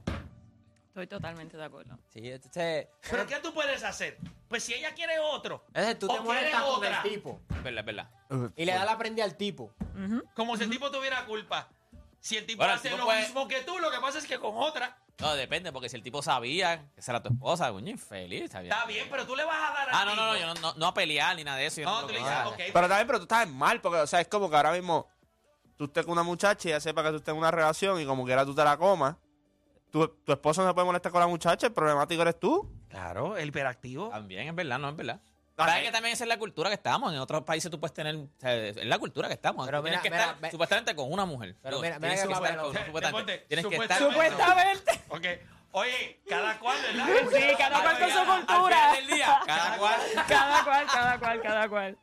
Estoy 0.88 1.06
totalmente 1.06 1.56
de 1.56 1.64
acuerdo. 1.64 1.98
Sí, 2.12 2.20
entonces, 2.30 2.88
¿Pero 3.10 3.26
qué 3.26 3.36
tú 3.36 3.54
puedes 3.54 3.82
hacer? 3.82 4.18
Pues 4.48 4.62
si 4.62 4.74
ella 4.74 4.92
quiere 4.94 5.18
otro, 5.18 5.64
entonces 5.68 5.98
tú 5.98 6.06
te 6.08 6.12
¿O 6.18 6.22
molestas 6.22 6.50
quieres 6.62 6.74
con 6.74 6.84
el 6.84 7.02
tipo 7.02 7.40
Es 7.48 7.62
verdad, 7.62 7.80
es 7.80 7.86
verdad. 7.86 8.10
y 8.54 8.64
le 8.66 8.72
das 8.74 8.84
la 8.84 8.98
prendida 8.98 9.24
al 9.24 9.36
tipo. 9.38 9.74
Como 10.34 10.58
si 10.58 10.64
el 10.64 10.70
tipo 10.70 10.90
tuviera 10.90 11.24
culpa. 11.24 11.70
Si 12.20 12.36
el 12.36 12.44
tipo 12.44 12.58
Bueno, 12.58 12.74
el 12.74 12.78
hace 12.78 12.88
tipo 12.90 12.98
lo 12.98 13.06
puede- 13.06 13.22
mismo 13.22 13.48
que 13.48 13.62
tú, 13.62 13.78
lo 13.78 13.90
que 13.90 13.98
pasa 14.00 14.18
es 14.18 14.26
que 14.26 14.38
con 14.38 14.52
otra. 14.56 14.98
No, 15.20 15.34
depende, 15.34 15.72
porque 15.72 15.88
si 15.88 15.96
el 15.96 16.02
tipo 16.02 16.22
sabía 16.22 16.80
que 16.94 17.00
esa 17.00 17.12
era 17.12 17.22
tu 17.22 17.28
esposa, 17.28 17.70
coño, 17.70 17.90
infeliz. 17.90 18.42
Está 18.42 18.60
bien. 18.60 18.72
Está 18.72 18.86
bien, 18.86 19.06
pero 19.10 19.24
tú 19.26 19.36
le 19.36 19.44
vas 19.44 19.70
a 19.70 19.72
dar 19.72 19.88
al 19.90 19.94
Ah, 19.94 20.04
no, 20.04 20.16
no, 20.16 20.26
no, 20.32 20.36
yo 20.38 20.46
no, 20.46 20.54
no, 20.54 20.74
no 20.76 20.86
a 20.86 20.94
pelear 20.94 21.36
ni 21.36 21.44
nada 21.44 21.58
de 21.58 21.66
eso. 21.66 21.80
yo 21.80 21.86
No, 21.86 22.00
no 22.00 22.06
tú 22.06 22.12
le 22.12 22.18
dices, 22.18 22.34
que- 22.34 22.48
ok, 22.48 22.70
Pero 22.74 22.88
también, 22.88 23.06
pero 23.06 23.18
tú 23.18 23.22
estás 23.24 23.48
mal, 23.48 23.80
porque, 23.80 23.98
o 23.98 24.06
sea, 24.06 24.20
es 24.20 24.28
como 24.28 24.50
que 24.50 24.56
ahora 24.56 24.72
mismo 24.72 25.06
tú 25.76 25.84
estés 25.84 26.04
con 26.04 26.12
una 26.12 26.22
muchacha 26.24 26.68
y 26.68 26.72
ella 26.72 26.80
sepa 26.80 27.02
que 27.04 27.10
tú 27.10 27.16
estés 27.16 27.32
en 27.32 27.38
una 27.38 27.50
relación 27.50 28.00
y 28.00 28.06
como 28.06 28.24
quiera 28.24 28.44
tú 28.44 28.54
te 28.54 28.64
la 28.64 28.76
comas. 28.76 29.16
Tu, 29.90 30.08
tu 30.08 30.32
esposo 30.32 30.62
no 30.62 30.68
se 30.68 30.74
puede 30.74 30.86
molestar 30.86 31.12
con 31.12 31.20
la 31.20 31.26
muchacha, 31.26 31.66
el 31.66 31.72
problemático 31.72 32.22
eres 32.22 32.40
tú. 32.40 32.68
Claro, 32.88 33.36
el 33.36 33.48
hiperactivo. 33.48 34.08
También 34.08 34.48
es 34.48 34.54
verdad, 34.54 34.78
no 34.78 34.88
es 34.88 34.96
verdad. 34.96 35.20
¿Sabes 35.66 35.82
eh. 35.82 35.86
que 35.86 35.92
también 35.92 36.12
esa 36.14 36.24
es 36.24 36.28
la 36.28 36.38
cultura 36.38 36.68
que 36.70 36.74
estamos? 36.74 37.12
En 37.12 37.18
otros 37.18 37.42
países 37.44 37.70
tú 37.70 37.78
puedes 37.80 37.94
tener. 37.94 38.16
o 38.16 38.28
sea, 38.38 38.54
es 38.54 38.76
la 38.84 38.98
cultura 38.98 39.28
que 39.28 39.34
estamos. 39.34 39.66
Pero 39.66 39.78
Tú 39.78 39.84
tienes 39.84 40.00
que 40.02 40.10
mira, 40.10 40.32
estar 40.32 40.50
supuestamente 40.50 40.94
con 40.94 41.12
una 41.12 41.24
mujer. 41.24 41.56
Pero 41.62 41.80
mira, 41.80 41.98
mira 41.98 42.14
tienes 42.14 42.22
que 42.22 42.28
que 42.28 42.34
estar 42.34 42.56
con- 42.58 42.86
supuestamente. 42.86 43.38
Tienes 43.48 43.66
que 43.66 43.76
estar. 43.76 43.98
supuestamente. 43.98 45.00
Ok. 45.08 45.26
Oye, 45.74 46.20
cada 46.28 46.58
cual, 46.58 46.76
¿verdad? 46.82 47.06
Sí, 47.32 47.42
cada 47.56 47.82
cual 47.82 47.98
con 47.98 48.10
su 48.10 48.24
cultura. 48.30 48.92
día, 49.08 49.40
cada 49.46 49.78
cual. 49.78 50.00
Cada 50.28 50.64
cual, 50.64 50.86
cada 50.86 51.18
cual, 51.18 51.42
cada 51.42 51.68
cual. 51.68 51.98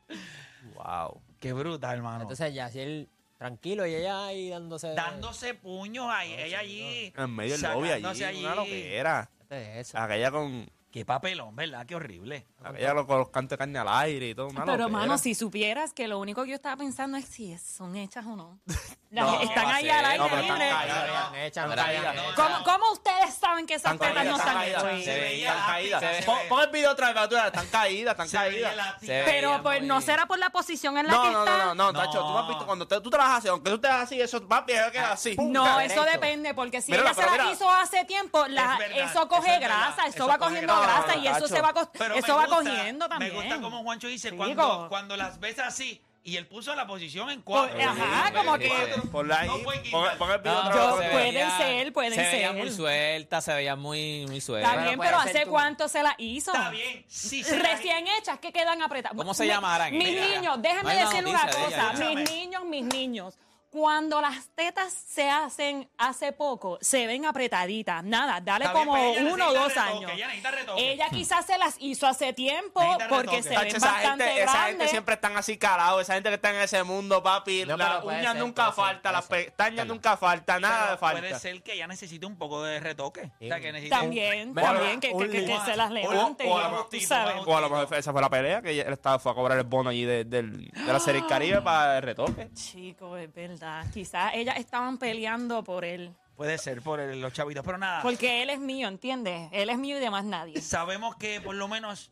Wow. 0.74 1.22
Qué 1.39 1.54
bruta, 1.54 1.93
hermano. 1.93 2.22
Entonces 2.24 2.54
ya, 2.54 2.69
si 2.69 2.80
él 2.80 3.10
tranquilo 3.38 3.86
y 3.86 3.95
ella 3.95 4.26
ahí 4.26 4.50
dándose... 4.50 4.93
Dándose 4.95 5.54
puños 5.54 6.08
ahí, 6.10 6.34
ella 6.34 6.60
allí. 6.60 7.13
En 7.15 7.36
medio 7.36 7.54
del 7.54 7.62
lobby 7.62 7.89
allí, 7.91 8.02
sacándose 8.04 8.45
una 8.45 8.56
loquera. 8.56 9.30
Este 9.39 9.72
es 9.72 9.88
eso. 9.88 9.98
Aquella 9.98 10.32
con, 10.32 10.69
Qué 10.91 11.06
papelón, 11.06 11.56
¿verdad? 11.56 11.86
Qué 11.86 11.93
horrible. 11.95 12.47
aquella 12.63 12.95
con 13.06 13.19
los 13.19 13.30
cantos 13.30 13.52
de 13.52 13.58
carne 13.60 13.78
al 13.78 13.88
aire 13.89 14.30
y 14.30 14.36
todo. 14.36 14.49
Pero, 14.65 14.89
mano, 14.89 15.17
si 15.19 15.36
supieras 15.36 15.93
que 15.93 16.08
lo 16.08 16.17
único 16.19 16.43
que 16.43 16.49
yo 16.49 16.56
estaba 16.56 16.78
pensando 16.78 17.15
es 17.17 17.25
si 17.25 17.52
es- 17.54 17.62
son 17.62 17.95
hechas 17.95 18.25
o 18.25 18.36
no. 18.36 18.60
Las- 19.12 19.25
No, 19.25 19.41
están 19.41 19.65
ahí 19.67 19.89
al 19.89 20.06
aire 20.06 20.17
No, 20.19 20.30
pero 20.30 20.41
están 20.41 20.60
libre. 20.60 20.71
caídas, 20.75 20.97
Están 21.08 21.36
hechas, 21.36 21.69
no 21.69 21.75
caídas. 21.75 22.15
¿Cómo, 22.36 22.63
cómo 22.63 22.91
ustedes 22.91 23.34
saben 23.34 23.65
que 23.65 23.73
esas 23.75 23.93
Están 23.93 24.10
tetas 24.10 24.25
no 24.25 24.38
caídas, 24.38 24.47
están 24.47 24.63
están 24.67 24.89
hechas? 24.89 25.04
Se 25.06 25.12
Se 25.13 25.19
veía 25.19 25.30
veían 25.30 25.58
caídas. 25.65 25.99
se 26.02 26.08
ve- 26.32 26.45
pon 26.49 26.62
el 26.62 26.69
video 26.69 26.91
otra 26.91 27.08
vez 27.08 27.15
para 27.15 27.28
tú 27.30 27.36
veas, 27.36 27.45
están 27.47 27.67
caídas, 27.67 28.12
están 28.12 28.30
Se 28.30 28.38
veía 28.38 28.67
caídas. 28.69 28.75
la 28.75 28.99
Se 28.99 29.06
tía. 29.08 29.15
ve- 29.17 29.23
Pero 29.25 29.63
pues 29.63 29.82
no 29.84 30.02
será 30.02 30.25
por 30.28 30.38
la 30.38 30.49
posición 30.52 30.97
en 30.99 31.08
la 31.08 31.13
No, 31.13 31.23
que 31.23 31.30
no, 31.32 31.39
está. 31.43 31.58
no, 31.58 31.65
no, 31.65 31.75
no, 31.75 31.91
No. 31.91 31.99
Tacho, 31.99 32.19
tú 32.19 32.34
me 32.34 32.39
has 32.39 32.47
visto 32.49 32.65
cuando 32.67 32.88
te- 32.88 33.02
tú 33.02 33.10
trabajas 33.10 33.38
así, 33.39 33.47
aunque 33.47 33.69
tú 33.71 33.75
estés 33.78 33.91
así, 33.91 34.21
eso 34.21 34.47
va 34.47 34.62
bien, 34.62 34.84
queda 34.91 35.12
así. 35.13 35.36
No, 35.39 35.80
eso 35.80 36.02
derecho. 36.02 36.04
depende, 36.04 36.54
porque 36.54 36.80
si 36.82 36.91
Mírala, 36.91 37.10
ella 37.12 37.15
se 37.15 37.21
pero 37.21 37.36
la 37.36 37.43
mira. 37.43 37.54
hizo 37.56 37.69
hace 37.69 38.06
tiempo, 38.06 38.45
la- 38.47 38.73
Es 38.73 38.78
verdad, 38.80 38.97
eso 38.99 39.06
eso 39.21 39.28
coge 39.28 39.54
es 39.56 39.60
verdad, 39.60 39.78
grasa, 39.88 40.02
eso, 40.06 40.10
eso 40.17 40.28
va 40.28 40.38
coge 40.38 40.49
cogiendo 40.49 40.73
grasa. 40.75 40.78
Grasa 40.81 41.15
y 41.17 41.27
eso 41.27 41.33
Tacho. 41.41 41.47
se 41.47 41.61
va, 41.61 41.73
co- 41.73 41.91
Pero 41.93 42.15
eso 42.15 42.35
va 42.35 42.45
gusta- 42.47 42.55
cogiendo 42.71 43.07
también. 43.09 43.33
Me 43.33 43.39
gusta 43.41 43.61
como 43.61 43.83
Juancho 43.83 44.07
dice, 44.07 44.31
cuando, 44.31 44.85
cuando 44.89 45.15
las 45.17 45.39
ves 45.39 45.59
así 45.59 46.01
y 46.21 46.35
él 46.35 46.45
puso 46.47 46.75
la 46.75 46.85
posición 46.85 47.29
en 47.29 47.41
cuatro. 47.41 47.73
Pues, 47.75 47.87
ajá, 47.87 48.33
como 48.33 48.57
que- 48.57 48.69
Ponla 49.11 49.39
ahí, 49.39 49.47
No 49.47 49.59
pueden 49.59 49.81
pon, 49.89 50.01
quitar. 50.03 50.17
pon 50.17 50.31
el 50.31 50.37
video 50.39 50.53
No, 50.53 50.59
otra 50.69 50.75
Yo- 50.75 50.95
vez. 50.97 51.05
se 51.07 51.11
pueden 51.11 51.33
veía- 51.33 51.57
ser, 51.57 51.93
pueden 51.93 52.13
se 52.13 52.21
veía 52.21 52.47
ser. 52.51 52.57
muy 52.57 52.71
suelta, 52.71 53.41
se 53.41 53.53
veía 53.53 53.75
muy, 53.75 54.25
muy 54.27 54.41
suelta. 54.41 54.69
Está 54.69 54.83
bien, 54.83 54.99
pero 54.99 55.19
ser 55.21 55.29
¿hace 55.29 55.45
tú. 55.45 55.51
cuánto 55.51 55.87
se 55.87 56.03
la 56.03 56.15
hizo? 56.17 56.51
Está 56.53 56.69
bien. 56.69 57.05
Sí, 57.07 57.43
se 57.43 57.57
la- 57.57 57.69
Recién 57.69 58.05
hechas, 58.19 58.37
que 58.39 58.51
quedan 58.51 58.81
apretadas. 58.81 59.17
¿Cómo 59.17 59.33
se 59.33 59.47
llamarán? 59.47 59.97
Mis 59.97 60.07
niños, 60.09 60.57
no 60.57 60.61
déjenme 60.61 60.81
una 60.93 61.05
decirle 61.09 61.29
una 61.31 61.43
ella, 61.43 61.91
cosa. 61.91 61.93
mis 61.93 62.29
niños, 62.29 62.63
mis 62.65 62.83
niños. 62.85 63.39
Cuando 63.71 64.19
las 64.19 64.47
tetas 64.55 64.91
se 64.91 65.29
hacen 65.29 65.88
hace 65.97 66.32
poco, 66.32 66.79
se 66.82 67.05
ven 67.05 67.25
apretaditas. 67.25 68.03
Nada, 68.03 68.41
dale 68.41 68.65
Está 68.65 68.73
bien, 68.73 68.88
como 68.88 68.97
pero 68.97 69.12
ella 69.21 69.21
uno 69.34 69.47
o 69.49 69.53
necesita 69.53 69.60
dos 69.62 69.67
retoque, 69.75 69.89
años. 70.05 70.12
ella 70.15 70.25
necesita 70.27 70.51
retoque. 70.51 70.91
Ella 70.91 71.10
quizás 71.12 71.45
se 71.45 71.58
las 71.60 71.75
hizo 71.79 72.08
hace 72.08 72.34
tiempo 72.34 72.82
Necesita 72.82 73.08
porque 73.10 73.21
retoque. 73.38 73.43
se 73.43 73.49
Tacho, 73.49 73.65
ven 73.67 73.75
esa 73.75 73.91
bastante 73.91 74.23
gente, 74.25 74.41
esa 74.41 74.51
gente 74.53 74.65
grandes. 74.69 74.89
siempre 74.89 75.13
están 75.15 75.38
así 75.38 75.58
calados, 75.60 76.01
esa 76.01 76.13
gente 76.15 76.29
que 76.29 76.36
está 76.36 76.49
en 76.49 76.55
ese 76.62 76.82
mundo, 76.84 77.21
papi. 77.21 77.63
No, 77.67 77.77
las 77.77 77.88
pero 77.89 78.01
puede 78.01 78.19
uñas 78.19 78.32
ser, 78.34 78.41
nunca 78.41 78.63
puede 78.63 78.75
ser, 78.75 78.84
falta, 78.86 79.01
puede 79.01 79.13
las 79.13 79.25
ser. 79.25 79.45
pestañas 79.45 79.86
nunca 79.88 80.17
falta, 80.17 80.60
nada 80.60 80.79
Pero 80.79 80.91
de 80.91 80.97
falta. 80.97 81.19
Puede 81.21 81.39
ser 81.39 81.62
que 81.63 81.73
ella 81.73 81.88
necesite 81.88 82.25
un 82.25 82.38
poco 82.39 82.63
de 82.63 82.79
retoque. 82.79 83.29
Sí. 83.39 83.45
O 83.45 83.47
sea, 83.49 83.60
que 83.60 83.89
También, 83.89 84.49
Mira, 84.55 84.67
también, 84.73 84.99
que, 84.99 85.12
un 85.12 85.21
que- 85.21 85.29
que- 85.29 85.39
que 85.41 85.47
limo. 85.47 85.63
se 85.65 85.75
las 85.75 85.91
O- 85.91 85.93
levante. 85.93 86.47
o 86.49 86.58
a 86.58 86.63
lo 86.63 86.69
mejor- 86.71 87.01
sabes. 87.01 87.36
O 87.45 87.55
a 87.58 87.62
lo 87.62 87.69
mejor 87.69 87.93
esa 87.95 88.12
fue 88.12 88.21
la 88.21 88.29
pelea, 88.32 88.63
que 88.63 88.82
él 88.82 88.93
estaba, 88.93 89.19
fue 89.19 89.32
a 89.32 89.36
cobrar 89.36 89.60
el 89.60 89.65
bono 89.65 89.91
allí 89.91 90.05
de, 90.05 90.25
del- 90.25 90.69
de 90.71 90.91
la 90.93 90.99
serie 90.99 91.23
Caribe 91.27 91.62
para 91.62 91.97
el 91.97 92.03
retoque. 92.03 92.49
Chico, 92.55 93.15
es 93.15 93.32
verdad. 93.32 93.59
Quizás 93.93 94.32
ellas 94.36 94.58
estaban 94.58 94.98
peleando 94.98 95.63
por 95.63 95.86
él. 95.86 96.13
Puede 96.36 96.58
ser 96.58 96.82
por 96.82 97.00
el- 97.00 97.19
los 97.22 97.34
chavitos, 97.34 97.65
pero 97.65 97.78
nada. 97.78 98.02
Porque 98.02 98.41
él 98.43 98.50
es 98.50 98.60
mío, 98.60 98.88
¿entiendes? 98.88 99.50
Él 99.52 99.69
es 99.69 99.78
mío 99.78 99.98
y 99.98 100.00
demás 100.00 100.24
nadie. 100.24 100.62
Sabemos 100.62 101.15
que 101.17 101.41
por 101.41 101.56
lo 101.56 101.67
menos 101.67 102.12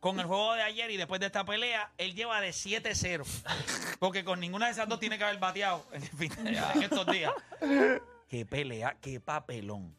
con 0.00 0.18
el 0.20 0.26
juego 0.26 0.54
de 0.54 0.62
ayer 0.62 0.90
y 0.90 0.96
después 0.96 1.20
de 1.20 1.26
esta 1.26 1.44
pelea, 1.44 1.90
él 1.98 2.14
lleva 2.14 2.40
de 2.40 2.50
7-0. 2.52 3.24
Porque 3.98 4.24
con 4.24 4.40
ninguna 4.40 4.66
de 4.66 4.72
esas 4.72 4.88
dos 4.88 4.98
tiene 5.00 5.18
que 5.18 5.24
haber 5.24 5.38
bateado 5.38 5.84
en, 5.92 6.02
el 6.02 6.08
fin- 6.08 6.32
en 6.46 6.82
estos 6.82 7.06
días. 7.08 7.32
Qué 8.28 8.46
pelea, 8.46 8.96
qué 9.00 9.20
papelón. 9.20 9.94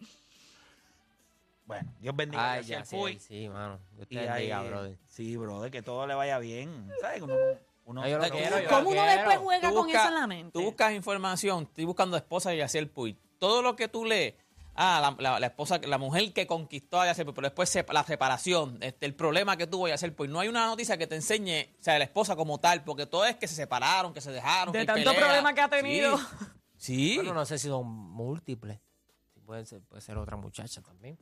Bueno, 1.66 1.94
Dios 2.00 2.16
bendiga 2.16 2.54
Ay, 2.54 2.60
a 2.60 2.62
ya, 2.62 2.78
el 2.80 2.86
sí, 2.86 2.96
Puy. 2.96 3.20
sí, 3.20 3.48
mano. 3.50 3.80
Dios 3.96 4.08
Y 4.10 4.16
bendiga, 4.16 4.60
ahí- 4.60 4.68
brother. 4.70 4.98
Sí, 5.06 5.38
brother, 5.38 5.70
que 5.70 5.84
todo 5.84 6.08
le 6.08 6.16
vaya 6.16 6.40
bien. 6.40 6.90
¿Sabes? 7.02 7.22
Uno, 7.22 7.36
uno- 7.90 8.02
Ay, 8.04 8.12
yo 8.12 8.18
lo 8.20 8.26
tú- 8.28 8.32
quiero, 8.38 8.60
yo 8.60 8.70
¿Cómo 8.70 8.90
uno 8.90 9.02
quiero. 9.02 9.12
después 9.12 9.38
juega 9.40 9.70
Tú 9.70 9.76
con 9.76 9.86
buscas- 9.88 10.02
eso 10.06 10.14
en 10.14 10.20
la 10.22 10.28
mente? 10.28 10.52
Tú 10.54 10.62
buscas 10.64 10.94
información, 10.94 11.64
estoy 11.64 11.86
buscando 11.86 12.18
esposa 12.18 12.50
de 12.52 12.58
Yaciel 12.58 12.90
Puy. 12.90 13.18
Todo 13.40 13.62
lo 13.62 13.76
que 13.76 13.88
tú 13.88 14.06
lees, 14.06 14.36
ah, 14.76 15.00
la, 15.02 15.16
la- 15.32 15.40
la 15.40 15.48
esposa, 15.48 15.80
la 15.80 15.98
mujer 15.98 16.32
que 16.34 16.46
conquistó 16.48 17.02
a 17.02 17.06
Yaciel 17.08 17.26
Puy, 17.26 17.34
pero 17.36 17.48
después 17.48 17.70
se- 17.70 17.86
la 17.92 18.04
separación, 18.04 18.78
este, 18.82 19.06
el 19.06 19.16
problema 19.16 19.58
que 19.58 19.68
tuvo 19.68 19.88
Yaciel 19.88 20.14
Puy. 20.14 20.28
No 20.28 20.40
hay 20.40 20.48
una 20.50 20.66
noticia 20.68 20.98
que 20.98 21.08
te 21.08 21.16
enseñe, 21.16 21.76
o 21.80 21.84
sea, 21.84 21.98
la 21.98 22.04
esposa 22.06 22.36
como 22.36 22.60
tal, 22.60 22.84
porque 22.84 23.06
todo 23.06 23.26
es 23.26 23.36
que 23.38 23.48
se 23.48 23.56
separaron, 23.56 24.14
que 24.14 24.22
se 24.22 24.32
dejaron. 24.32 24.72
De 24.72 24.78
que 24.78 24.82
hay 24.82 24.86
tanto 24.86 25.10
pelea. 25.12 25.20
problema 25.26 25.54
que 25.54 25.62
ha 25.62 25.70
tenido. 25.70 26.18
Sí. 26.18 26.26
Sí. 26.78 27.16
Bueno, 27.16 27.34
no 27.34 27.46
sé 27.46 27.58
si 27.58 27.68
son 27.68 27.88
múltiples. 27.88 28.80
Sí, 29.34 29.42
puede 29.42 29.66
ser, 29.66 29.82
puede 29.82 30.02
ser 30.02 30.18
otra 30.18 30.38
muchacha 30.38 30.82
también. 30.82 31.18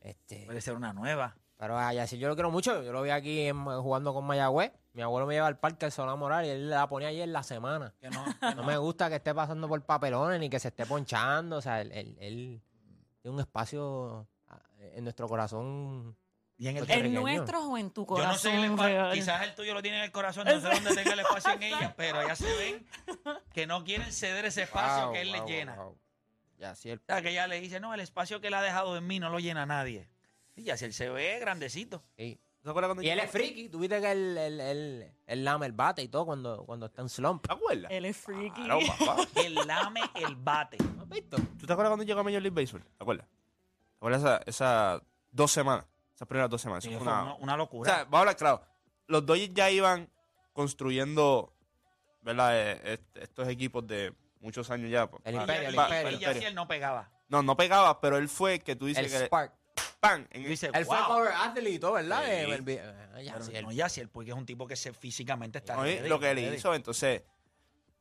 Este, 0.00 0.44
Puede 0.44 0.60
ser 0.60 0.74
una 0.74 0.92
nueva. 0.92 1.34
Pero 1.56 1.78
a 1.78 1.92
Yacir 1.92 2.18
yo 2.18 2.28
lo 2.28 2.34
quiero 2.34 2.50
mucho. 2.50 2.82
Yo 2.82 2.92
lo 2.92 3.02
vi 3.02 3.10
aquí 3.10 3.46
en- 3.46 3.64
jugando 3.64 4.12
con 4.12 4.24
Mayagüez. 4.24 4.72
Mi 4.92 5.02
abuelo 5.02 5.26
me 5.26 5.34
lleva 5.34 5.46
al 5.46 5.58
parque 5.58 5.86
de 5.86 5.90
Solá 5.90 6.14
Moral 6.16 6.44
y 6.44 6.48
él 6.50 6.70
la 6.70 6.88
ponía 6.88 7.08
ayer 7.08 7.22
en 7.24 7.32
la 7.32 7.42
semana. 7.42 7.94
Que 8.00 8.10
no, 8.10 8.24
que 8.24 8.54
No 8.56 8.62
me 8.64 8.76
gusta 8.76 9.08
que 9.08 9.16
esté 9.16 9.34
pasando 9.34 9.68
por 9.68 9.80
papelones 9.84 10.38
ni 10.40 10.48
que 10.50 10.58
se 10.60 10.68
esté 10.68 10.86
ponchando. 10.86 11.56
O 11.56 11.60
sea, 11.62 11.80
él, 11.80 11.90
él- 11.92 12.16
él 12.20 12.62
tiene 13.22 13.34
un 13.34 13.40
espacio 13.40 14.26
ah, 14.48 14.60
en 14.94 15.04
nuestro 15.04 15.28
corazón. 15.28 16.16
Y 16.56 16.68
en 16.68 16.76
el 16.76 16.84
¿En 16.84 16.90
¿En 16.90 16.96
pequeño. 17.02 17.20
nuestros 17.22 17.64
o 17.64 17.76
en 17.78 17.90
tu 17.90 18.02
Yo 18.02 18.06
corazón? 18.06 18.32
no 18.32 18.38
sé, 18.38 18.54
el 18.54 18.70
espa- 18.72 18.84
real? 18.84 19.12
quizás 19.12 19.42
el 19.42 19.54
tuyo 19.56 19.74
lo 19.74 19.82
tiene 19.82 19.98
en 19.98 20.04
el 20.04 20.12
corazón, 20.12 20.44
no 20.46 20.52
sé 20.60 20.68
dónde 20.68 20.94
tenga 20.94 21.12
el 21.14 21.18
espacio 21.20 21.50
en 21.52 21.62
ella, 21.64 21.94
pero 21.96 22.20
ellas 22.22 22.38
se 22.38 22.56
ven 22.56 22.86
que 23.52 23.66
no 23.66 23.82
quieren 23.82 24.12
ceder 24.12 24.44
ese 24.44 24.62
espacio 24.62 25.06
Wow, 25.06 25.12
que 25.14 25.20
él 25.22 25.32
les 25.32 25.40
wow, 25.40 25.48
llena. 25.50 25.74
wow. 25.76 25.98
O 26.70 26.74
sea, 26.76 27.22
que 27.22 27.30
ella 27.30 27.48
le 27.48 27.60
dice, 27.60 27.80
no, 27.80 27.92
el 27.92 27.98
espacio 28.00 28.40
que 28.40 28.46
él 28.46 28.54
ha 28.54 28.62
dejado 28.62 28.96
en 28.96 29.04
mí 29.04 29.18
no 29.18 29.30
lo 29.30 29.40
llena 29.40 29.66
nadie. 29.66 30.08
Y 30.56 30.70
así 30.70 30.84
él 30.84 30.92
se 30.92 31.08
ve 31.10 31.38
grandecito. 31.40 32.02
sí. 32.16 32.38
¿Te 32.62 32.70
acuerdas 32.70 32.88
cuando 32.88 33.02
Y 33.02 33.10
él 33.10 33.18
es 33.18 33.30
friki. 33.30 33.68
Tú 33.68 33.78
viste 33.78 34.00
que 34.00 34.10
él, 34.10 34.38
él, 34.38 34.58
él, 34.58 35.12
él 35.26 35.44
lame 35.44 35.66
el 35.66 35.72
bate 35.72 36.00
y 36.00 36.08
todo 36.08 36.24
cuando, 36.24 36.64
cuando 36.64 36.86
está 36.86 37.02
en 37.02 37.10
slump. 37.10 37.46
¿Te 37.46 37.52
acuerdas? 37.52 37.90
Él 37.92 38.06
es 38.06 38.16
freaky. 38.16 38.64
Claro, 38.64 38.80
papá. 38.86 39.16
Él 39.44 39.54
lame 39.66 40.00
el 40.14 40.34
bate. 40.34 40.78
¿No 40.96 41.02
has 41.02 41.08
visto? 41.10 41.36
¿Tú 41.58 41.66
te 41.66 41.72
acuerdas 41.74 41.90
cuando 41.90 42.04
llegó 42.04 42.20
a 42.20 42.22
Major 42.22 42.40
League 42.40 42.58
Baseball? 42.58 42.82
¿Te 42.82 43.02
acuerdas? 43.04 43.26
¿Te 43.28 43.96
acuerdas 43.98 44.22
esas 44.22 44.40
esa 44.46 45.02
dos 45.30 45.52
semanas? 45.52 45.84
Esas 46.14 46.26
primeras 46.26 46.48
dos 46.48 46.62
semanas. 46.62 46.84
Sí, 46.84 46.88
Eso 46.88 47.00
fue 47.00 47.04
fue 47.04 47.12
una, 47.12 47.22
una, 47.34 47.34
una 47.34 47.54
O 47.54 47.56
locura. 47.58 47.90
sea, 47.94 48.04
vamos 48.04 48.14
a 48.16 48.20
hablar 48.20 48.36
claro. 48.38 48.62
Los 49.08 49.26
Dodgers 49.26 49.52
ya 49.52 49.70
iban 49.70 50.08
construyendo, 50.54 51.52
¿verdad? 52.22 52.58
Eh, 52.58 52.92
est- 52.94 53.16
estos 53.18 53.46
equipos 53.48 53.86
de 53.86 54.14
muchos 54.40 54.70
años 54.70 54.90
ya. 54.90 55.06
pues, 55.10 55.20
El 55.26 55.34
pa- 55.34 55.40
imperio, 55.42 55.68
el 55.68 55.74
imperio. 55.74 56.10
y 56.18 56.20
ya 56.20 56.32
si 56.32 56.44
él 56.46 56.54
no 56.54 56.66
pegaba. 56.66 57.10
No, 57.28 57.42
no 57.42 57.56
pegaba, 57.58 58.00
pero 58.00 58.16
él 58.16 58.30
fue 58.30 58.58
que 58.60 58.74
tú 58.74 58.86
dices 58.86 59.04
El 59.12 59.20
que... 59.20 59.26
Spark. 59.26 59.52
¡Pam! 60.08 60.26
En- 60.30 60.42
Tú 60.42 60.48
dices, 60.48 60.70
Él 60.74 60.84
fue 60.84 60.96
wow. 60.98 61.06
cover 61.06 61.32
athlete 61.32 61.70
y 61.70 61.78
todo, 61.78 61.92
¿verdad? 61.94 62.22
Sí. 62.24 62.30
El- 62.30 62.64
ya, 63.24 63.32
Pero 63.32 63.44
sí, 63.44 63.52
él- 63.54 63.64
no, 63.64 63.72
ya 63.72 63.88
si 63.88 64.00
él, 64.00 64.08
porque 64.08 64.30
es 64.32 64.36
un 64.36 64.44
tipo 64.46 64.66
que 64.66 64.76
se 64.76 64.92
físicamente 64.92 65.58
está. 65.58 65.78
Oye, 65.78 65.96
ready, 65.96 66.08
lo 66.08 66.20
que 66.20 66.30
él 66.30 66.54
hizo, 66.54 66.74
entonces... 66.74 67.22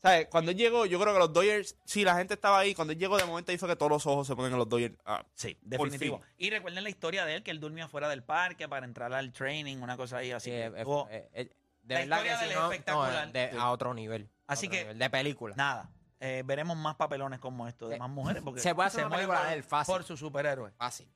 ¿Sabes? 0.01 0.27
Cuando 0.29 0.51
él 0.51 0.57
llegó, 0.57 0.85
yo 0.85 0.99
creo 0.99 1.13
que 1.13 1.19
los 1.19 1.31
Dodgers... 1.31 1.77
Sí, 1.85 2.03
la 2.03 2.15
gente 2.15 2.33
estaba 2.33 2.59
ahí. 2.59 2.75
Cuando 2.75 2.91
él 2.91 2.99
llegó, 2.99 3.15
de 3.15 3.23
momento 3.23 3.53
hizo 3.53 3.65
que 3.67 3.77
todos 3.77 3.89
los 3.89 4.05
ojos 4.05 4.27
se 4.27 4.35
ponen 4.35 4.51
en 4.51 4.57
los 4.57 4.67
Dodgers. 4.67 4.95
Ah, 5.05 5.23
Sí, 5.33 5.57
definitivo. 5.61 6.17
fin. 6.19 6.27
Y 6.39 6.49
recuerden 6.49 6.83
la 6.83 6.89
historia 6.89 7.23
de 7.23 7.35
él, 7.35 7.43
que 7.43 7.51
él 7.51 7.61
durmió 7.61 7.85
afuera 7.85 8.09
del 8.09 8.21
parque 8.21 8.67
para 8.67 8.85
entrar 8.85 9.13
al 9.13 9.31
training, 9.31 9.77
una 9.77 9.95
cosa 9.95 10.17
ahí 10.17 10.31
así. 10.31 10.49
sí, 10.49 10.57
que 10.57 10.65
eh, 10.65 10.73
eh, 11.09 11.29
eh, 11.33 11.49
de 11.83 11.93
La 11.93 12.17
verdad 12.17 12.17
historia 12.17 12.33
que 12.33 12.37
de 12.39 12.43
él 12.45 12.49
es 12.51 12.55
no, 12.57 12.61
no, 12.63 12.71
espectacular. 12.73 13.31
de- 13.31 13.49
Sí. 13.51 13.57
a 13.57 13.69
otro 13.71 13.93
nivel. 13.93 14.29
Así 14.45 14.65
otro 14.67 14.77
que- 14.77 14.83
nivel, 14.83 14.99
de 14.99 15.09
película. 15.09 15.55
Nada. 15.55 15.89
eh, 16.19 16.43
veremos 16.45 16.75
más 16.75 16.95
papelones 16.95 17.39
como 17.39 17.65
esto 17.69 17.87
de 17.87 17.97
más 17.97 18.09
mujeres. 18.09 18.41
Porque 18.43 18.59
se 18.59 18.75
puede 18.75 18.87
hacer 18.87 19.05
una 19.05 19.15
película 19.15 19.39
por- 19.39 19.47
de 19.47 19.53
él, 19.55 19.63
fácil. 19.63 19.93
Por 19.93 20.03
su 20.03 20.17
superhéroe. 20.17 20.71
Fácil. 20.77 21.07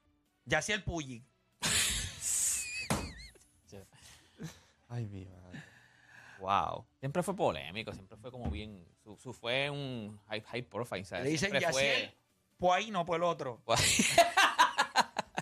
Ya 0.48 0.60
el 0.60 0.84
Puyi. 0.84 1.24
Ay, 4.90 5.06
mi 5.08 5.26
madre. 5.26 5.64
Wow. 6.40 6.86
Siempre 7.00 7.22
fue 7.22 7.36
polémico, 7.36 7.92
siempre 7.92 8.18
fue 8.18 8.32
como 8.32 8.50
bien. 8.50 8.88
Su, 9.04 9.18
su 9.18 9.34
fue 9.34 9.70
un 9.70 10.18
high, 10.30 10.42
high 10.42 10.62
profile. 10.62 11.04
¿sabes? 11.04 11.26
Le 11.26 11.32
dicen 11.32 11.50
Siempre 11.50 11.60
Yaciel, 11.70 12.16
pues 12.58 12.74
ahí 12.74 12.92
no, 12.92 13.06
pues 13.06 13.18
el 13.18 13.24
otro. 13.24 13.62
fue- 13.66 13.76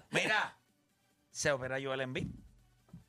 Mira, 0.09 0.57
se 1.29 1.51
opera 1.51 1.77
Joel 1.81 2.01
Embiid. 2.01 2.27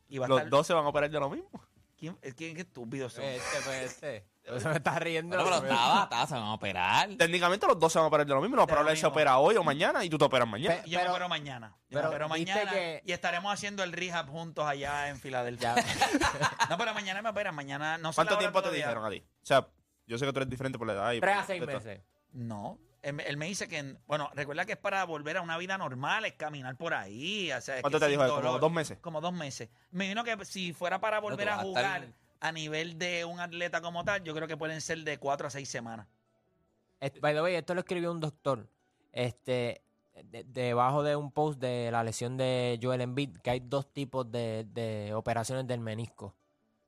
Y 0.08 0.18
va 0.18 0.26
a 0.26 0.28
Los 0.28 0.38
estar... 0.40 0.50
dos 0.50 0.66
se 0.66 0.74
van 0.74 0.84
a 0.84 0.88
operar 0.88 1.10
de 1.10 1.18
lo 1.18 1.30
mismo. 1.30 1.48
¿Quién, 1.96 2.18
es- 2.22 2.34
quién- 2.34 2.54
qué 2.54 2.60
estúpido 2.62 3.08
son? 3.08 3.24
Este, 3.24 3.56
pues, 3.64 3.82
este. 3.84 4.26
Eso 4.44 4.68
me 4.68 4.76
está 4.76 4.96
riendo. 5.00 5.36
Bueno, 5.36 5.60
pero 5.60 5.72
estaba, 5.72 6.02
estaba, 6.04 6.26
se 6.26 6.34
van 6.34 6.42
a 6.44 6.54
operar. 6.54 7.08
Técnicamente 7.18 7.66
los 7.66 7.78
dos 7.80 7.92
se 7.92 7.98
van 7.98 8.04
a 8.04 8.08
operar 8.08 8.26
de 8.26 8.32
lo 8.34 8.40
mismo. 8.40 8.64
Probable 8.64 8.92
es 8.92 8.98
que 8.98 9.00
se 9.00 9.06
opera 9.06 9.38
hoy 9.38 9.56
o 9.56 9.64
mañana 9.64 10.04
y 10.04 10.08
tú 10.10 10.18
te 10.18 10.24
operas 10.24 10.46
mañana. 10.46 10.82
Pe- 10.82 10.88
Yo 10.88 10.98
me 10.98 11.02
pero- 11.02 11.10
opero 11.14 11.28
mañana. 11.28 11.68
Yo 11.88 11.96
me 11.98 12.02
pero 12.02 12.08
opero 12.26 12.28
viste 12.34 12.52
mañana 12.54 12.70
que- 12.70 13.02
y 13.04 13.12
estaremos 13.12 13.52
haciendo 13.52 13.82
el 13.82 13.92
rehab 13.92 14.28
juntos 14.28 14.64
allá 14.64 15.08
en 15.08 15.18
Filadelfia. 15.18 15.74
No, 16.70 16.78
pero 16.78 16.94
mañana 16.94 17.22
me 17.22 17.30
operan. 17.30 17.54
Mañana 17.54 17.98
no 17.98 18.12
sé 18.12 18.16
¿Cuánto 18.16 18.38
tiempo 18.38 18.62
te 18.62 18.70
dijeron 18.70 19.04
a 19.04 19.10
ti? 19.10 19.24
O 19.42 19.46
sea, 19.46 19.66
yo 20.06 20.16
sé 20.18 20.26
que 20.26 20.32
tú 20.32 20.38
eres 20.38 20.50
diferente 20.50 20.78
por 20.78 20.86
la 20.86 20.92
edad. 20.92 21.12
y 21.12 21.20
Tres 21.20 21.36
a 21.38 21.44
seis 21.44 21.66
meses. 21.66 22.02
No. 22.32 22.78
Él, 23.06 23.20
él 23.24 23.36
me 23.36 23.46
dice 23.46 23.68
que, 23.68 23.96
bueno, 24.08 24.28
recuerda 24.34 24.64
que 24.64 24.72
es 24.72 24.78
para 24.78 25.04
volver 25.04 25.36
a 25.36 25.40
una 25.42 25.56
vida 25.58 25.78
normal, 25.78 26.24
es 26.24 26.32
caminar 26.32 26.76
por 26.76 26.92
ahí. 26.92 27.52
O 27.52 27.60
sea, 27.60 27.76
es 27.76 27.80
¿Cuánto 27.82 27.98
que 28.00 28.04
te 28.06 28.10
sin 28.10 28.18
dijo 28.18 28.24
él? 28.24 28.30
¿Como 28.30 28.42
dolor. 28.42 28.60
dos 28.60 28.72
meses? 28.72 28.98
Como 29.00 29.20
dos 29.20 29.32
meses. 29.32 29.68
Me 29.92 30.06
imagino 30.10 30.24
que 30.24 30.44
si 30.44 30.72
fuera 30.72 31.00
para 31.00 31.20
volver 31.20 31.48
a 31.48 31.56
vas 31.56 31.64
a 31.64 31.68
estar- 31.68 32.00
jugar 32.00 32.08
a 32.40 32.52
nivel 32.52 32.98
de 32.98 33.24
un 33.24 33.38
atleta 33.38 33.80
como 33.80 34.04
tal, 34.04 34.24
yo 34.24 34.34
creo 34.34 34.48
que 34.48 34.56
pueden 34.56 34.80
ser 34.80 34.98
de 35.04 35.18
cuatro 35.18 35.46
a 35.46 35.50
seis 35.50 35.68
semanas. 35.68 36.06
By 37.20 37.32
the 37.34 37.42
way, 37.42 37.54
esto 37.54 37.74
lo 37.74 37.80
escribió 37.80 38.10
un 38.10 38.18
doctor. 38.20 38.66
Este, 39.12 39.82
de- 40.24 40.44
debajo 40.44 41.02
de 41.02 41.14
un 41.14 41.30
post 41.30 41.60
de 41.60 41.90
la 41.92 42.02
lesión 42.02 42.36
de 42.36 42.78
Joel 42.82 43.02
Embiid, 43.02 43.36
que 43.38 43.50
hay 43.50 43.60
dos 43.60 43.92
tipos 43.92 44.30
de, 44.32 44.66
de 44.72 45.14
operaciones 45.14 45.66
del 45.66 45.80
menisco. 45.80 46.34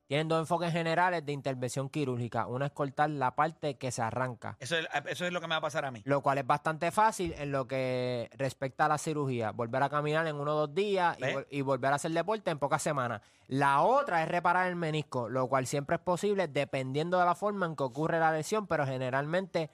Tienen 0.09 0.27
dos 0.27 0.39
enfoques 0.39 0.71
generales 0.71 1.23
de 1.23 1.31
intervención 1.33 1.87
quirúrgica. 1.87 2.47
Una 2.47 2.65
es 2.65 2.71
cortar 2.71 3.11
la 3.11 3.35
parte 3.35 3.75
que 3.77 3.91
se 3.91 4.01
arranca, 4.01 4.57
Eso 4.59 4.75
es, 4.75 4.87
eso 5.05 5.27
es 5.27 5.31
lo 5.31 5.39
que 5.39 5.45
me 5.45 5.53
va 5.53 5.57
a 5.57 5.61
pasar 5.61 5.85
a 5.85 5.91
mí. 5.91 6.01
lo 6.03 6.21
cual 6.21 6.39
es 6.39 6.47
bastante 6.47 6.89
fácil 6.89 7.35
en 7.37 7.51
lo 7.51 7.67
que 7.67 8.27
respecta 8.33 8.85
a 8.85 8.87
la 8.87 8.97
cirugía. 8.97 9.51
Volver 9.51 9.83
a 9.83 9.89
caminar 9.89 10.25
en 10.25 10.35
uno 10.37 10.55
o 10.55 10.59
dos 10.65 10.73
días 10.73 11.15
y, 11.19 11.21
¿Ves? 11.21 11.35
vol- 11.35 11.47
y 11.51 11.61
volver 11.61 11.91
a 11.93 11.97
hacer 11.97 12.09
deporte 12.09 12.49
en 12.49 12.57
pocas 12.57 12.81
semanas. 12.81 13.21
La 13.49 13.81
otra 13.83 14.23
es 14.23 14.29
reparar 14.29 14.67
el 14.67 14.75
menisco, 14.75 15.29
lo 15.29 15.47
cual 15.47 15.67
siempre 15.67 15.97
es 15.97 16.01
posible 16.01 16.47
dependiendo 16.47 17.19
de 17.19 17.25
la 17.25 17.35
forma 17.35 17.67
en 17.67 17.75
que 17.75 17.83
ocurre 17.83 18.17
la 18.17 18.31
lesión, 18.31 18.65
pero 18.65 18.87
generalmente, 18.87 19.69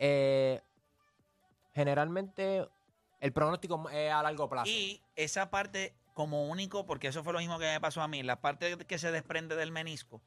eh, 0.00 0.60
generalmente 1.72 2.68
el 3.20 3.32
pronóstico 3.32 3.88
es 3.90 4.12
a 4.12 4.24
largo 4.24 4.48
plazo. 4.48 4.68
Y 4.68 5.00
esa 5.14 5.50
parte 5.50 5.94
como 6.18 6.46
único, 6.46 6.84
porque 6.84 7.06
eso 7.06 7.22
fue 7.22 7.32
lo 7.32 7.38
mismo 7.38 7.60
que 7.60 7.66
me 7.66 7.80
pasó 7.80 8.02
a 8.02 8.08
mí, 8.08 8.24
la 8.24 8.40
parte 8.40 8.76
que 8.76 8.98
se 8.98 9.12
desprende 9.12 9.54
del 9.54 9.70
menisco, 9.70 10.20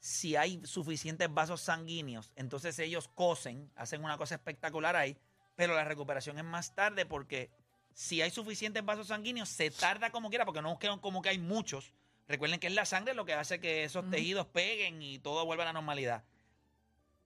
si 0.00 0.34
hay 0.34 0.62
suficientes 0.64 1.28
vasos 1.30 1.60
sanguíneos, 1.60 2.32
entonces 2.36 2.78
ellos 2.78 3.08
cosen, 3.08 3.70
hacen 3.76 4.02
una 4.02 4.16
cosa 4.16 4.36
espectacular 4.36 4.96
ahí, 4.96 5.14
pero 5.54 5.74
la 5.74 5.84
recuperación 5.84 6.38
es 6.38 6.44
más 6.46 6.74
tarde 6.74 7.04
porque 7.04 7.50
si 7.92 8.22
hay 8.22 8.30
suficientes 8.30 8.82
vasos 8.82 9.08
sanguíneos, 9.08 9.50
se 9.50 9.70
tarda 9.70 10.08
como 10.08 10.30
quiera, 10.30 10.46
porque 10.46 10.62
no 10.62 10.78
como 11.02 11.20
que 11.20 11.28
hay 11.28 11.38
muchos. 11.38 11.92
Recuerden 12.28 12.58
que 12.58 12.68
es 12.68 12.74
la 12.74 12.86
sangre 12.86 13.12
lo 13.12 13.26
que 13.26 13.34
hace 13.34 13.60
que 13.60 13.84
esos 13.84 14.08
tejidos 14.08 14.46
peguen 14.46 15.02
y 15.02 15.18
todo 15.18 15.44
vuelva 15.44 15.64
a 15.64 15.66
la 15.66 15.74
normalidad. 15.74 16.24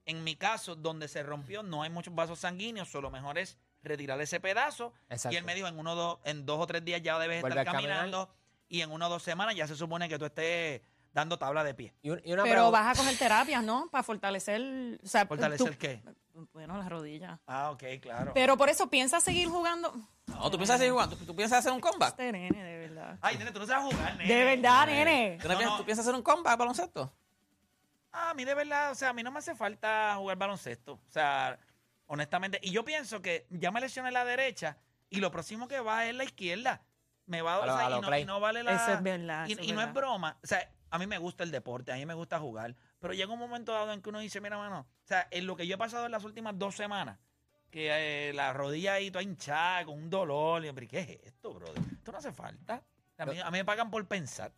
En 0.05 0.25
mi 0.25 0.35
caso, 0.35 0.75
donde 0.75 1.07
se 1.07 1.23
rompió, 1.23 1.63
no 1.63 1.81
hay 1.81 1.89
muchos 1.89 2.13
vasos 2.13 2.39
sanguíneos, 2.39 2.89
solo 2.89 3.09
mejor 3.09 3.37
es 3.37 3.57
retirar 3.83 4.19
ese 4.21 4.39
pedazo 4.39 4.93
Exacto. 5.09 5.33
y 5.33 5.37
él 5.37 5.43
me 5.43 5.55
dijo, 5.55 5.67
en 5.67 5.77
uno 5.79 5.95
dos, 5.95 6.19
en 6.23 6.45
dos 6.45 6.59
o 6.59 6.67
tres 6.67 6.83
días 6.85 7.01
ya 7.01 7.17
debes 7.19 7.41
Vuelve 7.41 7.59
estar 7.59 7.73
caminando 7.75 8.29
y 8.69 8.81
en 8.81 8.91
una 8.91 9.07
o 9.07 9.09
dos 9.09 9.23
semanas 9.23 9.55
ya 9.55 9.67
se 9.67 9.75
supone 9.75 10.07
que 10.07 10.17
tú 10.19 10.25
estés 10.25 10.81
dando 11.13 11.37
tabla 11.37 11.63
de 11.63 11.73
pie. 11.73 11.93
Y 12.01 12.09
un- 12.11 12.21
y 12.23 12.31
una 12.31 12.43
Pero 12.43 12.55
pregunta- 12.55 12.79
vas 12.83 12.97
a 12.97 13.01
coger 13.01 13.17
terapias, 13.17 13.63
¿no? 13.63 13.89
Para 13.91 14.01
fortalecer. 14.03 14.99
O 15.03 15.07
sea, 15.07 15.25
¿Fortalecer 15.25 15.71
tú- 15.73 15.77
qué? 15.77 16.01
Bueno, 16.53 16.77
las 16.77 16.87
rodillas. 16.87 17.37
Ah, 17.45 17.71
ok, 17.71 17.83
claro. 18.01 18.31
Pero 18.33 18.55
por 18.55 18.69
eso 18.69 18.89
piensas 18.89 19.21
seguir 19.21 19.49
jugando. 19.49 19.93
No, 20.27 20.49
tú 20.49 20.57
piensas 20.57 20.77
seguir 20.77 20.93
jugando. 20.93 21.17
¿Tú, 21.17 21.25
tú 21.25 21.35
piensas 21.35 21.59
hacer 21.59 21.73
un 21.73 21.81
comeback. 21.81 22.11
Este 22.11 22.31
nene, 22.31 22.63
de 22.63 22.77
verdad. 22.87 23.17
Ay, 23.21 23.37
nene, 23.37 23.51
tú 23.51 23.59
no 23.59 23.67
sabes 23.67 23.93
jugar, 23.93 24.15
nene. 24.15 24.33
De 24.33 24.43
verdad, 24.45 24.85
nene. 24.85 25.37
¿Tú, 25.41 25.47
no 25.49 25.53
No, 25.53 25.57
piensas, 25.59 25.73
no. 25.73 25.77
tú 25.79 25.85
piensas 25.85 26.05
hacer 26.07 26.15
un 26.15 26.23
comeback 26.23 26.57
baloncesto? 26.57 27.13
Ah, 28.13 28.29
a 28.29 28.33
mí 28.33 28.45
de 28.45 28.53
verdad, 28.53 28.91
o 28.91 28.95
sea, 28.95 29.09
a 29.09 29.13
mí 29.13 29.23
no 29.23 29.31
me 29.31 29.39
hace 29.39 29.53
falta 29.55 30.15
jugar 30.17 30.37
baloncesto. 30.37 30.93
O 30.93 31.11
sea, 31.11 31.57
honestamente. 32.11 32.59
Y 32.61 32.71
yo 32.71 32.83
pienso 32.83 33.21
que 33.21 33.47
ya 33.49 33.71
me 33.71 33.79
lesioné 33.79 34.11
la 34.11 34.25
derecha 34.25 34.77
y 35.09 35.17
lo 35.21 35.31
próximo 35.31 35.67
que 35.69 35.79
va 35.79 36.05
es 36.07 36.13
la 36.15 36.25
izquierda. 36.25 36.81
Me 37.25 37.41
va 37.41 37.55
a, 37.55 37.65
lo- 37.65 37.73
o 37.73 37.77
sea, 37.77 37.85
a 37.85 37.89
lo 37.89 37.97
y, 37.97 38.01
no, 38.01 38.17
y 38.17 38.25
no 38.25 38.39
vale 38.41 38.63
la... 38.63 38.75
Eso 38.75 38.93
es 38.93 39.01
verdad, 39.03 39.47
Y, 39.47 39.53
eso 39.53 39.61
y 39.63 39.71
no 39.71 39.81
es 39.81 39.93
broma. 39.93 40.37
O 40.43 40.47
sea, 40.47 40.69
a 40.89 40.99
mí 40.99 41.07
me 41.07 41.17
gusta 41.17 41.43
el 41.45 41.51
deporte, 41.51 41.93
a 41.93 41.95
mí 41.95 42.05
me 42.05 42.13
gusta 42.13 42.37
jugar. 42.39 42.75
Pero 42.99 43.13
llega 43.13 43.31
un 43.31 43.39
momento 43.39 43.71
dado 43.71 43.93
en 43.93 44.01
que 44.01 44.09
uno 44.09 44.19
dice, 44.19 44.41
mira, 44.41 44.57
mano, 44.57 44.79
o 44.81 45.07
sea, 45.07 45.27
en 45.31 45.47
lo 45.47 45.55
que 45.55 45.65
yo 45.65 45.75
he 45.75 45.77
pasado 45.77 46.05
en 46.05 46.11
las 46.11 46.25
últimas 46.25 46.57
dos 46.59 46.75
semanas, 46.75 47.17
que 47.69 48.29
eh, 48.29 48.33
la 48.33 48.51
rodilla 48.51 48.95
ahí 48.95 49.09
toda 49.09 49.23
hinchada, 49.23 49.85
con 49.85 49.97
un 49.97 50.09
dolor. 50.09 50.65
Y 50.65 50.71
pero 50.73 50.87
¿qué 50.89 50.99
es 50.99 51.09
esto, 51.27 51.53
brother? 51.53 51.81
Esto 51.93 52.11
no 52.11 52.17
hace 52.17 52.33
falta. 52.33 52.83
A 53.17 53.25
mí, 53.25 53.39
a 53.39 53.49
mí 53.51 53.57
me 53.59 53.65
pagan 53.65 53.89
por 53.89 54.05
pensar. 54.07 54.51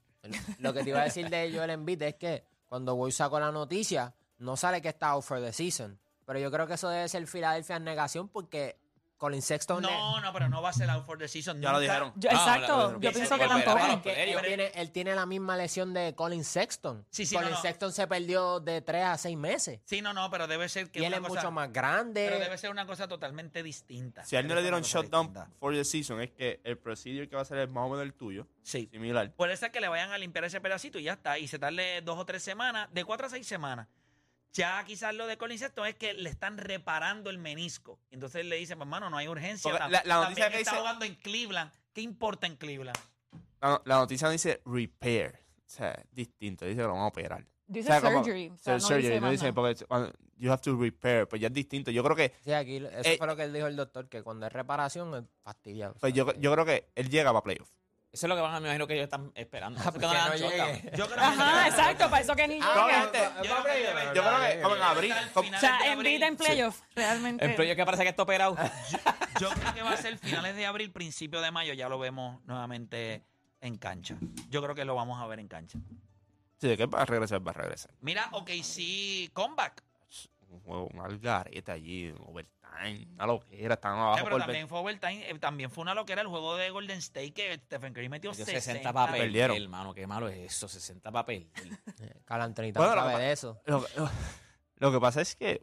Lo 0.58 0.74
que 0.74 0.84
te 0.84 0.90
iba 0.90 1.02
a 1.02 1.04
decir 1.04 1.30
de 1.30 1.52
Joel 1.54 1.70
Embiid 1.70 2.02
es 2.02 2.16
que 2.16 2.44
cuando 2.66 2.96
Boy 2.96 3.12
sacó 3.12 3.40
la 3.40 3.52
noticia, 3.52 4.16
no 4.40 4.58
sale 4.58 4.82
que 4.82 4.88
está 4.90 5.10
out 5.10 5.24
for 5.24 5.40
the 5.40 5.54
season. 5.54 6.00
Pero 6.26 6.40
yo 6.40 6.52
creo 6.52 6.68
que 6.68 6.74
eso 6.76 6.90
debe 6.90 7.08
ser 7.10 7.26
Philadelphia 7.28 7.76
en 7.78 7.84
negación 7.84 8.28
porque 8.30 8.78
Colin 9.18 9.42
Sexton... 9.42 9.82
le- 9.82 9.90
No, 9.90 10.20
no, 10.20 10.34
pero 10.34 10.50
no 10.50 10.62
va 10.62 10.70
a 10.70 10.74
ser 10.74 10.90
out 10.90 11.06
for 11.06 11.18
the 11.18 11.30
season. 11.30 11.62
Ya 11.62 11.72
lo 11.72 11.80
dijeron. 11.80 12.12
Yo- 12.18 12.30
Ah, 12.30 12.36
exacto, 12.58 13.00
yo 13.00 13.12
pienso 13.14 13.38
que 13.38 13.48
tampoco. 13.48 14.02
que 14.02 14.24
él, 14.34 14.42
tiene, 14.42 14.72
él 14.76 14.92
tiene 14.92 15.16
la 15.16 15.26
misma 15.26 15.56
lesión 15.56 15.94
de 15.94 16.14
Colin 16.14 16.44
Sexton. 16.44 17.06
Sí, 17.10 17.26
sí, 17.26 17.34
Colin 17.36 17.52
no, 17.52 17.56
no. 17.56 17.62
Sexton 17.62 17.94
se 17.94 18.06
perdió 18.06 18.60
de 18.60 18.82
3 18.82 19.06
a 19.06 19.18
6 19.18 19.38
meses. 19.38 19.80
Sí, 19.86 20.02
no, 20.02 20.12
no, 20.14 20.30
pero 20.30 20.46
debe 20.48 20.68
ser 20.68 20.92
que 20.92 21.00
y 21.00 21.06
él 21.06 21.14
es 21.14 21.20
cosa- 21.22 21.36
mucho 21.36 21.52
más 21.52 21.70
Pero 21.70 21.74
grande. 21.74 22.22
debe 22.38 22.58
ser 22.58 22.70
una 22.72 22.86
cosa 22.86 23.08
totalmente 23.08 23.64
distinta. 23.64 24.26
Si 24.26 24.36
a 24.36 24.40
él 24.42 24.48
no 24.48 24.56
le 24.56 24.60
ser 24.62 24.64
dieron 24.64 24.82
shutdown 24.82 25.34
for 25.58 25.74
the 25.74 25.86
season, 25.86 26.20
es 26.20 26.32
que 26.32 26.60
el 26.66 26.78
procedure 26.78 27.30
que 27.30 27.36
va 27.38 27.42
a 27.42 27.44
hacer 27.44 27.60
es 27.60 27.70
más 27.70 27.86
o 27.86 27.90
menos 27.90 28.04
el 28.04 28.14
tuyo, 28.14 28.46
Sí. 28.62 28.90
similar. 28.92 29.32
Puede 29.36 29.56
ser 29.56 29.72
que 29.72 29.80
le 29.80 29.88
vayan 29.88 30.12
a 30.12 30.18
limpiar 30.18 30.44
ese 30.44 30.60
pedacito 30.60 31.00
y 31.00 31.04
ya 31.04 31.14
está. 31.14 31.40
Y 31.40 31.48
se 31.48 31.60
tarde 31.60 32.02
dos 32.02 32.20
o 32.20 32.26
tres 32.26 32.44
semanas, 32.44 32.90
de 32.92 33.06
cuatro 33.06 33.28
a 33.28 33.30
seis 33.30 33.48
semanas. 33.48 33.88
Ya 34.54 34.84
quizás 34.86 35.16
lo 35.16 35.26
de 35.28 35.38
Colin 35.38 35.58
Sexton 35.58 35.88
es 35.88 35.96
que 35.96 36.14
le 36.14 36.30
están 36.30 36.58
reparando 36.58 37.30
el 37.30 37.38
menisco. 37.40 38.00
Entonces 38.12 38.46
le 38.46 38.56
dicen, 38.58 38.78
pues, 38.78 38.86
hermano, 38.86 39.10
no 39.10 39.18
hay 39.18 39.28
urgencia. 39.28 39.72
Porque 39.72 39.90
la- 39.90 40.04
la 40.06 40.16
noticia 40.22 40.44
también 40.46 40.52
que 40.52 40.58
está 40.60 40.72
dice- 40.72 40.80
jugando 40.82 41.06
en 41.06 41.16
Cleveland. 41.16 41.72
¿Qué 41.92 42.02
importa 42.02 42.48
en 42.48 42.56
Cleveland? 42.58 42.98
La, 43.62 43.82
la 43.86 43.96
noticia 43.96 44.28
no 44.28 44.32
dice 44.32 44.62
repair. 44.66 45.34
O 45.58 45.70
sea, 45.76 45.92
es 45.92 46.06
distinto. 46.12 46.66
Dice 46.66 46.78
que 46.78 46.82
lo 46.84 46.90
vamos 46.90 47.06
a 47.06 47.08
operar. 47.08 47.46
Dice 47.66 47.90
O 47.90 47.92
sea, 47.94 48.02
como- 48.02 48.24
surgery. 48.24 48.50
o 48.50 48.58
sea, 48.58 48.74
no 48.74 48.80
surgery, 48.82 49.02
dice 49.08 49.22
no 49.22 49.32
dice 49.32 49.54
porque 49.54 49.86
you 50.38 50.52
have 50.52 50.62
to 50.62 50.78
repair. 50.80 51.28
Pues 51.28 51.42
ya 51.42 51.48
es 51.48 51.54
distinto. 51.54 51.90
Yo 51.90 52.04
creo 52.04 52.16
que, 52.16 52.34
Sí, 52.44 52.52
aquí, 52.52 52.76
eso 52.78 52.90
Eh, 53.10 53.16
fue 53.18 53.26
lo 53.26 53.36
que 53.36 53.44
él 53.44 53.54
dijo 53.54 53.66
el 53.68 53.76
doctor, 53.76 54.08
que 54.10 54.22
cuando 54.22 54.46
es 54.46 54.54
reparación 54.54 55.16
es 55.16 55.24
fastidiado. 55.42 55.96
pues 56.00 56.14
yo, 56.14 56.32
yo 56.34 56.52
creo 56.54 56.66
que 56.66 56.90
él 56.94 57.10
llega 57.10 57.32
para 57.32 57.44
playoff. 57.44 57.72
Eso 58.14 58.28
es 58.28 58.30
lo 58.30 58.36
que 58.36 58.42
van 58.42 58.54
a, 58.54 58.60
me 58.60 58.68
imagino 58.68 58.86
que 58.86 58.94
ellos 58.94 59.06
están 59.06 59.32
esperando. 59.34 59.80
Ah, 59.84 59.92
porque 59.92 60.06
no 60.06 60.36
llegue. 60.36 60.92
Yo 60.96 61.06
creo 61.08 61.18
que 61.18 61.20
Ajá, 61.20 61.68
exacto, 61.68 62.10
para 62.12 62.22
eso 62.22 62.36
que 62.36 62.48
ni 62.48 62.60
Ah, 62.62 62.86
llega. 62.86 63.02
gente, 63.02 63.20
Yo 63.20 63.42
creo 63.42 63.58
que 63.58 63.64
playoff. 63.64 63.96
debe- 63.96 64.16
Yo 64.16 64.22
creo 64.24 64.40
que 64.58 64.62
como 64.62 64.76
en 64.76 64.82
abril. 64.84 65.14
O 65.34 65.60
sea, 65.60 65.80
en 65.92 66.00
vida 66.04 66.28
en 66.28 66.38
playoff, 66.38 66.82
realmente. 66.96 67.44
El 67.44 67.56
proyecto 67.56 67.82
que 67.82 67.86
parece 67.86 68.04
que 68.04 68.10
está 68.10 68.22
operado. 68.22 68.56
Yo 69.40 69.50
creo 69.50 69.74
que 69.74 69.82
va 69.82 69.92
a 69.94 69.98
ser 69.98 70.20
finales 70.20 70.56
de 70.56 70.66
abril, 70.68 70.92
principio 70.92 71.42
de 71.42 71.50
mayo. 71.50 71.74
Ya 71.74 71.90
lo 71.90 71.98
vemos 71.98 72.40
nuevamente 72.46 73.26
en 73.62 73.78
cancha. 73.80 74.16
Yo 74.50 74.62
creo 74.62 74.76
que 74.76 74.86
lo 74.86 74.94
vamos 74.94 75.20
a 75.20 75.26
ver 75.26 75.40
en 75.40 75.48
cancha. 75.48 75.80
Sí, 76.62 76.68
de 76.68 76.78
que 76.78 76.86
va 76.86 77.02
a 77.02 77.06
regresar, 77.06 77.46
va 77.46 77.50
a 77.50 77.56
regresar. 77.56 77.92
Mira, 78.02 78.30
OKC 78.32 79.32
comeback. 79.34 79.84
Un 80.54 80.62
juego, 80.62 80.88
un 80.94 81.00
algarete 81.02 81.72
allí, 81.72 82.10
un 82.12 82.22
overtime, 82.28 83.08
una 83.16 83.26
loquera, 83.26 83.74
estaban 83.76 84.00
abajo 84.00 84.20
pero 84.24 84.30
por 84.38 84.42
también 84.42 84.68
fue 84.68 84.80
overtime, 84.80 85.30
eh, 85.30 85.40
también 85.40 85.70
fue 85.72 85.82
una 85.82 85.94
loquera 85.94 86.22
el 86.22 86.28
juego 86.28 86.56
de 86.56 86.70
Golden 86.70 86.98
State 87.00 87.34
que 87.34 87.56
Stephen 87.56 87.94
Curry 87.94 88.10
metió 88.10 88.32
Metió 88.32 88.46
60. 88.46 88.62
60 88.62 88.94
para 88.94 89.12
perder, 89.12 89.28
Perdieron. 89.28 89.58
hermano. 89.58 89.94
Qué 89.94 90.06
malo 90.08 90.28
es 90.30 90.38
eso, 90.54 90.68
60 90.68 91.12
para 91.12 91.26
perder. 91.26 91.48
Cal 92.26 92.42
Anthony 92.42 92.72
Bueno, 92.74 92.94
sabe 92.94 93.24
de 93.24 93.32
eso. 93.32 93.62
Lo, 93.66 93.80
lo- 93.98 94.10
lo 94.78 94.92
que 94.92 95.00
pasa 95.00 95.22
es 95.22 95.36
que 95.36 95.62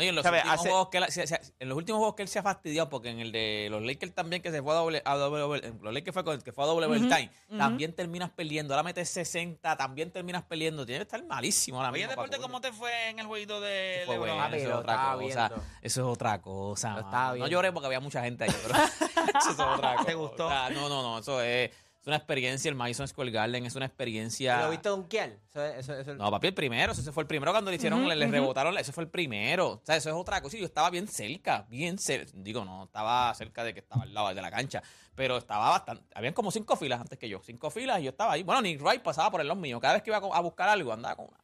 No, 0.00 0.04
y 0.04 0.08
en 0.08 0.14
los, 0.14 0.22
¿Sabe? 0.22 0.38
últimos 0.38 0.58
Hace- 0.60 0.68
juegos 0.70 0.88
que 0.88 0.98
él- 0.98 1.04
se- 1.10 1.26
se- 1.26 1.40
en 1.58 1.68
los 1.68 1.76
últimos 1.76 1.98
juegos 1.98 2.14
que 2.16 2.22
él 2.22 2.28
se 2.28 2.38
ha 2.38 2.42
fastidiado, 2.42 2.88
porque 2.88 3.10
en 3.10 3.20
el 3.20 3.32
de 3.32 3.68
los 3.70 3.82
Lakers 3.82 4.14
también 4.14 4.40
que 4.40 4.50
se 4.50 4.62
fue 4.62 4.72
a 4.72 4.76
doble, 4.76 5.02
a 5.04 5.14
doble, 5.16 5.42
doble- 5.42 5.66
en 5.66 5.78
los 5.82 5.92
Lakers 5.92 6.14
fue 6.14 6.24
con- 6.24 6.40
que 6.40 6.52
fue 6.52 6.64
a 6.64 6.66
doble 6.66 6.86
overtime, 6.86 7.30
también 7.58 7.92
terminas 7.94 8.30
perdiendo. 8.30 8.72
Ahora 8.74 8.82
metes 8.82 9.08
60, 9.10 9.76
también 9.76 10.10
terminas 10.10 10.42
perdiendo. 10.44 10.86
Tiene 10.86 11.00
que 11.00 11.02
estar 11.02 11.22
malísimo 11.24 11.76
ahora 11.78 11.90
Oye, 11.90 11.98
mismo. 12.00 12.10
Deporte, 12.12 12.38
¿cómo 12.38 12.60
te 12.60 12.72
fue 12.72 13.10
en 13.10 13.18
el 13.18 13.26
jueguito 13.26 13.60
de 13.60 14.02
Fue 14.06 14.16
bueno, 14.18 14.46
eso 14.46 14.68
es 14.68 14.74
otra 14.74 15.12
cosa. 15.18 15.50
Eso 15.82 16.00
es 16.00 16.06
otra 16.06 16.40
cosa. 16.40 17.34
No 17.36 17.46
lloré 17.46 17.72
porque 17.72 17.86
había 17.86 18.00
mucha 18.00 18.22
gente 18.22 18.44
ahí, 18.44 18.54
pero 18.62 18.74
eso 19.38 19.50
es 19.50 19.58
otra 19.60 19.96
cosa. 19.96 20.04
¿Te 20.06 20.14
gustó? 20.14 20.46
O 20.46 20.48
sea, 20.48 20.70
no, 20.70 20.88
no, 20.88 21.02
no. 21.02 21.18
Eso 21.18 21.40
es, 21.42 21.70
es 21.70 21.76
una 22.10 22.16
experiencia. 22.16 22.68
El 22.68 22.74
Madison 22.74 23.08
Square 23.08 23.30
Garden 23.30 23.64
es 23.64 23.74
una 23.74 23.86
experiencia. 23.86 24.62
¿Lo 24.62 24.70
viste 24.70 24.88
donkear? 24.88 25.38
Eso, 25.48 25.64
eso, 25.64 25.94
eso, 25.94 26.14
No, 26.14 26.30
papi, 26.30 26.48
el 26.48 26.54
primero. 26.54 26.92
Ese 26.92 27.10
fue 27.12 27.22
el 27.22 27.26
primero 27.26 27.52
cuando 27.52 27.70
le 27.70 27.76
hicieron, 27.76 28.06
le, 28.06 28.16
le 28.16 28.26
rebotaron. 28.26 28.76
Ese 28.78 28.92
fue 28.92 29.04
el 29.04 29.10
primero. 29.10 29.68
O 29.68 29.82
sea, 29.84 29.96
eso 29.96 30.10
es 30.10 30.14
otra 30.14 30.40
cosa. 30.42 30.56
Y 30.56 30.60
yo 30.60 30.66
estaba 30.66 30.90
bien 30.90 31.08
cerca, 31.08 31.66
bien 31.68 31.98
cerca. 31.98 32.30
Digo, 32.34 32.64
no, 32.64 32.84
estaba 32.84 33.32
cerca 33.34 33.64
de 33.64 33.72
que 33.72 33.80
estaba 33.80 34.02
al 34.02 34.12
lado 34.12 34.34
de 34.34 34.42
la 34.42 34.50
cancha. 34.50 34.82
Pero 35.14 35.36
estaba 35.36 35.70
bastante. 35.70 36.04
Habían 36.14 36.34
como 36.34 36.50
cinco 36.50 36.76
filas 36.76 37.00
antes 37.00 37.18
que 37.18 37.28
yo. 37.28 37.40
Cinco 37.42 37.70
filas 37.70 38.00
y 38.00 38.04
yo 38.04 38.10
estaba 38.10 38.32
ahí. 38.32 38.42
Bueno, 38.42 38.62
Nick 38.62 38.80
Wright 38.82 39.02
pasaba 39.02 39.30
por 39.30 39.40
el 39.40 39.48
lado 39.48 39.60
mío. 39.60 39.80
Cada 39.80 39.94
vez 39.94 40.02
que 40.02 40.10
iba 40.10 40.18
a 40.18 40.40
buscar 40.40 40.68
algo, 40.68 40.92
andaba 40.92 41.16
con 41.16 41.26
una. 41.28 41.38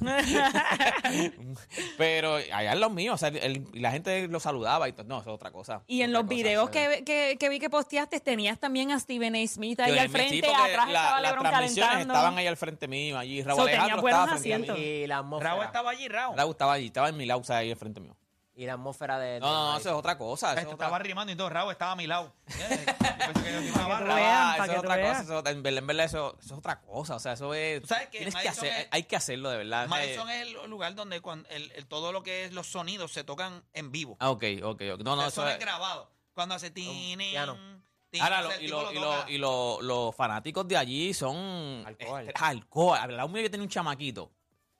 Pero 1.98 2.34
allá 2.36 2.72
en 2.72 2.80
los 2.80 2.92
míos, 2.92 3.14
o 3.14 3.18
sea, 3.18 3.28
el- 3.28 3.66
y 3.72 3.80
la 3.80 3.90
gente 3.90 4.28
lo 4.28 4.40
saludaba 4.40 4.88
y 4.88 4.92
todo. 4.92 5.06
No, 5.06 5.20
eso 5.20 5.30
es 5.30 5.34
otra 5.34 5.50
cosa. 5.50 5.82
Y 5.86 6.02
en 6.02 6.12
los 6.12 6.22
cosa, 6.22 6.34
videos 6.34 6.70
que, 6.70 7.02
que, 7.04 7.36
que 7.38 7.48
vi 7.48 7.58
que 7.58 7.70
posteaste, 7.70 8.20
tenías 8.20 8.58
también 8.58 8.90
a 8.92 8.98
Stephen 9.00 9.34
A. 9.36 9.46
Smith 9.46 9.80
ahí 9.80 9.94
Yo 9.94 10.00
al 10.00 10.06
sí, 10.08 10.12
frente, 10.12 10.42
porque 10.46 10.62
atrás 10.62 10.88
la- 10.88 11.00
estaba 11.02 11.20
las 11.20 11.30
LeBron 11.32 11.48
transmisiones 11.50 11.90
calentando. 11.90 12.14
estaban 12.14 12.38
ahí 12.38 12.46
al 12.46 12.56
frente 12.56 12.88
mío, 12.88 13.18
allí 13.18 13.42
Raúl 13.42 13.56
So, 13.60 13.66
Alejandro 13.66 14.08
estaba 14.08 14.36
frente 14.38 14.70
a 14.70 14.74
mí. 14.74 14.80
Y 14.80 15.06
la. 15.06 15.22
Raúl 15.40 15.64
estaba 15.64 15.90
allí, 15.90 16.08
Raúl. 16.08 16.36
Raúl 16.36 16.50
estaba 16.52 16.72
allí, 16.74 16.86
estaba 16.86 17.08
en 17.08 17.16
mi 17.16 17.26
lado, 17.26 17.40
o 17.40 17.44
sea, 17.44 17.58
ahí 17.58 17.70
al 17.70 17.76
frente 17.76 18.00
mío. 18.00 18.16
Y 18.56 18.66
la 18.66 18.74
atmósfera 18.74 19.18
de... 19.18 19.40
No, 19.40 19.46
no, 19.52 19.72
no, 19.72 19.78
eso 19.78 19.88
es 19.88 19.94
otra 19.96 20.16
cosa. 20.16 20.52
Eso 20.52 20.60
es 20.60 20.66
otra, 20.66 20.86
estaba 20.86 20.98
rimando 21.00 21.32
y 21.32 21.36
todo, 21.36 21.50
Raúl 21.50 21.72
estaba 21.72 21.92
a 21.92 21.96
mi 21.96 22.06
lado. 22.06 22.32
Eh. 23.26 23.72
Ah, 23.76 24.54
eso 24.62 24.72
es 24.72 24.78
otra 24.78 25.00
cosa. 25.00 25.20
Eso, 25.22 25.46
en 25.46 25.62
verdad, 25.62 25.78
en 25.78 25.86
verdad, 25.86 26.06
eso, 26.06 26.36
eso 26.40 26.54
es 26.54 26.58
otra 26.58 26.80
cosa. 26.80 27.16
O 27.16 27.18
sea, 27.18 27.32
eso 27.32 27.54
es. 27.54 27.80
Tú 27.82 27.88
sabes 27.88 28.08
que 28.08 28.18
tienes 28.18 28.34
que 28.34 28.44
Madison 28.44 28.66
hacer, 28.68 28.80
es- 28.82 28.88
hay 28.90 29.02
que 29.04 29.16
hacerlo 29.16 29.50
de 29.50 29.58
verdad. 29.58 29.88
Madison 29.88 30.28
es 30.30 30.42
el 30.46 30.70
lugar 30.70 30.94
donde 30.94 31.20
cuando 31.20 31.48
el, 31.50 31.70
el- 31.72 31.86
todo 31.86 32.12
lo 32.12 32.22
que 32.22 32.44
es 32.44 32.52
los 32.52 32.66
sonidos 32.66 33.12
se 33.12 33.24
tocan 33.24 33.62
en 33.72 33.90
vivo. 33.92 34.16
Ah, 34.20 34.30
ok, 34.30 34.44
ok, 34.62 34.82
ok. 34.94 35.00
No, 35.02 35.16
no, 35.16 35.26
eso 35.26 35.46
es. 35.46 35.54
es 35.54 35.60
grabado. 35.60 36.10
Cuando 36.34 36.54
hace 36.54 36.70
tini, 36.70 37.36
Ahora, 37.36 38.42
lo- 38.42 38.54
y, 38.54 38.66
tipo 38.66 38.80
lo- 38.80 38.82
lo 38.82 38.92
y, 38.92 38.94
lo- 38.94 39.00
toca. 39.18 39.30
y 39.30 39.38
lo- 39.38 39.82
los 39.82 40.14
fanáticos 40.16 40.66
de 40.68 40.76
allí 40.76 41.14
son. 41.14 41.82
Alcohol. 41.86 42.32
alcohol. 42.34 42.98
Al 43.00 43.16
lado 43.16 43.28
mío 43.28 43.42
yo 43.42 43.50
tenía 43.50 43.64
un 43.64 43.70
chamaquito 43.70 44.30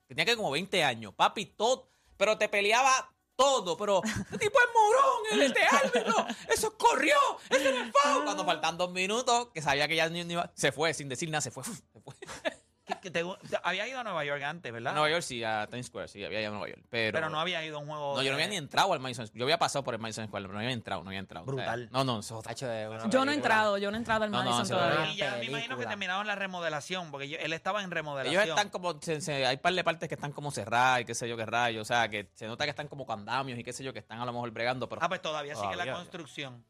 que 0.07 0.15
tenía 0.15 0.25
que 0.25 0.37
como 0.37 0.51
20 0.51 0.83
años. 0.83 1.13
Papi, 1.13 1.45
todo. 1.47 1.89
Pero 2.17 2.37
te 2.37 2.47
peleaba 2.47 3.11
todo. 3.35 3.75
Pero, 3.77 4.01
este 4.03 4.37
tipo 4.37 4.59
es 4.59 4.67
morón, 4.73 5.21
el 5.33 5.41
este 5.43 5.61
árbitro. 5.63 6.25
Eso 6.49 6.77
corrió. 6.77 7.15
No 7.49 7.57
es 7.57 7.63
foul. 7.91 8.23
Cuando 8.23 8.45
faltan 8.45 8.77
dos 8.77 8.91
minutos, 8.91 9.49
que 9.53 9.61
sabía 9.61 9.87
que 9.87 9.95
ya 9.95 10.09
ni- 10.09 10.23
ni 10.23 10.35
se 10.53 10.71
fue 10.71 10.93
sin 10.93 11.09
decir 11.09 11.29
nada, 11.29 11.41
se 11.41 11.51
fue. 11.51 11.63
Se 11.93 11.99
fue. 12.01 12.15
Que- 12.85 12.99
que 13.01 13.09
te- 13.09 13.23
te- 13.23 13.57
había 13.63 13.87
ido 13.87 13.99
a 13.99 14.03
Nueva 14.03 14.23
York 14.25 14.43
antes, 14.43 14.71
¿verdad? 14.71 14.91
A 14.91 14.95
Nueva 14.95 15.09
York 15.09 15.23
sí, 15.23 15.43
a 15.43 15.65
Times 15.67 15.87
Square, 15.87 16.07
sí, 16.07 16.23
había 16.23 16.39
ido 16.41 16.49
a 16.49 16.53
Nueva 16.53 16.69
York. 16.69 16.83
Pero, 16.89 17.15
pero 17.17 17.29
no 17.29 17.39
había 17.39 17.65
ido 17.65 17.77
a 17.77 17.79
un 17.79 17.87
juego. 17.87 18.15
No, 18.15 18.21
yo 18.21 18.29
no 18.29 18.35
había 18.35 18.47
ni 18.47 18.57
entrado 18.57 18.93
al 18.93 18.99
Madison 18.99 19.25
Square. 19.25 19.39
Yo 19.39 19.45
había 19.45 19.57
pasado 19.57 19.83
por 19.83 19.95
el 19.95 19.99
Madison 19.99 20.27
Square, 20.27 20.43
pero 20.43 20.53
no 20.53 20.59
había 20.59 20.71
entrado, 20.71 21.03
no 21.03 21.09
había 21.09 21.19
entrado. 21.19 21.45
O 21.45 21.47
sea, 21.47 21.55
Brutal. 21.55 21.89
no, 21.91 22.03
no, 22.03 22.19
eso 22.19 22.35
es 22.35 22.39
otra- 22.39 22.51
Tacho 22.53 22.67
de 22.67 22.87
una 22.87 23.09
Yo 23.09 23.25
no 23.25 23.31
he 23.31 23.35
entrado, 23.35 23.77
yo 23.79 23.89
no 23.89 23.97
he 23.97 23.99
entrado 23.99 24.23
al 24.25 24.29
No, 24.31 24.43
no, 24.43 24.51
Madison 24.51 24.77
todavía. 24.77 25.11
Y 25.11 25.15
ya 25.15 25.31
me 25.31 25.45
imagino 25.45 25.53
que 25.55 25.61
película. 25.67 25.89
terminaron 25.89 26.27
la 26.27 26.35
remodelación, 26.35 27.09
porque 27.09 27.27
yo- 27.27 27.37
él 27.39 27.53
estaba 27.53 27.81
en 27.81 27.89
remodelación. 27.89 28.43
Ellos 28.43 28.55
están 28.55 28.69
como, 28.69 29.01
se- 29.01 29.19
se- 29.21 29.45
hay 29.47 29.57
par 29.57 29.73
de 29.73 29.83
partes 29.83 30.07
que 30.07 30.15
están 30.15 30.31
como 30.31 30.51
cerradas 30.51 31.01
y 31.01 31.05
qué 31.05 31.15
sé 31.15 31.27
yo 31.27 31.35
qué 31.37 31.45
rayos, 31.47 31.81
o 31.81 31.85
sea, 31.85 32.07
que 32.07 32.29
se 32.35 32.45
nota 32.45 32.65
que 32.65 32.69
están 32.69 32.87
como 32.87 33.11
andamios 33.11 33.57
y 33.57 33.63
qué 33.63 33.73
sé 33.73 33.83
yo, 33.83 33.93
que 33.93 33.99
están 33.99 34.19
a 34.21 34.25
lo 34.25 34.31
mejor 34.33 34.51
bregando, 34.51 34.87
pero... 34.87 35.01
Ah, 35.03 35.09
pues 35.09 35.21
todavía 35.23 35.55
sigue 35.55 35.63
Todavía, 35.73 35.85
la 35.85 35.91
ya. 35.91 35.97
construcción. 35.97 36.63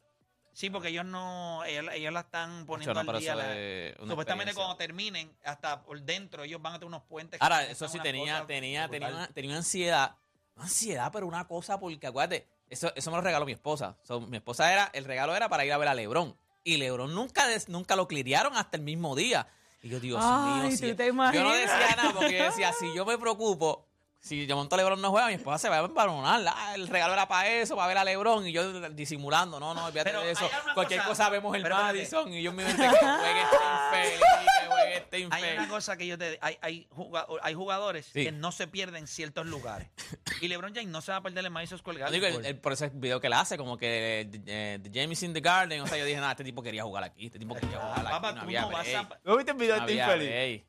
Sí, 0.55 0.69
porque 0.69 0.87
ellos 0.87 1.03
no, 1.03 1.65
ellos, 1.65 1.85
ellos 1.93 2.13
la 2.13 2.21
están 2.21 2.65
poniendo 2.65 2.93
no, 3.03 3.11
al 3.11 3.19
día. 3.19 3.35
la- 3.35 4.07
supuestamente 4.07 4.53
cuando 4.53 4.77
terminen, 4.77 5.29
hasta 5.43 5.81
por 5.83 6.01
dentro, 6.01 6.43
ellos 6.45 6.61
van 6.61 6.75
a 6.75 6.79
tener 6.79 6.87
unos 6.87 7.03
puentes. 7.03 7.41
Ahora, 7.41 7.65
eso 7.65 7.89
sí 7.89 7.99
tenía, 7.99 8.45
tenía, 8.47 8.87
tenía, 8.87 9.09
una, 9.09 9.27
tenía 9.27 9.49
una 9.49 9.57
ansiedad, 9.57 10.15
una 10.55 10.63
ansiedad, 10.63 11.11
pero 11.11 11.27
una 11.27 11.45
cosa, 11.45 11.77
porque 11.77 12.07
acuérdate, 12.07 12.47
eso, 12.69 12.89
eso 12.95 13.11
me 13.11 13.17
lo 13.17 13.21
regaló 13.21 13.45
mi 13.45 13.51
esposa. 13.51 13.97
So, 14.03 14.21
mi 14.21 14.37
esposa 14.37 14.71
era, 14.71 14.89
el 14.93 15.03
regalo 15.03 15.35
era 15.35 15.49
para 15.49 15.65
ir 15.65 15.73
a 15.73 15.77
ver 15.77 15.89
a 15.89 15.93
Lebron. 15.93 16.37
Y 16.63 16.77
Lebron 16.77 17.13
nunca, 17.13 17.45
des- 17.47 17.67
nunca 17.67 17.97
lo 17.97 18.07
clirearon 18.07 18.55
hasta 18.55 18.77
el 18.77 18.83
mismo 18.83 19.13
día. 19.13 19.47
Y 19.83 19.89
yo, 19.89 19.99
Dios 19.99 20.23
Ay, 20.25 20.53
mío, 20.53 20.69
¿tú 20.71 20.77
si- 20.77 20.93
te 20.95 21.07
yo 21.07 21.43
no 21.43 21.51
decía 21.53 21.95
nada 21.97 22.13
porque 22.13 22.37
yo 22.39 22.45
decía, 22.45 22.71
si 22.79 22.95
yo 22.95 23.05
me 23.05 23.17
preocupo, 23.17 23.84
si 24.25 24.47
yo 24.47 24.55
monto 24.55 24.73
a 24.73 24.77
Lebron 24.79 24.99
no 25.01 25.11
juega, 25.11 25.27
mi 25.27 25.35
esposa 25.35 25.59
se 25.59 25.69
va 25.69 25.77
a 25.77 25.85
embaronar. 25.85 26.41
Ah, 26.47 26.73
el 26.73 26.87
regalo 26.87 27.13
era 27.13 27.27
para 27.27 27.47
eso, 27.47 27.75
para 27.75 27.87
ver 27.87 27.97
a 27.99 28.03
Lebron. 28.03 28.47
Y 28.47 28.51
yo 28.51 28.89
disimulando, 28.89 29.59
no, 29.59 29.73
no, 29.75 29.85
olvídate 29.85 30.11
de 30.13 30.31
eso. 30.31 30.45
hay 30.45 30.73
Cualquier 30.73 31.01
cosa- 31.01 31.09
cosa, 31.09 31.29
vemos 31.29 31.55
el 31.55 31.61
pero. 31.61 31.75
Madison. 31.75 32.33
Y 32.33 32.41
yo 32.41 32.51
mi 32.51 32.63
mente, 32.63 32.81
que 32.81 32.89
juegue 32.89 33.41
este 33.41 33.55
infeliz, 34.15 34.19
que 34.61 34.67
juegue 34.67 34.97
este 34.97 35.15
Hay 35.17 35.21
infeliz. 35.23 35.59
una 35.59 35.67
cosa 35.69 35.95
que 35.97 36.07
yo 36.07 36.17
te 36.17 36.39
hay, 36.41 36.57
hay, 36.61 36.87
juga- 36.89 37.27
hay 37.43 37.53
jugadores 37.53 38.07
Sí. 38.07 38.23
que 38.23 38.31
no 38.31 38.51
se 38.51 38.67
pierden 38.67 38.95
en 39.03 39.07
ciertos 39.07 39.45
lugares. 39.45 39.89
Y 40.41 40.47
LeBron 40.47 40.73
James 40.73 40.89
no 40.89 41.01
se 41.01 41.11
va 41.11 41.17
a 41.19 41.21
perder 41.21 41.45
en 41.45 41.53
Madison 41.53 41.77
Square 41.77 41.99
Garden. 41.99 42.19
digo, 42.21 42.39
el- 42.39 42.45
el- 42.47 42.57
por 42.57 42.73
ese 42.73 42.89
video 42.89 43.21
que 43.21 43.27
él 43.27 43.33
hace, 43.33 43.57
como 43.57 43.77
que 43.77 44.27
eh, 44.47 44.79
The 44.81 44.91
James 45.01 45.21
in 45.23 45.33
the 45.33 45.41
Garden. 45.41 45.81
O 45.81 45.87
sea, 45.87 45.97
yo 45.99 46.05
dije, 46.05 46.17
nada, 46.19 46.31
este 46.31 46.43
tipo 46.43 46.63
quería 46.63 46.83
jugar 46.83 47.03
aquí. 47.03 47.27
Este 47.27 47.37
tipo 47.37 47.53
quería 47.53 47.77
jugar 47.79 47.99
aquí. 47.99 48.07
Papá, 48.09 48.31
no 48.31 48.39
tú 48.39 48.43
había 48.45 48.61
no 48.61 48.69
vas 48.71 48.83
break, 48.83 49.11
a... 49.13 49.19
¿No 49.23 49.35
viste 49.37 49.51
el 49.51 49.57
video 49.57 49.75
de 49.75 49.81
este 49.81 49.93
infeliz? 49.93 50.63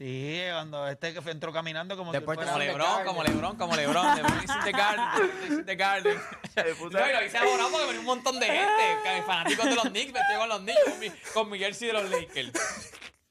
Sí, 0.00 0.40
cuando 0.50 0.88
este 0.88 1.12
que 1.12 1.30
entró 1.30 1.52
caminando 1.52 1.94
como 1.94 2.10
Después 2.10 2.38
si 2.38 2.46
Como 2.46 2.58
Lebron, 2.58 3.04
como 3.04 3.22
Lebron, 3.22 3.56
como 3.56 3.76
Lebron. 3.76 4.18
In 4.18 4.64
the 4.64 4.72
Garden. 4.72 5.30
In 5.50 5.66
the 5.66 5.76
Garden. 5.76 6.18
No, 6.56 6.88
y 6.88 7.12
lo 7.12 7.22
hice 7.22 7.36
ahora 7.36 7.64
porque 7.70 7.84
venía 7.84 8.00
un 8.00 8.06
montón 8.06 8.40
de 8.40 8.46
gente. 8.46 9.22
Fanáticos 9.26 9.66
de 9.66 9.74
los 9.74 9.84
Knicks, 9.90 10.12
vestido 10.14 10.38
con 10.40 10.48
los 10.48 10.60
Knicks, 10.60 10.84
con 10.84 10.98
mi, 11.00 11.10
con 11.34 11.50
mi 11.50 11.58
jersey 11.58 11.88
de 11.88 11.92
los 11.92 12.08
Lakers. 12.08 12.52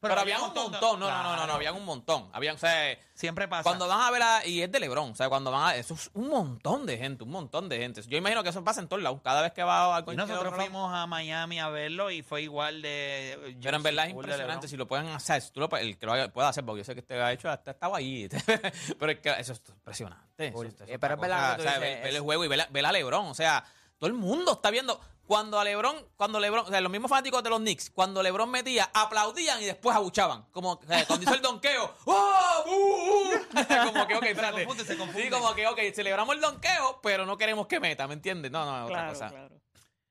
Pero, 0.02 0.20
había 0.20 0.38
un 0.38 0.54
montón. 0.54 0.72
No, 0.72 0.98
no, 0.98 1.24
no, 1.24 1.36
no, 1.36 1.48
no, 1.48 1.54
habían 1.54 1.76
un 1.76 1.86
montón. 1.86 2.30
Habían, 2.34 2.56
o 2.56 2.60
sea, 2.60 2.98
Siempre 3.20 3.50
pasa. 3.50 3.64
Cuando 3.64 3.86
van 3.86 4.00
a 4.00 4.12
ver 4.12 4.22
a, 4.22 4.46
y 4.46 4.62
es 4.62 4.72
de 4.72 4.80
Lebron, 4.80 5.12
o 5.12 5.16
sea, 5.16 5.28
cuando 5.28 5.52
van 5.52 5.68
a, 5.68 5.76
eso 5.76 5.94
es 5.94 6.10
un 6.14 6.30
montón 6.30 6.86
de 6.86 6.98
gente, 6.98 7.26
un 7.26 7.32
montón 7.32 7.68
de 7.68 7.78
gente. 7.78 8.02
Yo 8.04 8.18
imagino 8.18 8.44
que 8.44 8.50
eso 8.50 8.64
pasa 8.64 8.80
en 8.80 8.88
todos 8.88 9.04
lados. 9.04 9.20
Cada 9.22 9.42
vez 9.42 9.52
que 9.52 9.62
va 9.62 9.98
a 9.98 10.04
Y 10.08 10.16
nosotros 10.16 10.56
fuimos 10.56 10.94
a 10.94 11.06
Miami 11.06 11.60
a 11.60 11.68
verlo 11.68 12.12
y 12.12 12.22
fue 12.22 12.44
igual 12.44 12.82
de... 12.82 13.58
Pero 13.62 13.76
en 13.76 13.84
verdad 13.84 14.06
es 14.06 14.12
impresionante 14.12 14.70
si 14.70 14.78
lo 14.78 14.88
pueden 14.88 15.08
hacer. 15.08 15.42
Si 15.42 15.52
tú 15.52 15.60
lo, 15.60 15.70
el 15.76 15.98
que 15.98 16.06
lo 16.06 16.32
pueda 16.32 16.48
hacer, 16.48 16.64
porque 16.64 16.80
yo 16.80 16.86
sé 16.86 16.94
que 16.94 17.02
usted 17.02 17.20
ha 17.20 17.34
hecho, 17.34 17.50
hasta 17.50 17.72
estaba 17.72 17.98
ahí. 17.98 18.30
pero 19.00 19.12
es 19.12 19.20
que 19.20 19.32
eso 19.38 19.52
es 19.52 19.62
impresionante. 19.68 20.48
Eso- 20.48 20.64
eso 20.64 20.84
Eh, 20.88 20.98
pero 20.98 21.16
es 21.16 21.20
verdad 21.20 21.60
O 21.60 21.62
sea, 21.64 21.78
ver, 21.78 22.08
el 22.08 22.22
juego 22.22 22.46
y 22.46 22.48
ver, 22.48 22.62
a- 22.62 22.68
ver 22.70 22.86
a 22.86 22.94
Lebron. 22.94 23.26
O 23.26 23.34
sea, 23.34 23.66
todo 24.00 24.08
el 24.08 24.14
mundo 24.16 24.54
está 24.54 24.72
viendo. 24.72 25.00
Cuando 25.28 25.60
a 25.60 25.64
Lebron, 25.64 25.96
cuando 26.18 26.40
Lebron, 26.40 26.66
o 26.66 26.70
sea, 26.70 26.82
los 26.82 26.92
mismos 26.92 27.08
fanáticos 27.08 27.44
de 27.44 27.52
los 27.52 27.60
Knicks, 27.60 27.92
cuando 27.92 28.24
Lebron 28.24 28.50
metía, 28.50 28.90
aplaudían 28.92 29.62
y 29.62 29.66
después 29.66 29.96
abuchaban. 29.96 30.46
Como 30.52 30.72
o 30.72 30.82
sea, 30.88 31.06
cuando 31.06 31.24
hizo 31.24 31.36
el 31.36 31.42
donqueo. 31.44 31.94
¡Oh! 32.06 32.64
¡Uh! 32.66 33.36
uh! 33.60 33.94
como 33.94 34.08
que, 34.08 34.16
ok, 34.16 34.24
espérate. 34.24 34.66
confunde, 34.66 34.86
se 34.86 34.98
confunde. 34.98 35.22
Sí, 35.24 35.30
como 35.30 35.54
que, 35.54 35.68
ok, 35.68 35.80
celebramos 35.94 36.34
el 36.34 36.42
donqueo, 36.42 37.00
pero 37.04 37.28
no 37.28 37.38
queremos 37.38 37.68
que 37.68 37.80
meta, 37.80 38.08
¿me 38.08 38.16
entiendes? 38.16 38.52
No, 38.52 38.66
no, 38.66 38.78
es 38.80 38.84
otra 38.86 39.08
cosa. 39.10 39.30
claro. 39.30 39.50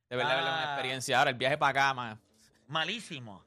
De 0.08 0.16
verdad, 0.16 0.36
verdad, 0.36 0.52
una 0.52 0.60
Ah. 0.62 0.74
experiencia. 0.74 1.18
Ahora, 1.18 1.30
el 1.30 1.36
viaje 1.36 1.58
para 1.58 1.70
acá, 1.70 1.94
más. 1.94 2.16
Malísimo. 2.68 3.42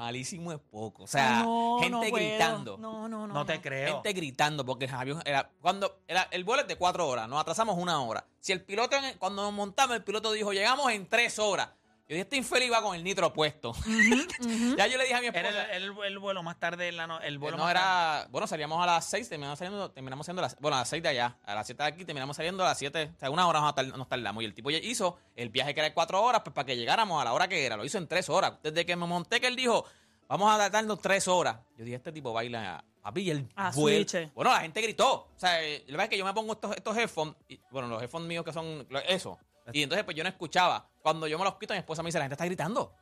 Malísimo 0.00 0.50
es 0.50 0.58
poco. 0.58 1.02
O 1.02 1.06
sea, 1.06 1.42
No, 1.42 1.76
gente 1.78 2.10
no 2.10 2.16
gritando. 2.16 2.78
No, 2.78 3.06
no, 3.06 3.26
no. 3.26 3.34
No 3.34 3.44
te 3.44 3.60
creo. 3.60 3.96
Gente 3.96 4.14
gritando, 4.14 4.64
porque 4.64 4.86
el 4.86 4.94
avión 4.94 5.22
era, 5.26 5.50
cuando 5.60 6.00
era, 6.08 6.26
el 6.30 6.42
vuelo 6.42 6.62
es 6.62 6.68
de 6.68 6.76
cuatro 6.76 7.06
horas, 7.06 7.28
nos 7.28 7.38
atrasamos 7.38 7.76
una 7.76 8.00
hora. 8.00 8.26
Si 8.40 8.50
el 8.52 8.62
piloto, 8.62 8.96
cuando 9.18 9.42
nos 9.42 9.52
montamos, 9.52 9.94
el 9.94 10.02
piloto 10.02 10.32
dijo, 10.32 10.54
llegamos 10.54 10.90
en 10.90 11.06
tres 11.06 11.38
horas. 11.38 11.68
Yo 12.10 12.14
dije, 12.14 12.22
este 12.22 12.36
infeliz 12.36 12.72
va 12.72 12.82
con 12.82 12.96
el 12.96 13.04
nitro 13.04 13.32
puesto. 13.32 13.72
ya 14.76 14.86
yo 14.88 14.98
le 14.98 15.04
dije 15.04 15.14
a 15.14 15.20
mi 15.20 15.28
Era 15.28 15.40
esposa. 15.48 15.72
el, 15.76 15.82
el- 15.84 15.98
el 16.06 16.18
vuelo 16.18 16.42
más 16.42 16.58
tarde 16.58 16.88
en 16.88 16.96
la 16.96 17.06
no- 17.06 17.20
el 17.20 17.38
vuelo 17.38 17.56
no 17.56 17.62
más 17.62 17.72
tarde. 17.72 17.86
era, 18.22 18.28
bueno, 18.32 18.46
salíamos 18.48 18.82
a 18.82 18.86
las 18.86 19.04
seis, 19.04 19.28
terminamos 19.28 19.58
saliendo, 19.60 19.92
terminamos 19.92 20.26
saliendo 20.26 20.40
a 20.42 20.46
las, 20.48 20.58
bueno, 20.58 20.76
a 20.76 20.80
las 20.80 20.88
seis 20.88 21.02
de 21.04 21.08
allá, 21.08 21.38
a 21.44 21.54
las 21.54 21.66
siete 21.66 21.84
de 21.84 21.88
aquí, 21.88 22.04
terminamos 22.04 22.36
saliendo 22.36 22.64
a 22.64 22.66
las 22.68 22.78
siete, 22.78 23.12
o 23.14 23.18
sea, 23.20 23.30
una 23.30 23.46
hora 23.46 23.60
nos 23.60 23.74
tar- 23.76 23.96
nos 23.96 24.08
tardamos. 24.08 24.42
Y 24.42 24.46
el 24.46 24.54
tipo 24.54 24.70
ya 24.72 24.78
hizo 24.78 25.18
el 25.36 25.50
viaje 25.50 25.72
que 25.72 25.78
era 25.80 25.88
de 25.88 25.94
cuatro 25.94 26.20
horas, 26.20 26.42
pues 26.44 26.52
para 26.52 26.66
que 26.66 26.76
llegáramos 26.76 27.20
a 27.22 27.24
la 27.24 27.32
hora 27.32 27.46
que 27.46 27.64
era, 27.64 27.76
lo 27.76 27.84
hizo 27.84 27.98
en 27.98 28.08
tres 28.08 28.28
horas. 28.28 28.54
Desde 28.62 28.84
que 28.84 28.96
me 28.96 29.06
monté 29.06 29.40
que 29.40 29.46
él 29.46 29.54
dijo, 29.54 29.84
vamos 30.28 30.52
a 30.52 30.56
tratarnos 30.56 31.00
tres 31.00 31.28
horas. 31.28 31.58
Yo 31.76 31.84
dije, 31.84 31.96
este 31.96 32.10
tipo 32.10 32.32
baila, 32.32 32.84
papi, 33.02 33.20
y 33.22 33.30
el 33.30 33.48
A 33.54 33.70
vuelo- 33.70 34.08
switch. 34.08 34.32
Bueno, 34.34 34.50
la 34.52 34.60
gente 34.62 34.80
gritó. 34.82 35.12
O 35.14 35.38
sea, 35.38 35.62
eh, 35.62 35.84
la 35.86 35.92
verdad 35.92 36.04
es 36.06 36.10
que 36.10 36.18
yo 36.18 36.24
me 36.24 36.34
pongo 36.34 36.54
estos, 36.54 36.76
estos 36.76 36.96
headphones, 36.96 37.36
y, 37.48 37.60
bueno, 37.70 37.86
los 37.86 38.02
headphones 38.02 38.26
míos 38.26 38.44
que 38.44 38.52
son 38.52 38.84
eso. 39.06 39.38
Y 39.72 39.82
entonces, 39.82 40.04
pues 40.04 40.16
yo 40.16 40.22
no 40.22 40.28
escuchaba. 40.28 40.86
Cuando 41.02 41.26
yo 41.26 41.38
me 41.38 41.44
los 41.44 41.54
quito, 41.56 41.72
mi 41.74 41.78
esposa 41.78 42.02
me 42.02 42.08
dice, 42.08 42.18
la 42.18 42.24
gente 42.24 42.34
está 42.34 42.44
gritando. 42.44 42.94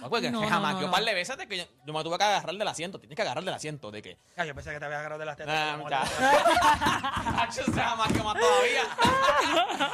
No, 0.00 0.08
porque 0.08 0.30
No, 0.30 0.46
jamás. 0.48 0.74
no, 0.74 0.80
yo 0.80 0.86
no. 0.86 0.92
par 0.92 1.04
de 1.04 1.12
veces 1.12 1.36
de 1.36 1.46
que 1.46 1.58
yo, 1.58 1.64
yo 1.86 1.92
me 1.92 2.02
tuve 2.02 2.16
que 2.16 2.24
agarrar 2.24 2.54
del 2.56 2.66
asiento. 2.68 2.98
Tienes 2.98 3.14
que 3.14 3.22
agarrar 3.22 3.44
del 3.44 3.52
asiento. 3.52 3.90
¿De 3.90 4.00
qué? 4.00 4.18
Ah, 4.36 4.44
yo 4.46 4.54
pensé 4.54 4.72
que 4.72 4.78
te 4.78 4.84
habías 4.86 5.00
agarrado 5.00 5.18
de 5.20 5.26
las 5.26 5.36
tetas. 5.36 5.54
Nah, 5.54 5.76
jamás 7.74 8.12
que 8.12 8.22
más 8.22 8.34
todavía. 8.38 8.82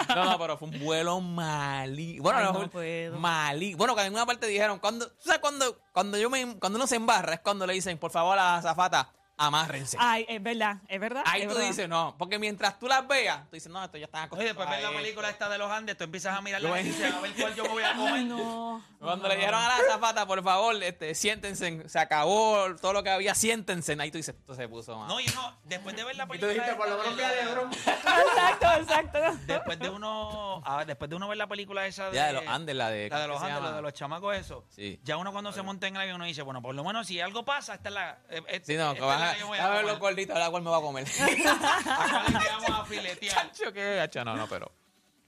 no, 0.14 0.24
no, 0.24 0.38
pero 0.38 0.56
fue 0.58 0.68
un 0.68 0.78
vuelo 0.78 1.20
malí. 1.20 2.18
Bueno, 2.20 2.38
Ay, 2.38 2.44
no, 2.44 2.52
no 2.52 2.58
fue 2.60 2.68
puedo. 2.68 3.18
malí. 3.18 3.74
Bueno, 3.74 3.96
que 3.96 4.02
en 4.02 4.12
una 4.14 4.26
parte 4.26 4.46
dijeron, 4.46 4.78
cuando, 4.78 5.08
¿tú 5.08 5.24
sabes 5.24 5.40
cuando, 5.40 5.78
cuando 5.92 6.16
yo 6.18 6.30
me, 6.30 6.58
cuando 6.58 6.76
uno 6.78 6.86
se 6.86 6.96
embarra 6.96 7.34
es 7.34 7.40
cuando 7.40 7.66
le 7.66 7.74
dicen, 7.74 7.98
por 7.98 8.10
favor, 8.10 8.34
a 8.34 8.42
la 8.42 8.56
azafata, 8.58 9.10
amárrense. 9.46 9.96
Ay, 10.00 10.24
es 10.28 10.42
verdad, 10.42 10.76
es 10.88 11.00
verdad. 11.00 11.22
Ahí 11.26 11.42
es 11.42 11.48
tú 11.48 11.54
verdad. 11.54 11.68
dices, 11.68 11.88
no, 11.88 12.14
porque 12.18 12.38
mientras 12.38 12.78
tú 12.78 12.86
las 12.88 13.06
veas, 13.06 13.42
tú 13.50 13.56
dices, 13.56 13.70
no, 13.70 13.82
esto 13.84 13.98
ya 13.98 14.04
está 14.06 14.18
Oye, 14.18 14.26
acostumbrado. 14.26 14.48
después 14.60 14.70
ves 14.70 14.82
la 14.82 14.88
a 14.88 14.92
película 15.02 15.28
esto". 15.28 15.44
esta 15.44 15.52
de 15.52 15.58
los 15.58 15.70
Andes, 15.70 15.96
tú 15.96 16.04
empiezas 16.04 16.36
a 16.36 16.40
mirar 16.40 16.60
la 16.62 16.80
y 16.80 16.84
dices, 16.84 17.12
a 17.12 17.20
ver 17.20 17.32
cuál 17.34 17.54
yo 17.54 17.64
me 17.64 17.68
voy 17.70 17.82
a 17.82 17.94
comer. 17.94 18.14
Ay, 18.14 18.24
no. 18.24 18.84
Cuando 19.00 19.26
le 19.28 19.34
dijeron 19.36 19.60
a 19.60 19.66
la 19.68 19.76
azafata, 19.76 20.26
por 20.26 20.42
favor, 20.44 20.80
este, 20.82 21.14
siéntense, 21.14 21.88
se 21.88 21.98
acabó 21.98 22.74
todo 22.80 22.92
lo 22.92 23.02
que 23.02 23.10
había, 23.10 23.34
siéntense. 23.34 23.96
Ahí 23.98 24.10
tú 24.12 24.18
dices, 24.18 24.34
esto 24.38 24.54
se 24.54 24.68
puso 24.68 24.96
mal. 24.96 25.08
No, 25.08 25.18
y 25.20 25.28
uno, 25.28 25.56
después 25.64 25.96
de 25.96 26.04
ver 26.04 26.14
la 26.16 26.24
y 26.24 26.26
tú 26.26 26.32
película. 26.32 26.52
dijiste, 26.54 26.74
por 26.76 26.88
lo 26.88 26.98
menos 26.98 27.16
de 27.16 27.24
a 27.24 27.32
Lebron. 27.32 27.72
Exacto, 27.72 28.66
exacto. 28.80 29.18
Después 29.46 29.78
de 29.78 29.88
uno, 29.90 30.62
ah, 30.64 30.84
después 30.84 31.08
de 31.10 31.16
uno 31.16 31.26
ver 31.28 31.36
la 31.38 31.46
película 31.48 31.86
esa 31.86 32.10
de, 32.10 32.16
Ya, 32.16 32.26
de 32.28 32.32
los 32.34 32.46
Andes, 32.46 32.76
la 32.76 32.90
de... 32.90 33.08
la 33.08 33.20
de 33.20 33.26
¿cómo 33.26 33.34
los 33.34 33.42
Andes, 33.42 33.62
la 33.62 33.72
de 33.76 33.82
los 33.82 33.92
chamacos 33.92 34.36
eso. 34.36 34.64
Sí. 34.68 35.00
Ya 35.02 35.16
uno 35.16 35.32
cuando 35.32 35.52
se 35.52 35.62
monta 35.62 35.86
en 35.88 35.96
el 35.96 36.02
avión 36.02 36.16
uno 36.16 36.24
dice, 36.24 36.42
bueno, 36.42 36.62
por 36.62 36.74
lo 36.74 36.84
menos 36.84 37.06
si 37.06 37.20
algo 37.20 37.44
pasa, 37.44 37.74
esta 37.74 37.88
es 37.88 37.94
la. 37.94 38.18
eh, 38.30 38.42
eh, 38.48 38.60
Sí, 38.64 38.76
no, 38.76 38.94
a, 39.32 39.34
que 39.34 39.40
yo 39.40 39.46
voy 39.48 39.58
a 39.58 39.68
ver 39.70 39.84
los 39.84 39.98
gorditos, 39.98 40.36
ahora 40.36 40.50
cuál 40.50 40.62
me 40.62 40.70
va 40.70 40.78
a 40.78 40.80
comer. 40.80 41.06
¿A 41.20 42.24
cuál 42.24 42.42
le 42.42 42.48
vamos 42.48 42.70
a 42.70 42.84
filetear? 42.84 43.34
Chacho, 43.34 43.72
qué 43.72 43.96
gacho, 43.96 44.24
no, 44.24 44.36
no, 44.36 44.48
pero... 44.48 44.70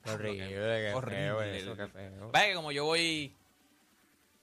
Horrible, 0.07 0.49
qué 0.49 0.93
Horrible. 0.95 1.17
feo 1.17 1.43
eso, 1.43 1.77
qué 1.77 1.89
feo. 1.89 2.31
Vaya 2.31 2.49
que 2.49 2.55
como 2.55 2.73
yo 2.73 2.85
voy... 2.85 3.37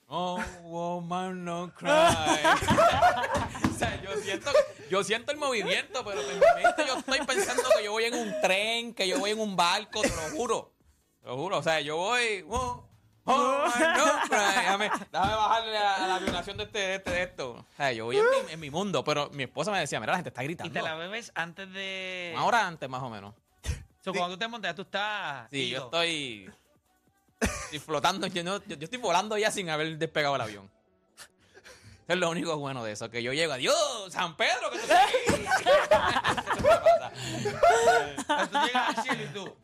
Oh, 0.08 0.38
woman, 0.64 1.44
no 1.44 1.72
cry. 1.78 1.88
o 1.88 3.78
sea, 3.78 4.02
yo 4.02 4.14
siento, 4.20 4.50
yo 4.90 5.02
siento 5.04 5.32
el 5.32 5.38
movimiento, 5.38 6.04
pero 6.04 6.20
en 6.20 6.26
mi 6.28 6.62
mente 6.62 6.84
yo 6.86 6.98
estoy 6.98 7.20
pensando 7.24 7.62
que 7.76 7.84
yo 7.84 7.92
voy 7.92 8.04
en 8.04 8.14
un 8.14 8.40
tren, 8.42 8.92
que 8.92 9.08
yo 9.08 9.18
voy 9.18 9.30
en 9.30 9.40
un 9.40 9.56
barco, 9.56 10.02
te 10.02 10.08
lo 10.08 10.36
juro. 10.36 10.74
Te 11.22 11.28
lo 11.28 11.36
juro, 11.36 11.58
o 11.58 11.62
sea, 11.62 11.80
yo 11.80 11.96
voy... 11.96 12.44
Oh, 12.50 12.86
woman, 13.24 13.96
no 13.96 14.04
cry. 14.28 14.36
Déjame, 14.56 14.90
déjame 15.12 15.34
bajarle 15.34 15.78
a, 15.78 16.04
a 16.04 16.06
la 16.08 16.18
vibración 16.18 16.56
de, 16.56 16.64
este, 16.64 16.78
de, 16.78 16.94
este, 16.96 17.10
de 17.10 17.22
esto. 17.22 17.50
O 17.52 17.66
sea, 17.76 17.92
yo 17.92 18.04
voy 18.06 18.16
en 18.18 18.24
mi, 18.46 18.52
en 18.52 18.60
mi 18.60 18.70
mundo, 18.70 19.04
pero 19.04 19.30
mi 19.30 19.44
esposa 19.44 19.70
me 19.70 19.78
decía, 19.80 20.00
mira, 20.00 20.12
la 20.12 20.18
gente 20.18 20.30
está 20.30 20.42
Y 20.42 20.46
gritando. 20.48 20.72
te 20.72 20.82
la 20.82 20.94
bebes 20.94 21.30
antes 21.34 21.72
de. 21.72 22.32
Una 22.34 22.44
hora 22.44 22.66
antes, 22.66 22.88
más 22.88 23.02
o 23.02 23.10
menos. 23.10 23.34
So, 24.04 24.12
cuando 24.12 24.34
tú 24.34 24.38
te 24.40 24.48
montas, 24.48 24.70
ya 24.70 24.74
tú 24.74 24.82
estás. 24.82 25.48
Sí, 25.50 25.68
yo 25.70 25.84
estoy, 25.84 26.50
estoy 27.40 27.78
flotando, 27.84 28.26
yo, 28.26 28.42
no- 28.42 28.58
yo- 28.64 28.76
yo 28.76 28.84
estoy 28.84 28.98
volando 28.98 29.38
ya 29.38 29.50
sin 29.52 29.70
haber 29.70 29.96
despegado 29.98 30.34
el 30.36 30.40
avión. 30.42 30.70
Eso 32.04 32.14
es 32.14 32.18
lo 32.18 32.30
único 32.30 32.56
bueno 32.56 32.82
de 32.82 32.90
eso, 32.92 33.08
que 33.10 33.22
yo 33.22 33.32
llego, 33.32 33.52
adiós, 33.52 34.12
San 34.12 34.36
Pedro, 34.36 34.70
que 34.72 34.78
tú 34.78 34.82
estás 34.82 35.06
aquí. 35.06 35.16
Eso 35.28 36.62
me 36.62 36.76
pasa. 36.80 37.12
Tú 38.50 38.58
llegas 38.66 38.88
al 38.98 39.02
cielo 39.04 39.22
y 39.22 39.26
tú. 39.28 39.56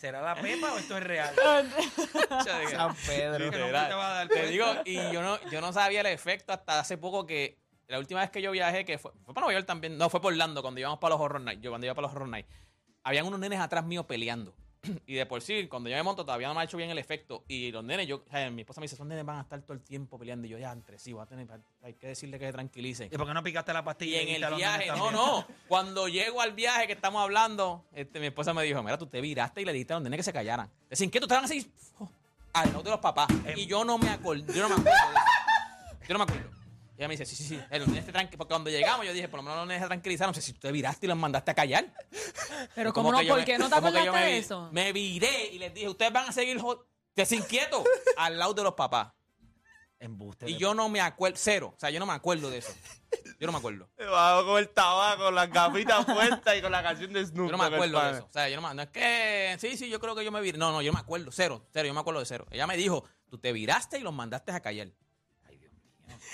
¿Será 0.00 0.22
la 0.22 0.34
pepa 0.34 0.72
o 0.72 0.78
esto 0.78 0.96
es 0.96 1.04
real? 1.04 1.34
San 2.70 2.94
Pedro. 3.06 3.50
¿Qué 3.50 3.58
nombre 3.58 3.58
literal. 3.58 3.88
te 3.88 3.94
va 3.94 4.10
a 4.10 4.14
dar? 4.14 4.28
Te 4.28 4.46
digo, 4.46 4.66
y 4.86 4.94
yo 5.12 5.20
no, 5.20 5.38
yo 5.50 5.60
no 5.60 5.74
sabía 5.74 6.00
el 6.00 6.06
efecto 6.06 6.54
hasta 6.54 6.80
hace 6.80 6.96
poco 6.96 7.26
que 7.26 7.58
la 7.86 7.98
última 7.98 8.20
vez 8.20 8.30
que 8.30 8.40
yo 8.40 8.50
viajé, 8.50 8.86
que 8.86 8.96
fue, 8.96 9.12
fue 9.26 9.34
para 9.34 9.44
Nueva 9.44 9.58
York 9.58 9.66
también, 9.66 9.98
no, 9.98 10.08
fue 10.08 10.22
por 10.22 10.32
Orlando, 10.32 10.62
cuando 10.62 10.80
íbamos 10.80 10.98
para 11.00 11.16
los 11.16 11.20
Horror 11.20 11.42
Nights, 11.42 11.60
yo 11.60 11.70
cuando 11.70 11.86
iba 11.86 11.94
para 11.94 12.06
los 12.06 12.16
Horror 12.16 12.28
Nights, 12.28 12.48
habían 13.02 13.26
unos 13.26 13.40
nenes 13.40 13.60
atrás 13.60 13.84
mío 13.84 14.06
peleando. 14.06 14.54
Y 15.06 15.14
de 15.14 15.26
por 15.26 15.42
sí, 15.42 15.66
cuando 15.68 15.90
yo 15.90 15.96
me 15.96 16.02
monto, 16.02 16.24
todavía 16.24 16.48
no 16.48 16.54
me 16.54 16.60
ha 16.60 16.64
hecho 16.64 16.76
bien 16.76 16.90
el 16.90 16.98
efecto. 16.98 17.44
Y 17.48 17.70
los 17.70 17.84
nenes, 17.84 18.06
yo, 18.06 18.22
mi 18.52 18.62
esposa 18.62 18.80
me 18.80 18.84
dice, 18.84 18.94
esos 18.94 19.06
nenes 19.06 19.24
van 19.24 19.38
a 19.38 19.40
estar 19.42 19.60
todo 19.62 19.74
el 19.74 19.82
tiempo 19.82 20.18
peleando. 20.18 20.46
Y 20.46 20.50
yo, 20.50 20.58
ya, 20.58 20.72
entre 20.72 20.98
sí, 20.98 21.12
voy 21.12 21.22
a 21.22 21.26
tener, 21.26 21.46
hay 21.82 21.94
que 21.94 22.08
decirle 22.08 22.38
que 22.38 22.46
se 22.46 22.52
tranquilicen. 22.52 23.08
¿Y 23.12 23.16
por 23.16 23.26
qué 23.26 23.34
no 23.34 23.42
picaste 23.42 23.72
la 23.72 23.80
Y 23.80 23.82
pastilla? 23.82 24.20
en 24.20 24.28
y 24.28 24.34
el 24.36 24.42
te 24.42 24.50
lo 24.50 24.56
viaje, 24.56 24.86
no, 24.88 25.10
no. 25.10 25.46
Cuando 25.68 26.08
llego 26.08 26.40
al 26.40 26.52
viaje 26.52 26.86
que 26.86 26.94
estamos 26.94 27.22
hablando, 27.22 27.84
este, 27.92 28.20
mi 28.20 28.26
esposa 28.26 28.54
me 28.54 28.62
dijo, 28.62 28.82
mira, 28.82 28.96
tú 28.98 29.06
te 29.06 29.20
viraste 29.20 29.62
y 29.62 29.64
le 29.64 29.72
dijiste 29.72 29.92
a 29.92 29.96
los 29.96 30.02
nenes 30.04 30.18
que 30.18 30.24
se 30.24 30.32
callaran. 30.32 30.70
Decían, 30.88 31.10
¿qué 31.10 31.18
tú 31.20 31.26
estaban 31.26 31.44
así? 31.44 31.70
Oh, 31.98 32.08
al 32.52 32.68
lado 32.68 32.82
de 32.82 32.90
los 32.90 33.00
papás. 33.00 33.28
Y 33.56 33.66
yo 33.66 33.84
no 33.84 33.98
me 33.98 34.08
acuerdo, 34.10 34.52
yo 34.52 34.62
no 34.62 34.68
me 34.70 34.74
acuerdo. 34.76 34.98
Yo 36.08 36.14
no 36.14 36.18
me 36.18 36.24
acuerdo. 36.24 36.49
Ella 37.00 37.08
me 37.08 37.16
dice, 37.16 37.24
sí, 37.24 37.34
sí, 37.34 37.44
sí. 37.44 37.58
los 37.78 37.88
nenes 37.88 38.04
se 38.04 38.12
tranqui- 38.12 38.36
Porque 38.36 38.50
cuando 38.52 38.68
llegamos, 38.68 39.06
yo 39.06 39.14
dije, 39.14 39.26
por 39.26 39.38
lo 39.38 39.42
menos 39.42 39.56
los 39.60 39.66
nenes 39.68 39.82
se 39.82 39.86
tranquilizaron. 39.88 40.30
No 40.30 40.34
sé 40.34 40.42
si 40.42 40.52
tú 40.52 40.60
te 40.60 40.70
viraste 40.70 41.06
y 41.06 41.08
los 41.08 41.16
mandaste 41.16 41.50
a 41.50 41.54
callar. 41.54 41.94
Pero 42.74 42.92
Como 42.92 43.10
¿cómo 43.10 43.22
no? 43.22 43.26
¿Por 43.28 43.42
qué 43.44 43.56
no 43.56 43.70
te 43.70 43.74
acordaste 43.74 44.10
me 44.10 44.20
de 44.20 44.32
vi- 44.32 44.38
eso? 44.38 44.68
Me 44.70 44.92
viré 44.92 45.46
y 45.46 45.58
les 45.58 45.72
dije, 45.72 45.88
ustedes 45.88 46.12
van 46.12 46.28
a 46.28 46.32
seguir 46.32 46.60
jo- 46.60 46.86
desinquietos 47.16 47.84
al 48.18 48.38
lado 48.38 48.52
de 48.52 48.64
los 48.64 48.74
papás. 48.74 49.14
Embuste. 49.98 50.48
Y 50.50 50.52
de- 50.54 50.58
yo 50.58 50.74
no 50.74 50.90
me 50.90 51.00
acuerdo, 51.00 51.36
cero. 51.40 51.72
O 51.74 51.80
sea, 51.80 51.88
yo 51.88 52.00
no 52.00 52.04
me 52.06 52.12
acuerdo 52.12 52.50
de 52.50 52.58
eso. 52.58 52.72
Yo 53.38 53.46
no 53.46 53.52
me 53.52 53.58
acuerdo. 53.58 53.88
Bajo 53.98 54.44
con 54.46 54.58
el 54.58 54.68
tabaco, 54.68 55.22
con 55.24 55.34
las 55.34 55.50
gafitas 55.50 56.04
puestas 56.04 56.56
y 56.58 56.60
con 56.60 56.70
la 56.70 56.82
canción 56.82 57.14
de 57.14 57.24
Snoop. 57.24 57.46
Yo 57.46 57.52
no 57.52 57.58
me 57.58 57.64
Dogg, 57.64 57.74
acuerdo 57.74 58.02
de 58.02 58.10
eso. 58.12 58.26
O 58.28 58.32
sea, 58.32 58.48
yo 58.50 58.60
no 58.60 58.68
me, 58.68 58.74
no 58.74 58.82
es 58.82 58.88
que. 58.90 59.56
Sí, 59.58 59.78
sí, 59.78 59.88
yo 59.88 60.00
creo 60.00 60.14
que 60.14 60.22
yo 60.24 60.30
me 60.32 60.42
viré. 60.42 60.58
No, 60.58 60.70
no, 60.70 60.82
yo 60.82 60.92
no 60.92 60.96
me 60.98 61.00
acuerdo. 61.00 61.30
Cero, 61.32 61.66
cero, 61.72 61.86
yo 61.86 61.94
me 61.94 62.00
acuerdo 62.00 62.20
de 62.20 62.26
cero. 62.26 62.46
Ella 62.50 62.66
me 62.66 62.76
dijo, 62.76 63.04
tú 63.30 63.38
te 63.38 63.52
viraste 63.54 63.98
y 63.98 64.02
los 64.02 64.12
mandaste 64.12 64.52
a 64.52 64.60
callar. 64.60 64.88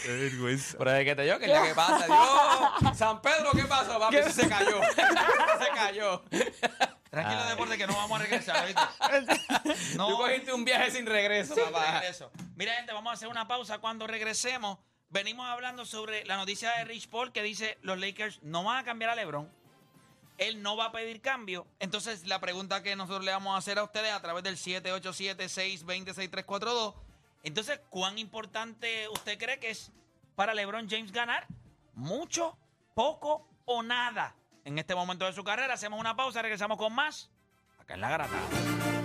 Qué 0.03 0.09
vergüenza. 0.09 0.77
Pero 0.79 0.91
de 0.93 1.05
que 1.05 1.17
te 1.17 1.23
digo 1.23 1.39
que 1.39 1.49
ya 1.49 1.63
que 1.65 1.75
pasa, 1.75 2.07
Dios. 2.07 2.99
San 2.99 3.21
Pedro, 3.23 3.51
¿qué 3.53 3.65
pasó? 3.65 3.99
Papi, 3.99 4.17
Ese 4.17 4.33
se 4.33 4.49
cayó. 4.49 4.81
se 4.95 5.69
cayó. 5.75 6.23
Tranquilo, 7.11 7.41
Ay. 7.45 7.51
deporte, 7.51 7.79
que 7.79 7.87
no 7.87 7.95
vamos 7.95 8.21
a 8.21 8.25
regresar, 8.25 8.67
¿viste? 8.67 8.83
No. 9.97 10.09
Tú 10.09 10.17
cogiste 10.19 10.53
un 10.53 10.65
viaje 10.65 10.91
sin 10.91 11.07
regreso, 11.07 11.55
Sí, 11.55 11.61
papá. 11.65 12.01
regreso. 12.01 12.31
Mira, 12.57 12.75
gente, 12.75 12.93
vamos 12.93 13.11
a 13.11 13.15
hacer 13.15 13.29
una 13.29 13.49
pausa. 13.49 13.79
Cuando 13.79 14.07
regresemos, 14.07 14.79
venimos 15.09 15.47
hablando 15.49 15.87
sobre 15.87 16.25
la 16.27 16.37
noticia 16.37 16.71
de 16.73 16.85
Rich 16.85 17.09
Paul 17.09 17.33
que 17.33 17.43
dice 17.43 17.79
los 17.83 17.99
Lakers 17.99 18.41
no 18.43 18.65
van 18.65 18.79
a 18.79 18.85
cambiar 18.85 19.11
a 19.11 19.15
LeBron. 19.15 19.51
Él 20.39 20.61
no 20.63 20.77
va 20.77 20.87
a 20.87 20.93
pedir 20.93 21.23
cambio. 21.23 21.67
Entonces, 21.79 22.27
la 22.27 22.41
pregunta 22.41 22.83
que 22.83 22.95
nosotros 22.97 23.25
le 23.25 23.31
vamos 23.33 23.55
a 23.55 23.59
hacer 23.59 23.79
a 23.79 23.85
ustedes 23.85 24.13
a 24.13 24.21
través 24.21 24.43
del 24.45 24.57
787-620-6342. 24.59 26.95
Entonces, 27.47 27.81
¿cuán 27.91 28.19
importante 28.19 29.09
usted 29.09 29.39
cree 29.39 29.61
que 29.61 29.71
es 29.71 29.93
para 30.35 30.53
LeBron 30.53 30.91
James 30.91 31.13
ganar? 31.13 31.47
¿Mucho, 31.95 32.59
poco 32.93 33.49
o 33.65 33.85
nada? 33.85 34.35
En 34.65 34.81
este 34.81 34.97
momento 34.97 35.27
de 35.27 35.33
su 35.33 35.45
carrera, 35.45 35.75
hacemos 35.75 36.01
una 36.01 36.17
pausa, 36.17 36.43
regresamos 36.43 36.77
con 36.77 36.93
más. 36.93 37.31
Acá 37.79 37.95
en 37.95 38.01
la 38.01 38.11
garata. 38.11 38.96